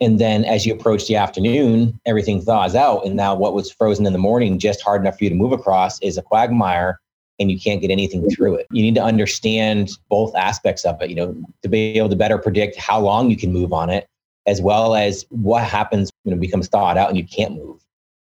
and 0.00 0.18
then 0.18 0.44
as 0.44 0.66
you 0.66 0.74
approach 0.74 1.06
the 1.06 1.16
afternoon, 1.16 1.98
everything 2.06 2.40
thaws 2.40 2.74
out, 2.74 3.04
and 3.06 3.16
now 3.16 3.34
what 3.34 3.54
was 3.54 3.70
frozen 3.70 4.06
in 4.06 4.12
the 4.12 4.18
morning, 4.18 4.58
just 4.58 4.82
hard 4.82 5.00
enough 5.00 5.18
for 5.18 5.24
you 5.24 5.30
to 5.30 5.36
move 5.36 5.52
across, 5.52 6.00
is 6.00 6.18
a 6.18 6.22
quagmire 6.22 7.00
and 7.40 7.50
you 7.50 7.58
can't 7.58 7.80
get 7.80 7.90
anything 7.90 8.28
through 8.30 8.54
it. 8.54 8.66
You 8.70 8.82
need 8.82 8.94
to 8.94 9.02
understand 9.02 9.90
both 10.08 10.34
aspects 10.36 10.84
of 10.84 11.00
it, 11.02 11.10
you 11.10 11.16
know, 11.16 11.36
to 11.62 11.68
be 11.68 11.98
able 11.98 12.08
to 12.08 12.16
better 12.16 12.38
predict 12.38 12.76
how 12.76 13.00
long 13.00 13.30
you 13.30 13.36
can 13.36 13.52
move 13.52 13.72
on 13.72 13.90
it, 13.90 14.08
as 14.46 14.62
well 14.62 14.94
as 14.94 15.26
what 15.30 15.64
happens 15.64 16.12
when 16.22 16.36
it 16.36 16.40
becomes 16.40 16.68
thawed 16.68 16.96
out 16.96 17.08
and 17.08 17.18
you 17.18 17.26
can't 17.26 17.54
move. 17.54 17.80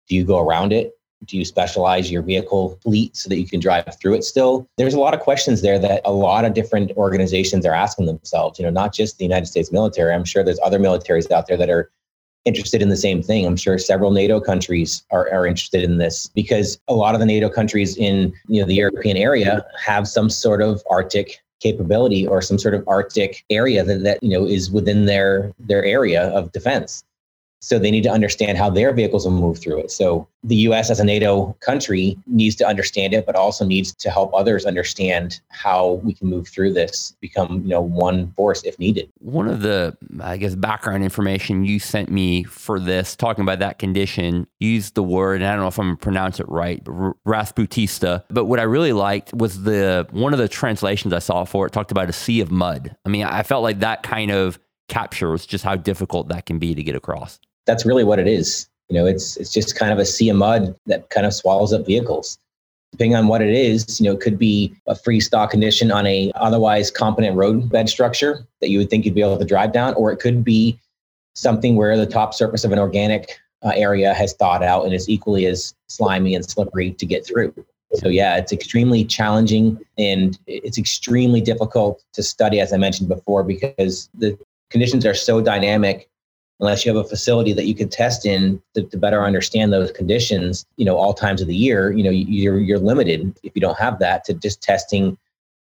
Do 0.09 0.17
you 0.17 0.25
go 0.25 0.39
around 0.39 0.73
it? 0.73 0.93
Do 1.25 1.39
you 1.39 1.45
specialize 1.45 2.11
your 2.11 2.23
vehicle 2.23 2.79
fleet 2.83 3.17
so 3.17 3.29
that 3.29 3.39
you 3.39 3.47
can 3.47 3.61
drive 3.61 3.97
through 4.01 4.15
it 4.15 4.25
still? 4.25 4.69
There's 4.77 4.95
a 4.95 5.01
lot 5.01 5.15
of 5.15 5.21
questions 5.21 5.62
there 5.62 5.79
that 5.79 6.03
a 6.05 6.12
lot 6.12 6.45
of 6.45 6.55
different 6.55 6.93
organizations 6.93 7.65
are 7.65 7.75
asking 7.75 8.07
themselves, 8.07 8.59
you 8.59 8.65
know, 8.65 8.71
not 8.71 8.93
just 8.93 9.19
the 9.19 9.25
United 9.25 9.47
States 9.47 9.73
military. 9.73 10.12
I'm 10.12 10.25
sure 10.25 10.45
there's 10.45 10.61
other 10.62 10.79
militaries 10.79 11.31
out 11.31 11.47
there 11.47 11.57
that 11.57 11.71
are 11.71 11.91
interested 12.45 12.83
in 12.83 12.89
the 12.89 12.97
same 12.97 13.23
thing. 13.23 13.47
I'm 13.47 13.57
sure 13.57 13.79
several 13.79 14.11
NATO 14.11 14.41
countries 14.41 15.05
are, 15.11 15.31
are 15.33 15.47
interested 15.47 15.83
in 15.83 15.99
this 15.99 16.27
because 16.29 16.79
a 16.89 16.95
lot 16.95 17.15
of 17.15 17.21
the 17.21 17.27
NATO 17.27 17.49
countries 17.49 17.97
in 17.97 18.33
you 18.49 18.61
know 18.61 18.67
the 18.67 18.75
European 18.75 19.17
area 19.17 19.65
have 19.83 20.07
some 20.07 20.29
sort 20.29 20.62
of 20.62 20.83
Arctic 20.91 21.43
capability 21.61 22.27
or 22.27 22.43
some 22.43 22.59
sort 22.59 22.75
of 22.75 22.85
Arctic 22.87 23.45
area 23.49 23.83
that, 23.85 24.03
that 24.03 24.23
you 24.23 24.31
know 24.31 24.45
is 24.45 24.71
within 24.71 25.07
their 25.07 25.53
their 25.59 25.85
area 25.85 26.29
of 26.31 26.53
defense. 26.53 27.05
So 27.65 27.79
they 27.79 27.91
need 27.91 28.03
to 28.03 28.11
understand 28.11 28.59
how 28.59 28.69
their 28.69 28.93
vehicles 28.93 29.25
will 29.25 29.33
move 29.33 29.59
through 29.59 29.79
it. 29.79 29.91
So 29.91 30.29
the 30.43 30.57
US 30.69 30.91
as 30.91 31.01
a 31.01 31.05
NATO 31.05 31.57
country 31.61 32.19
needs 32.27 32.55
to 32.57 32.67
understand 32.67 33.15
it, 33.15 33.25
but 33.25 33.37
also 33.37 33.65
needs 33.65 33.95
to 33.95 34.11
help 34.11 34.35
others 34.35 34.67
understand 34.67 35.41
how 35.49 35.93
we 36.05 36.12
can 36.12 36.29
move 36.29 36.47
through 36.47 36.75
this, 36.75 37.17
become, 37.23 37.62
you 37.62 37.71
know, 37.71 37.81
one 37.81 38.33
force 38.33 38.62
if 38.65 38.79
needed. 38.79 39.11
One 39.21 39.49
of 39.49 39.62
the, 39.62 39.97
I 40.21 40.37
guess, 40.37 40.55
background 40.55 41.05
information 41.05 41.65
you 41.65 41.79
sent 41.79 42.11
me 42.11 42.45
for 42.45 42.79
this, 42.79 43.17
talking 43.17 43.41
about 43.41 43.61
that 43.61 43.79
condition, 43.79 44.47
used 44.61 44.95
the 44.95 45.03
word, 45.03 45.41
and 45.41 45.47
I 45.47 45.53
don't 45.53 45.62
know 45.62 45.69
if 45.69 45.79
I'm 45.79 45.97
pronounce 45.97 46.41
it 46.41 46.49
right, 46.51 46.85
Rasputista. 46.85 48.25
But 48.29 48.45
what 48.45 48.61
I 48.61 48.65
really 48.65 48.93
liked 48.93 49.33
was 49.33 49.62
the 49.62 50.07
one 50.11 50.35
of 50.35 50.39
the 50.39 50.49
translations 50.49 51.15
I 51.15 51.19
saw 51.19 51.45
for 51.45 51.67
it 51.67 51.73
talked 51.73 51.93
about 51.93 52.11
a 52.11 52.12
sea 52.12 52.43
of 52.43 52.51
mud. 52.51 52.95
I 53.07 53.09
mean, 53.09 53.25
I 53.25 53.43
felt 53.43 53.62
like 53.62 53.81
that 53.81 54.03
kind 54.03 54.31
of 54.31 54.59
captures 54.89 55.47
just 55.47 55.65
how 55.65 55.77
difficult 55.77 56.29
that 56.29 56.45
can 56.45 56.59
be 56.59 56.75
to 56.75 56.83
get 56.83 56.95
across 56.95 57.41
that's 57.67 57.87
really 57.87 58.05
what 58.05 58.19
it 58.19 58.27
is. 58.27 58.69
You 58.89 58.97
know, 58.97 59.07
it's 59.07 59.37
it's 59.37 59.53
just 59.53 59.77
kind 59.77 59.93
of 59.93 59.99
a 59.99 60.05
sea 60.05 60.29
of 60.29 60.37
mud 60.37 60.75
that 60.87 61.11
kind 61.11 61.27
of 61.27 61.35
swallows 61.35 61.73
up 61.73 61.87
vehicles. 61.87 62.39
Depending 62.93 63.17
on 63.17 63.27
what 63.27 63.43
it 63.43 63.51
is, 63.51 64.01
you 64.01 64.05
know, 64.05 64.12
it 64.12 64.21
could 64.21 64.39
be 64.39 64.73
a 64.87 64.95
freeze 64.95 65.29
thaw 65.29 65.49
condition 65.49 65.91
on 65.91 66.07
a 66.07 66.31
otherwise 66.37 66.93
competent 66.93 67.37
roadbed 67.37 67.89
structure 67.89 68.47
that 68.61 68.69
you 68.69 68.79
would 68.79 68.89
think 68.89 69.05
you'd 69.05 69.17
be 69.17 69.23
able 69.23 69.39
to 69.39 69.45
drive 69.45 69.73
down, 69.73 69.95
or 69.95 70.12
it 70.12 70.19
could 70.19 70.45
be 70.45 70.79
something 71.35 71.75
where 71.75 71.97
the 71.97 72.07
top 72.07 72.35
surface 72.35 72.65
of 72.65 72.71
an 72.71 72.79
organic 72.79 73.41
uh, 73.65 73.73
area 73.75 74.15
has 74.15 74.35
thawed 74.35 74.62
out 74.62 74.85
and 74.85 74.95
is 74.95 75.09
equally 75.09 75.47
as 75.47 75.75
slimy 75.89 76.35
and 76.35 76.49
slippery 76.49 76.93
to 76.93 77.07
get 77.07 77.27
through. 77.27 77.53
So 77.95 78.09
yeah, 78.09 78.37
it's 78.37 78.53
extremely 78.53 79.05
challenging 79.05 79.79
and 79.99 80.39
it's 80.47 80.79
extremely 80.79 81.41
difficult 81.41 82.05
to 82.12 82.23
study, 82.23 82.61
as 82.61 82.73
I 82.73 82.77
mentioned 82.77 83.09
before, 83.09 83.45
because 83.45 84.09
the 84.15 84.39
conditions 84.71 85.07
are 85.07 85.15
so 85.15 85.41
dynamic 85.41 86.09
unless 86.61 86.84
you 86.84 86.94
have 86.94 87.05
a 87.05 87.09
facility 87.09 87.52
that 87.52 87.66
you 87.66 87.74
can 87.74 87.88
test 87.88 88.24
in 88.24 88.62
to, 88.74 88.82
to, 88.82 88.96
better 88.96 89.24
understand 89.24 89.72
those 89.72 89.90
conditions 89.90 90.64
you 90.76 90.84
know 90.84 90.96
all 90.96 91.12
times 91.12 91.40
of 91.40 91.48
the 91.48 91.57
year 91.57 91.92
you 91.92 92.02
know 92.02 92.11
you're 92.11 92.59
you're 92.59 92.78
limited 92.78 93.38
if 93.42 93.52
you 93.55 93.61
don't 93.61 93.78
have 93.78 93.98
that 93.98 94.24
to 94.24 94.34
just 94.34 94.62
testing 94.62 95.16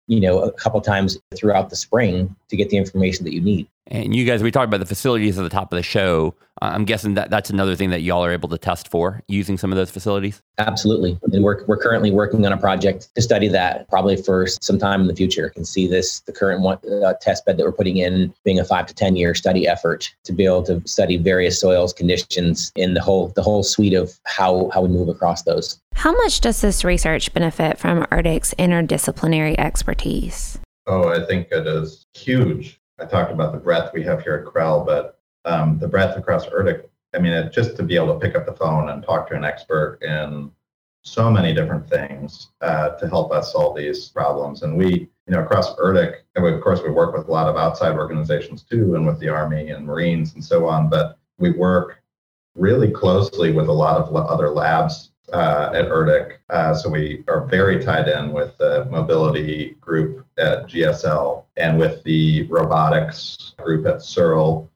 you 0.07 0.19
know 0.19 0.39
a 0.39 0.51
couple 0.51 0.79
times 0.81 1.17
throughout 1.35 1.69
the 1.69 1.75
spring 1.75 2.35
to 2.49 2.55
get 2.55 2.69
the 2.69 2.77
information 2.77 3.23
that 3.23 3.33
you 3.33 3.41
need 3.41 3.67
and 3.93 4.15
you 4.15 4.25
guys, 4.25 4.41
we 4.41 4.49
talked 4.49 4.67
about 4.67 4.79
the 4.79 4.87
facilities 4.87 5.37
at 5.37 5.43
the 5.43 5.49
top 5.49 5.71
of 5.71 5.77
the 5.77 5.83
show. 5.83 6.33
I'm 6.61 6.83
guessing 6.83 7.13
that 7.13 7.29
that's 7.29 7.51
another 7.51 7.75
thing 7.75 7.91
that 7.91 8.01
y'all 8.01 8.25
are 8.25 8.31
able 8.31 8.49
to 8.49 8.57
test 8.57 8.87
for 8.89 9.21
using 9.27 9.55
some 9.55 9.71
of 9.71 9.75
those 9.75 9.91
facilities. 9.91 10.41
Absolutely, 10.57 11.19
and 11.31 11.43
we're 11.43 11.63
we're 11.65 11.77
currently 11.77 12.09
working 12.09 12.45
on 12.45 12.53
a 12.53 12.57
project 12.57 13.09
to 13.15 13.21
study 13.21 13.47
that 13.49 13.87
probably 13.89 14.15
for 14.15 14.47
some 14.47 14.79
time 14.79 15.01
in 15.01 15.07
the 15.07 15.15
future. 15.15 15.49
Can 15.49 15.63
see 15.63 15.87
this 15.87 16.21
the 16.21 16.31
current 16.31 16.61
one 16.61 16.79
uh, 17.03 17.13
test 17.21 17.45
bed 17.45 17.57
that 17.57 17.63
we're 17.63 17.71
putting 17.71 17.97
in 17.97 18.33
being 18.43 18.59
a 18.59 18.65
five 18.65 18.87
to 18.87 18.95
ten 18.95 19.15
year 19.15 19.35
study 19.35 19.67
effort 19.67 20.13
to 20.23 20.33
be 20.33 20.45
able 20.45 20.63
to 20.63 20.81
study 20.85 21.17
various 21.17 21.59
soils 21.59 21.93
conditions 21.93 22.71
in 22.75 22.95
the 22.95 23.01
whole 23.01 23.27
the 23.29 23.43
whole 23.43 23.61
suite 23.61 23.93
of 23.93 24.19
how 24.23 24.71
how 24.73 24.81
we 24.81 24.89
move 24.89 25.09
across 25.09 25.43
those. 25.43 25.79
How 25.93 26.13
much 26.13 26.41
does 26.41 26.61
this 26.61 26.83
research 26.83 27.31
benefit 27.33 27.77
from 27.77 28.05
ERDC's 28.05 28.55
interdisciplinary 28.57 29.55
expertise? 29.59 30.57
Oh, 30.87 31.09
I 31.09 31.25
think 31.25 31.47
it 31.51 31.67
is 31.67 32.05
huge. 32.13 32.79
I 32.99 33.05
talked 33.05 33.31
about 33.31 33.51
the 33.51 33.59
breadth 33.59 33.93
we 33.93 34.03
have 34.03 34.21
here 34.21 34.35
at 34.35 34.53
CRREL, 34.53 34.85
but 34.85 35.19
um, 35.45 35.79
the 35.79 35.87
breadth 35.87 36.17
across 36.17 36.45
ERDC, 36.45 36.83
I 37.15 37.19
mean, 37.19 37.33
it, 37.33 37.51
just 37.51 37.75
to 37.77 37.83
be 37.83 37.95
able 37.95 38.13
to 38.13 38.19
pick 38.19 38.35
up 38.35 38.45
the 38.45 38.53
phone 38.53 38.89
and 38.89 39.03
talk 39.03 39.27
to 39.29 39.35
an 39.35 39.43
expert 39.43 39.99
in 40.01 40.51
so 41.03 41.29
many 41.29 41.53
different 41.53 41.87
things 41.89 42.49
uh, 42.61 42.89
to 42.89 43.07
help 43.07 43.31
us 43.31 43.51
solve 43.51 43.75
these 43.75 44.07
problems. 44.09 44.63
And 44.63 44.77
we, 44.77 45.09
you 45.27 45.33
know, 45.33 45.43
across 45.43 45.75
ERDC, 45.75 46.15
and 46.35 46.43
we, 46.43 46.53
of 46.53 46.61
course, 46.61 46.81
we 46.81 46.91
work 46.91 47.15
with 47.15 47.27
a 47.27 47.31
lot 47.31 47.47
of 47.47 47.57
outside 47.57 47.95
organizations 47.95 48.63
too, 48.63 48.95
and 48.95 49.05
with 49.05 49.19
the 49.19 49.29
Army 49.29 49.69
and 49.69 49.85
Marines 49.85 50.33
and 50.33 50.43
so 50.43 50.67
on, 50.67 50.89
but 50.89 51.17
we 51.37 51.51
work 51.51 52.01
really 52.55 52.91
closely 52.91 53.51
with 53.51 53.67
a 53.67 53.73
lot 53.73 53.97
of 53.97 54.15
other 54.15 54.49
labs 54.49 55.11
uh, 55.33 55.71
at 55.73 55.85
ERDC. 55.85 56.33
Uh, 56.49 56.73
so 56.73 56.89
we 56.89 57.23
are 57.27 57.45
very 57.47 57.83
tied 57.83 58.07
in 58.07 58.31
with 58.31 58.57
the 58.57 58.85
mobility 58.85 59.75
group 59.81 60.22
at 60.37 60.67
GSL 60.67 61.43
and 61.57 61.77
with 61.77 62.03
the 62.03 62.43
robotics 62.43 63.53
group 63.57 63.85
at 63.85 63.97
CERL. 63.97 64.67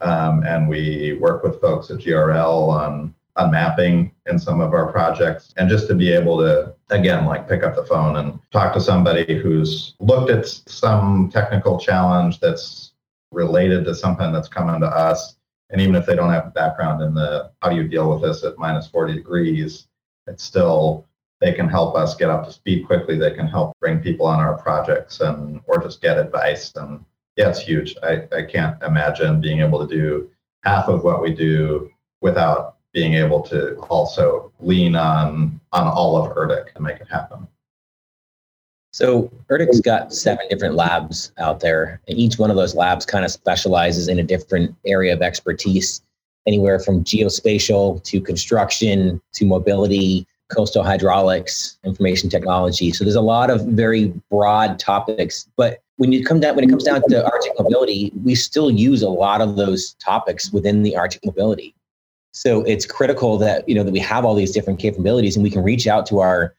Um, 0.00 0.42
and 0.44 0.68
we 0.68 1.14
work 1.14 1.42
with 1.42 1.60
folks 1.60 1.90
at 1.90 1.98
GRL 1.98 2.68
on 2.68 3.14
on 3.36 3.50
mapping 3.50 4.12
in 4.26 4.38
some 4.38 4.60
of 4.60 4.72
our 4.72 4.92
projects 4.92 5.52
and 5.56 5.68
just 5.68 5.88
to 5.88 5.94
be 5.94 6.12
able 6.12 6.38
to 6.38 6.72
again 6.90 7.26
like 7.26 7.48
pick 7.48 7.62
up 7.64 7.74
the 7.74 7.84
phone 7.84 8.16
and 8.16 8.38
talk 8.52 8.72
to 8.72 8.80
somebody 8.80 9.40
who's 9.40 9.94
looked 9.98 10.30
at 10.30 10.46
some 10.46 11.28
technical 11.32 11.78
challenge 11.78 12.38
that's 12.38 12.92
related 13.32 13.84
to 13.84 13.94
something 13.94 14.32
that's 14.32 14.48
coming 14.48 14.80
to 14.80 14.86
us 14.86 15.36
and 15.70 15.80
even 15.80 15.96
if 15.96 16.06
they 16.06 16.14
don't 16.14 16.30
have 16.30 16.54
background 16.54 17.02
in 17.02 17.12
the 17.12 17.50
how 17.60 17.68
do 17.68 17.76
you 17.76 17.88
deal 17.88 18.08
with 18.08 18.22
this 18.22 18.44
at 18.44 18.56
minus 18.56 18.86
40 18.86 19.14
degrees 19.14 19.88
it's 20.28 20.44
still 20.44 21.04
they 21.40 21.52
can 21.52 21.68
help 21.68 21.96
us 21.96 22.14
get 22.14 22.30
up 22.30 22.44
to 22.44 22.52
speed 22.52 22.86
quickly. 22.86 23.18
They 23.18 23.32
can 23.32 23.46
help 23.46 23.72
bring 23.80 24.00
people 24.00 24.26
on 24.26 24.40
our 24.40 24.56
projects 24.58 25.20
and 25.20 25.60
or 25.66 25.82
just 25.82 26.00
get 26.00 26.18
advice. 26.18 26.72
And 26.76 27.04
yeah, 27.36 27.50
it's 27.50 27.60
huge. 27.60 27.96
I, 28.02 28.26
I 28.32 28.42
can't 28.42 28.80
imagine 28.82 29.40
being 29.40 29.60
able 29.60 29.86
to 29.86 29.94
do 29.94 30.30
half 30.62 30.88
of 30.88 31.04
what 31.04 31.20
we 31.20 31.34
do 31.34 31.90
without 32.20 32.76
being 32.92 33.14
able 33.14 33.42
to 33.42 33.74
also 33.90 34.52
lean 34.60 34.94
on 34.96 35.60
on 35.72 35.86
all 35.86 36.16
of 36.16 36.32
ERDC 36.34 36.72
to 36.74 36.82
make 36.82 37.00
it 37.00 37.08
happen. 37.10 37.46
So 38.92 39.28
ERDC's 39.50 39.80
got 39.80 40.14
seven 40.14 40.46
different 40.48 40.76
labs 40.76 41.32
out 41.38 41.58
there, 41.58 42.00
and 42.06 42.16
each 42.16 42.38
one 42.38 42.50
of 42.50 42.56
those 42.56 42.76
labs 42.76 43.04
kind 43.04 43.24
of 43.24 43.32
specializes 43.32 44.06
in 44.06 44.20
a 44.20 44.22
different 44.22 44.74
area 44.86 45.12
of 45.12 45.20
expertise. 45.20 46.00
anywhere 46.46 46.78
from 46.78 47.02
geospatial 47.02 48.02
to 48.04 48.20
construction 48.20 49.20
to 49.32 49.46
mobility, 49.46 50.26
coastal 50.50 50.82
hydraulics, 50.82 51.78
information 51.84 52.28
technology. 52.28 52.92
So 52.92 53.04
there's 53.04 53.14
a 53.14 53.20
lot 53.20 53.50
of 53.50 53.62
very 53.66 54.12
broad 54.30 54.78
topics. 54.78 55.48
But 55.56 55.82
when 55.96 56.12
you 56.12 56.24
come 56.24 56.40
down 56.40 56.56
when 56.56 56.64
it 56.64 56.70
comes 56.70 56.84
down 56.84 57.02
to 57.08 57.24
Arctic 57.24 57.52
mobility, 57.58 58.12
we 58.22 58.34
still 58.34 58.70
use 58.70 59.02
a 59.02 59.08
lot 59.08 59.40
of 59.40 59.56
those 59.56 59.94
topics 59.94 60.52
within 60.52 60.82
the 60.82 60.96
Arctic 60.96 61.24
mobility. 61.24 61.74
So 62.32 62.62
it's 62.62 62.84
critical 62.84 63.38
that 63.38 63.68
you 63.68 63.74
know 63.74 63.84
that 63.84 63.92
we 63.92 64.00
have 64.00 64.24
all 64.24 64.34
these 64.34 64.50
different 64.50 64.80
capabilities 64.80 65.36
and 65.36 65.42
we 65.42 65.50
can 65.50 65.62
reach 65.62 65.86
out 65.86 66.04
to 66.06 66.20
our 66.20 66.54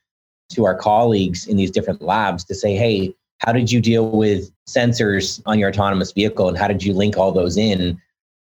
to 0.52 0.66
our 0.66 0.76
colleagues 0.76 1.48
in 1.48 1.58
these 1.58 1.72
different 1.72 2.02
labs 2.02 2.44
to 2.46 2.56
say, 2.56 2.76
hey, 2.76 3.14
how 3.40 3.52
did 3.52 3.72
you 3.72 3.82
deal 3.82 4.10
with 4.12 4.52
sensors 4.68 5.42
on 5.46 5.60
your 5.60 5.70
autonomous 5.70 6.12
vehicle 6.12 6.48
and 6.48 6.58
how 6.58 6.68
did 6.68 6.84
you 6.84 6.94
link 6.94 7.18
all 7.18 7.32
those 7.32 7.58
in? 7.58 8.00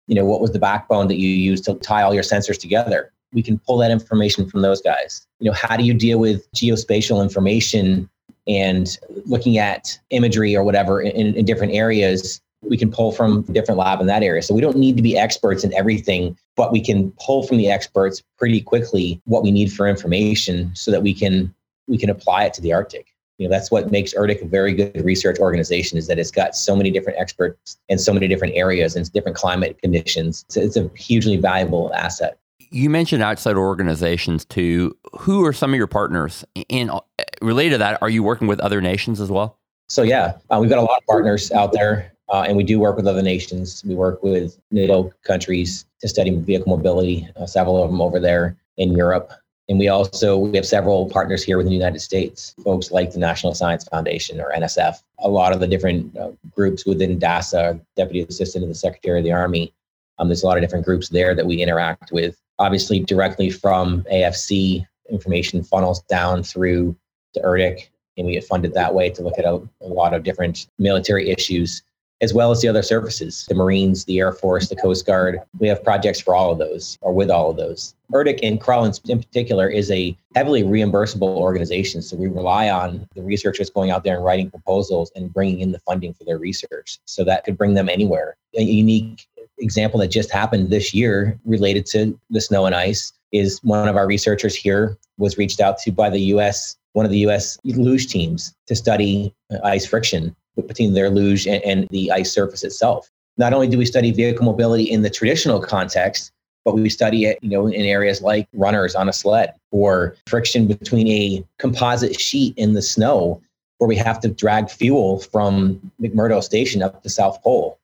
You 0.09 0.17
know, 0.17 0.25
what 0.25 0.41
was 0.41 0.51
the 0.51 0.59
backbone 0.59 1.09
that 1.09 1.19
you 1.19 1.29
used 1.29 1.65
to 1.65 1.75
tie 1.75 2.03
all 2.03 2.13
your 2.13 2.25
sensors 2.25 2.59
together? 2.59 3.13
We 3.33 3.43
can 3.43 3.59
pull 3.59 3.79
that 3.79 3.91
information 3.91 4.49
from 4.49 4.63
those 4.63 4.81
guys. 4.81 5.27
You 5.41 5.51
know, 5.51 5.57
how 5.57 5.77
do 5.77 5.85
you 5.85 5.95
deal 5.95 6.19
with 6.19 6.51
geospatial 6.53 7.23
information 7.23 8.09
and 8.47 8.99
looking 9.27 9.59
at 9.59 9.99
imagery 10.11 10.57
or 10.57 10.65
whatever 10.65 11.01
in, 11.01 11.35
in 11.35 11.45
different 11.45 11.73
areas? 11.73 12.41
We 12.63 12.77
can 12.77 12.93
pull 12.93 13.11
from 13.11 13.43
different 13.43 13.79
lab 13.79 14.01
in 14.01 14.07
that 14.07 14.23
area. 14.23 14.43
So 14.43 14.55
we 14.55 14.61
don't 14.61 14.77
need 14.77 14.97
to 14.97 15.03
be 15.03 15.19
experts 15.19 15.65
in 15.65 15.75
everything, 15.75 16.37
but 16.57 16.71
we 16.71 16.81
can 16.81 17.13
pull 17.21 17.45
from 17.45 17.57
the 17.57 17.71
experts 17.71 18.23
pretty 18.39 18.61
quickly 18.61 19.21
what 19.25 19.43
we 19.43 19.51
need 19.51 19.73
for 19.73 19.89
information 19.89 20.71
so 20.75 20.91
that 20.91 21.03
we 21.03 21.13
can 21.13 21.53
we 21.89 21.99
can 21.99 22.11
apply 22.11 22.45
it 22.45 22.55
to 22.55 22.61
the 22.61 22.73
Arctic. 22.73 23.13
You 23.39 23.49
know, 23.49 23.51
that's 23.51 23.71
what 23.71 23.91
makes 23.91 24.15
ERDC 24.15 24.43
a 24.43 24.47
very 24.47 24.73
good 24.73 25.05
research 25.05 25.39
organization 25.41 25.99
is 25.99 26.07
that 26.07 26.19
it's 26.19 26.31
got 26.31 26.55
so 26.55 26.77
many 26.77 26.91
different 26.91 27.19
experts 27.19 27.77
in 27.89 27.99
so 27.99 28.13
many 28.13 28.29
different 28.29 28.55
areas 28.55 28.95
and 28.95 29.11
different 29.13 29.37
climate 29.37 29.79
conditions. 29.83 30.45
So 30.49 30.61
it's 30.61 30.77
a 30.77 30.89
hugely 30.95 31.39
valuable 31.39 31.93
asset. 31.95 32.39
You 32.73 32.89
mentioned 32.89 33.23
outside 33.23 33.57
organizations 33.57 34.47
too. 34.47 34.97
Who 35.19 35.45
are 35.45 35.53
some 35.53 35.73
of 35.73 35.77
your 35.77 35.87
partners? 35.87 36.45
And 36.71 36.91
uh, 36.91 37.01
related 37.43 37.73
to 37.73 37.79
that, 37.79 38.01
are 38.01 38.09
you 38.09 38.23
working 38.23 38.49
with 38.49 38.61
other 38.61 38.81
nations 38.81 39.21
as 39.21 39.31
well? 39.31 39.59
So 39.89 40.03
yeah, 40.03 40.39
uh, 40.49 40.59
we've 40.59 40.71
got 40.71 40.79
a 40.79 40.83
lot 40.83 40.99
of 40.99 41.07
partners 41.07 41.53
out 41.53 41.75
there, 41.75 42.11
uh, 42.31 42.47
and 42.49 42.57
we 42.57 42.65
do 42.65 42.81
work 42.81 42.97
with 42.97 43.07
other 43.07 43.21
nations. 43.21 43.85
We 43.85 43.95
work 43.95 44.23
with 44.23 44.59
NATO 44.71 45.13
countries 45.23 45.85
to 46.01 46.09
study 46.09 46.35
vehicle 46.35 46.75
mobility. 46.75 47.29
Uh, 47.37 47.45
several 47.45 47.83
of 47.83 47.91
them 47.91 48.01
over 48.01 48.19
there 48.19 48.57
in 48.79 48.93
Europe. 48.93 49.33
And 49.69 49.79
we 49.79 49.89
also 49.89 50.39
we 50.39 50.57
have 50.57 50.67
several 50.67 51.11
partners 51.11 51.43
here 51.43 51.59
within 51.59 51.71
the 51.71 51.77
United 51.77 52.01
States, 52.01 52.55
folks 52.65 52.91
like 52.91 53.13
the 53.13 53.19
National 53.19 53.55
Science 53.55 53.85
Foundation 53.85 54.41
or 54.41 54.51
NSF. 54.51 55.03
A 55.19 55.29
lot 55.29 55.53
of 55.53 55.61
the 55.61 55.67
different 55.69 56.17
uh, 56.17 56.31
groups 56.51 56.87
within 56.87 57.19
DASA, 57.19 57.79
Deputy 57.97 58.23
Assistant 58.23 58.65
of 58.65 58.69
the 58.69 58.75
Secretary 58.75 59.21
of 59.21 59.25
the 59.25 59.33
Army. 59.33 59.73
Um, 60.19 60.29
there's 60.29 60.43
a 60.43 60.47
lot 60.47 60.57
of 60.57 60.63
different 60.63 60.85
groups 60.85 61.11
there 61.11 61.35
that 61.35 61.47
we 61.47 61.63
interact 61.63 62.13
with. 62.13 62.37
Obviously, 62.63 63.01
directly 63.01 63.51
from 63.51 64.05
AFC, 64.05 64.87
information 65.11 65.65
funnels 65.65 66.01
down 66.05 66.45
through 66.45 66.95
to 67.35 67.41
ERDC, 67.41 67.89
and 68.17 68.27
we 68.27 68.35
get 68.35 68.45
funded 68.45 68.73
that 68.75 68.95
way 68.95 69.11
to 69.11 69.21
look 69.21 69.37
at 69.37 69.45
a, 69.45 69.61
a 69.81 69.89
lot 69.89 70.15
of 70.15 70.23
different 70.23 70.69
military 70.79 71.29
issues 71.29 71.83
as 72.23 72.33
well 72.33 72.53
as 72.53 72.63
the 72.63 72.69
other 72.69 72.83
services, 72.83 73.45
the 73.49 73.55
Marines, 73.55 74.05
the 74.05 74.21
Air 74.21 74.31
Force, 74.31 74.69
the 74.69 74.77
Coast 74.77 75.05
Guard. 75.05 75.41
We 75.59 75.67
have 75.67 75.83
projects 75.83 76.21
for 76.21 76.37
all 76.37 76.53
of 76.53 76.59
those 76.59 76.97
or 77.01 77.13
with 77.13 77.31
all 77.31 77.51
of 77.51 77.57
those. 77.57 77.97
ERDC 78.13 78.39
and 78.45 78.61
CRREL 78.61 79.11
in 79.11 79.19
particular 79.19 79.69
is 79.69 79.91
a 79.91 80.17
heavily 80.37 80.63
reimbursable 80.63 81.23
organization. 81.23 82.01
So 82.01 82.17
we 82.17 82.29
rely 82.29 82.71
on 82.71 83.09
the 83.17 83.23
researchers 83.23 83.71
going 83.71 83.91
out 83.91 84.05
there 84.05 84.15
and 84.15 84.25
writing 84.25 84.51
proposals 84.51 85.11
and 85.17 85.35
bringing 85.35 85.61
in 85.61 85.73
the 85.73 85.81
funding 85.81 86.15
for 86.15 86.23
their 86.23 86.39
research. 86.39 87.01
So 87.07 87.25
that 87.25 87.43
could 87.45 87.59
bring 87.59 87.75
them 87.75 87.89
anywhere. 87.89 88.37
A 88.57 88.63
unique 88.63 89.27
example 89.59 90.01
that 90.01 90.09
just 90.09 90.31
happened 90.31 90.71
this 90.71 90.93
year 90.93 91.39
related 91.45 91.87
to 91.87 92.19
the 92.31 92.41
snow 92.41 92.67
and 92.67 92.75
ice 92.75 93.13
is 93.33 93.61
one 93.63 93.89
of 93.89 93.97
our 93.97 94.07
researchers 94.07 94.55
here 94.55 94.97
was 95.19 95.39
reached 95.39 95.61
out 95.61 95.79
to 95.79 95.93
by 95.93 96.11
the 96.11 96.21
US, 96.35 96.77
one 96.93 97.07
of 97.07 97.13
the 97.13 97.19
US 97.27 97.59
luge 97.65 98.09
teams 98.09 98.55
to 98.67 98.75
study 98.75 99.35
uh, 99.51 99.59
ice 99.65 99.87
friction 99.87 100.35
between 100.57 100.95
their 100.95 101.09
luge 101.09 101.47
and, 101.47 101.63
and 101.65 101.89
the 101.91 102.11
ice 102.11 102.33
surface 102.33 102.63
itself. 102.63 103.11
Not 103.39 103.53
only 103.53 103.69
do 103.69 103.79
we 103.79 103.87
study 103.87 104.11
vehicle 104.11 104.45
mobility 104.45 104.85
in 104.85 105.03
the 105.03 105.11
traditional 105.11 105.61
context, 105.61 106.33
but 106.65 106.75
we 106.75 106.89
study 106.91 107.25
it, 107.25 107.39
you 107.43 107.49
know, 107.49 107.67
in 107.67 107.83
areas 107.83 108.21
like 108.21 108.47
runners 108.53 108.95
on 108.95 109.09
a 109.09 109.13
sled 109.13 109.55
or 109.71 110.15
friction 110.27 110.67
between 110.67 111.09
a 111.09 111.45
composite 111.59 112.21
sheet 112.21 112.57
in 112.57 112.75
the 112.75 112.83
snow 112.83 113.41
where 113.79 113.89
we 113.89 113.97
have 113.97 114.21
to 114.21 114.29
drag 114.29 114.71
fuel 114.71 115.19
from 115.19 115.81
McMurdo 116.01 116.43
Station 116.43 116.83
up 116.83 117.03
to 117.03 117.09
South 117.09 117.43
Pole. 117.43 117.79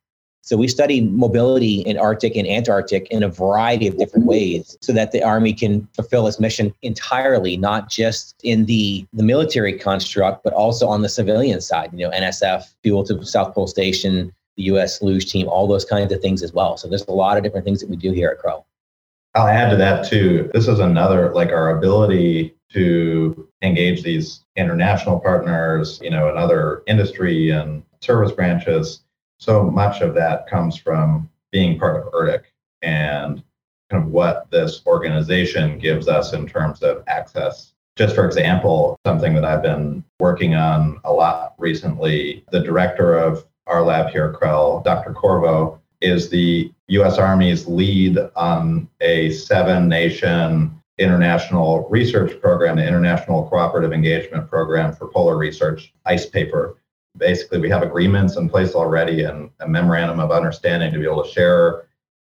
So 0.48 0.56
we 0.56 0.66
study 0.66 1.02
mobility 1.02 1.82
in 1.82 1.98
Arctic 1.98 2.34
and 2.34 2.48
Antarctic 2.48 3.06
in 3.08 3.22
a 3.22 3.28
variety 3.28 3.86
of 3.86 3.98
different 3.98 4.22
mm-hmm. 4.22 4.30
ways 4.30 4.78
so 4.80 4.94
that 4.94 5.12
the 5.12 5.22
Army 5.22 5.52
can 5.52 5.86
fulfill 5.92 6.26
its 6.26 6.40
mission 6.40 6.72
entirely, 6.80 7.58
not 7.58 7.90
just 7.90 8.34
in 8.42 8.64
the, 8.64 9.06
the 9.12 9.22
military 9.22 9.78
construct, 9.78 10.42
but 10.42 10.54
also 10.54 10.88
on 10.88 11.02
the 11.02 11.08
civilian 11.10 11.60
side, 11.60 11.90
you 11.92 11.98
know, 11.98 12.10
NSF, 12.16 12.64
fuel 12.82 13.04
to 13.04 13.22
South 13.26 13.54
Pole 13.54 13.66
Station, 13.66 14.32
the 14.56 14.62
US 14.62 15.02
luge 15.02 15.30
team, 15.30 15.46
all 15.48 15.66
those 15.66 15.84
kinds 15.84 16.14
of 16.14 16.22
things 16.22 16.42
as 16.42 16.54
well. 16.54 16.78
So 16.78 16.88
there's 16.88 17.06
a 17.08 17.12
lot 17.12 17.36
of 17.36 17.42
different 17.42 17.66
things 17.66 17.80
that 17.80 17.90
we 17.90 17.96
do 17.96 18.12
here 18.12 18.30
at 18.30 18.42
CRREL. 18.42 18.64
I'll 19.34 19.48
add 19.48 19.68
to 19.68 19.76
that 19.76 20.08
too. 20.08 20.50
This 20.54 20.66
is 20.66 20.78
another, 20.78 21.30
like 21.34 21.50
our 21.50 21.76
ability 21.76 22.56
to 22.72 23.46
engage 23.60 24.02
these 24.02 24.46
international 24.56 25.20
partners, 25.20 26.00
you 26.02 26.08
know, 26.08 26.30
and 26.30 26.38
other 26.38 26.84
industry 26.86 27.50
and 27.50 27.82
service 28.00 28.32
branches 28.32 29.02
so 29.38 29.64
much 29.64 30.00
of 30.00 30.14
that 30.14 30.46
comes 30.48 30.76
from 30.76 31.28
being 31.50 31.78
part 31.78 31.96
of 31.96 32.12
ERDC 32.12 32.42
and 32.82 33.42
kind 33.90 34.04
of 34.04 34.10
what 34.10 34.50
this 34.50 34.82
organization 34.86 35.78
gives 35.78 36.08
us 36.08 36.32
in 36.32 36.46
terms 36.46 36.82
of 36.82 37.02
access. 37.06 37.72
Just 37.96 38.14
for 38.14 38.26
example, 38.26 38.96
something 39.06 39.34
that 39.34 39.44
I've 39.44 39.62
been 39.62 40.04
working 40.20 40.54
on 40.54 41.00
a 41.04 41.12
lot 41.12 41.54
recently, 41.58 42.44
the 42.52 42.60
director 42.60 43.16
of 43.16 43.44
our 43.66 43.82
lab 43.82 44.10
here 44.10 44.32
CRREL, 44.32 44.84
Dr. 44.84 45.12
Corriveau, 45.12 45.78
is 46.00 46.28
the 46.28 46.72
US 46.88 47.18
Army's 47.18 47.66
lead 47.66 48.18
on 48.36 48.88
a 49.00 49.30
seven 49.30 49.88
nation 49.88 50.74
international 50.98 51.88
research 51.90 52.40
program, 52.40 52.76
the 52.76 52.86
International 52.86 53.48
Cooperative 53.48 53.92
Engagement 53.92 54.48
Program 54.48 54.92
for 54.92 55.08
Polar 55.08 55.36
Research, 55.36 55.92
ICE 56.06 56.26
paper 56.26 56.76
basically 57.16 57.58
we 57.58 57.70
have 57.70 57.82
agreements 57.82 58.36
in 58.36 58.48
place 58.48 58.74
already 58.74 59.24
and 59.24 59.50
a 59.60 59.68
memorandum 59.68 60.20
of 60.20 60.30
understanding 60.30 60.92
to 60.92 60.98
be 60.98 61.04
able 61.04 61.22
to 61.22 61.30
share 61.30 61.88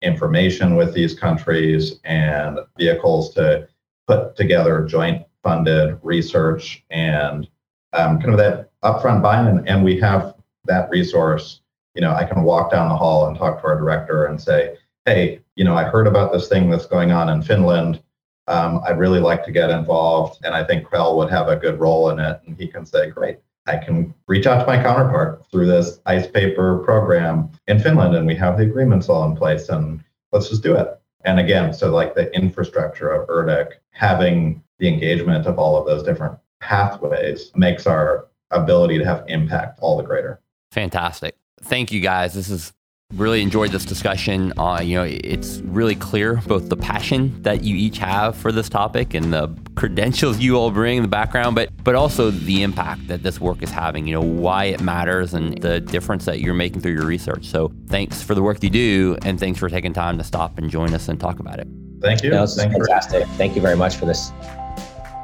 information 0.03 0.77
with 0.77 0.93
these 0.95 1.15
countries 1.15 2.01
and 2.05 2.59
vehicles 2.77 3.33
to 3.35 3.69
put 4.07 4.35
together 4.37 4.85
joint 4.85 5.25
funded 5.43 5.99
research 6.03 6.85
and 6.91 7.49
um, 7.93 8.19
kind 8.19 8.33
of 8.33 8.39
that 8.39 8.71
upfront 8.83 9.23
buy-in 9.23 9.47
and, 9.47 9.69
and 9.69 9.85
we 9.85 9.99
have 9.99 10.35
that 10.65 10.89
resource. 10.91 11.61
You 11.95 12.01
know 12.01 12.15
i 12.15 12.25
can 12.25 12.43
walk 12.43 12.71
down 12.71 12.89
the 12.89 12.97
hall 12.97 13.27
and 13.27 13.37
talk 13.37 13.61
to 13.61 13.67
our 13.67 13.79
director 13.79 14.25
and 14.25 14.41
say 14.41 14.79
hey 15.05 15.41
you 15.57 15.65
know 15.65 15.77
i 15.77 15.85
heard 15.85 16.07
about 16.07 16.33
this 16.33 16.49
thing 16.49 16.71
that's 16.71 16.87
going 16.87 17.13
on 17.13 17.29
in 17.29 17.43
finland. 17.43 18.03
Um, 18.49 18.81
i'd 18.87 18.99
really 18.99 19.21
like 19.21 19.45
to 19.45 19.53
get 19.53 19.69
involved 19.69 20.43
and 20.43 20.55
i 20.55 20.65
think 20.65 20.89
CRREL 20.89 21.17
would 21.19 21.31
have 21.31 21.49
a 21.49 21.57
good 21.57 21.79
role 21.79 22.09
in 22.09 22.19
it. 22.19 22.41
And 22.47 22.57
he 22.57 22.67
can 22.67 22.87
say 22.87 23.11
great 23.11 23.39
I 23.67 23.77
can 23.77 24.13
reach 24.27 24.47
out 24.47 24.61
to 24.61 24.67
my 24.67 24.83
counterpart 24.83 25.47
through 25.51 25.67
this 25.67 26.01
ice 26.07 26.27
paper 26.27 26.79
program 26.79 27.51
in 27.69 27.79
Finland, 27.79 28.17
and 28.17 28.27
we 28.27 28.35
have 28.37 28.59
the 28.59 28.65
agreements 28.65 29.09
all 29.09 29.29
in 29.29 29.37
place, 29.37 29.69
and 29.69 30.03
let's 30.33 30.49
just 30.49 30.63
do 30.63 30.75
it. 30.75 30.99
And 31.25 31.39
again, 31.39 31.73
so 31.73 31.93
like 31.93 32.15
the 32.15 32.35
infrastructure 32.35 33.11
of 33.11 33.29
ERDC, 33.29 33.75
having 33.91 34.63
the 34.79 34.89
engagement 34.89 35.47
of 35.47 35.59
all 35.59 35.77
of 35.77 35.87
those 35.87 36.03
different 36.03 36.37
pathways 36.61 37.53
makes 37.55 37.87
our 37.87 38.27
ability 38.51 38.99
to 38.99 39.05
have 39.05 39.25
impact 39.29 39.79
all 39.81 39.97
the 39.97 40.03
greater. 40.03 40.41
Fantastic. 40.73 41.37
Thank 41.61 41.93
you 41.93 42.01
guys. 42.01 42.35
This 42.35 42.51
is 42.51 42.73
really 43.15 43.43
enjoyed 43.43 43.71
this 43.71 43.85
discussion. 43.85 44.53
Uh, 44.59 44.81
you 44.83 44.97
know, 44.97 45.05
it's 45.05 45.59
really 45.61 45.95
clear 45.95 46.37
both 46.47 46.69
the 46.69 46.77
passion 46.77 47.43
that 47.43 47.63
you 47.63 47.77
each 47.77 47.99
have 47.99 48.37
for 48.37 48.53
this 48.53 48.69
topic 48.69 49.15
and 49.15 49.33
the 49.33 49.55
credentials 49.75 50.39
you 50.39 50.57
all 50.57 50.71
bring, 50.71 51.03
the 51.03 51.09
background, 51.09 51.55
but 51.55 51.71
but 51.85 51.95
also 51.95 52.31
the 52.31 52.63
impact 52.63 53.09
that 53.09 53.23
this 53.23 53.41
work 53.41 53.63
is 53.63 53.71
having. 53.71 54.07
You 54.07 54.15
know, 54.15 54.23
why 54.23 54.67
it 54.67 54.81
matters 54.81 55.35
and 55.35 55.61
the 55.61 55.81
difference 55.81 56.25
that 56.25 56.41
you're 56.41 56.55
making 56.55 56.81
through 56.81 56.93
your 56.93 57.07
research. 57.07 57.47
So, 57.47 57.73
thanks 57.89 58.23
for 58.23 58.35
the 58.35 58.43
work 58.43 58.63
you 58.63 58.71
do, 58.71 59.17
and 59.23 59.39
thanks 59.39 59.59
for 59.59 59.69
taking 59.69 59.93
time 59.93 60.19
to 60.19 60.25
stop 60.25 60.59
and 60.59 60.71
join 60.71 60.95
us 60.95 61.09
and 61.09 61.21
talk 61.21 61.41
about 61.41 61.59
it. 61.59 61.69
Thank 62.01 62.23
you. 62.23 62.31
That 62.31 62.41
was 62.41 62.57
Thank 62.57 62.73
fantastic. 62.73 63.27
You. 63.27 63.33
Thank 63.35 63.55
you 63.55 63.63
very 63.63 63.77
much 63.77 63.97
for 63.97 64.07
this. 64.07 64.33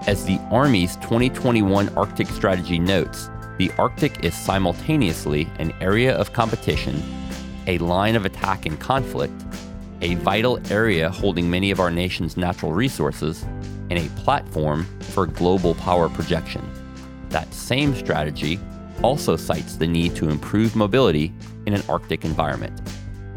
As 0.06 0.24
the 0.24 0.38
Army's 0.50 0.96
2021 0.96 1.88
Arctic 1.90 2.28
strategy 2.28 2.78
notes, 2.78 3.28
the 3.58 3.70
Arctic 3.76 4.24
is 4.24 4.34
simultaneously 4.34 5.48
an 5.58 5.72
area 5.80 6.16
of 6.16 6.32
competition 6.32 7.02
a 7.68 7.78
line 7.78 8.16
of 8.16 8.24
attack 8.24 8.66
and 8.66 8.80
conflict, 8.80 9.44
a 10.00 10.14
vital 10.16 10.58
area 10.72 11.10
holding 11.10 11.48
many 11.48 11.70
of 11.70 11.78
our 11.78 11.90
nation's 11.90 12.36
natural 12.36 12.72
resources, 12.72 13.44
and 13.90 13.98
a 13.98 14.08
platform 14.20 14.84
for 15.00 15.26
global 15.26 15.74
power 15.74 16.08
projection. 16.08 16.62
That 17.28 17.52
same 17.52 17.94
strategy 17.94 18.58
also 19.02 19.36
cites 19.36 19.76
the 19.76 19.86
need 19.86 20.16
to 20.16 20.28
improve 20.28 20.74
mobility 20.74 21.32
in 21.66 21.74
an 21.74 21.82
ERDC 21.82 22.24
environment. 22.24 22.80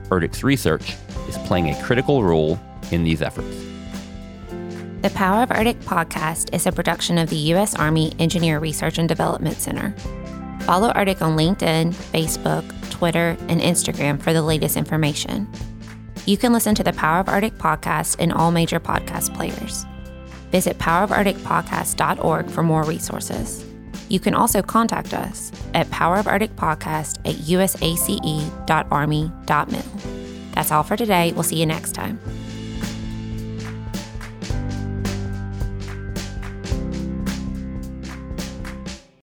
ERDC's 0.10 0.44
research 0.44 0.96
is 1.28 1.38
playing 1.40 1.70
a 1.70 1.84
critical 1.84 2.24
role 2.24 2.60
in 2.92 3.04
these 3.04 3.22
efforts. 3.22 3.66
The 5.02 5.10
Power 5.16 5.44
of 5.44 5.52
Arctic 5.52 5.80
podcast 5.82 6.54
is 6.54 6.68
a 6.68 6.72
production 6.72 7.18
of 7.18 7.30
the 7.30 7.36
U.S. 7.36 7.76
Army 7.76 8.14
Engineer 8.20 8.60
Research 8.60 8.98
and 8.98 9.10
Development 9.10 9.58
Center. 9.58 9.96
Follow 10.66 10.92
ERDC 10.92 11.22
on 11.22 11.38
LinkedIn, 11.38 11.94
Facebook, 11.94 12.92
Twitter, 12.92 13.36
and 13.50 13.60
Instagram 13.62 14.22
for 14.22 14.34
the 14.34 14.42
latest 14.42 14.78
information. 14.78 15.48
You 16.26 16.38
can 16.38 16.54
listen 16.54 16.76
to 16.76 16.84
the 16.84 16.94
Power 16.94 17.20
of 17.20 17.26
ERDC 17.28 17.58
podcast 17.58 18.20
in 18.20 18.32
all 18.32 18.52
major 18.52 18.80
podcast 18.80 19.34
players. 19.36 19.86
Visit 20.52 20.78
poweroferdcpodcast.org 20.78 22.50
for 22.50 22.62
more 22.64 22.84
resources. 22.84 23.66
You 24.10 24.20
can 24.20 24.36
also 24.36 24.62
contact 24.62 25.14
us 25.14 25.52
at 25.74 25.88
powerofardicpodcast 25.88 27.20
at 27.20 27.36
usace.army.mil. 27.36 28.62
That's 30.54 30.72
all 30.72 30.84
for 30.84 30.98
today. 30.98 31.32
We'll 31.32 31.44
see 31.44 31.56
you 31.56 31.66
next 31.66 31.94
time. 31.94 32.20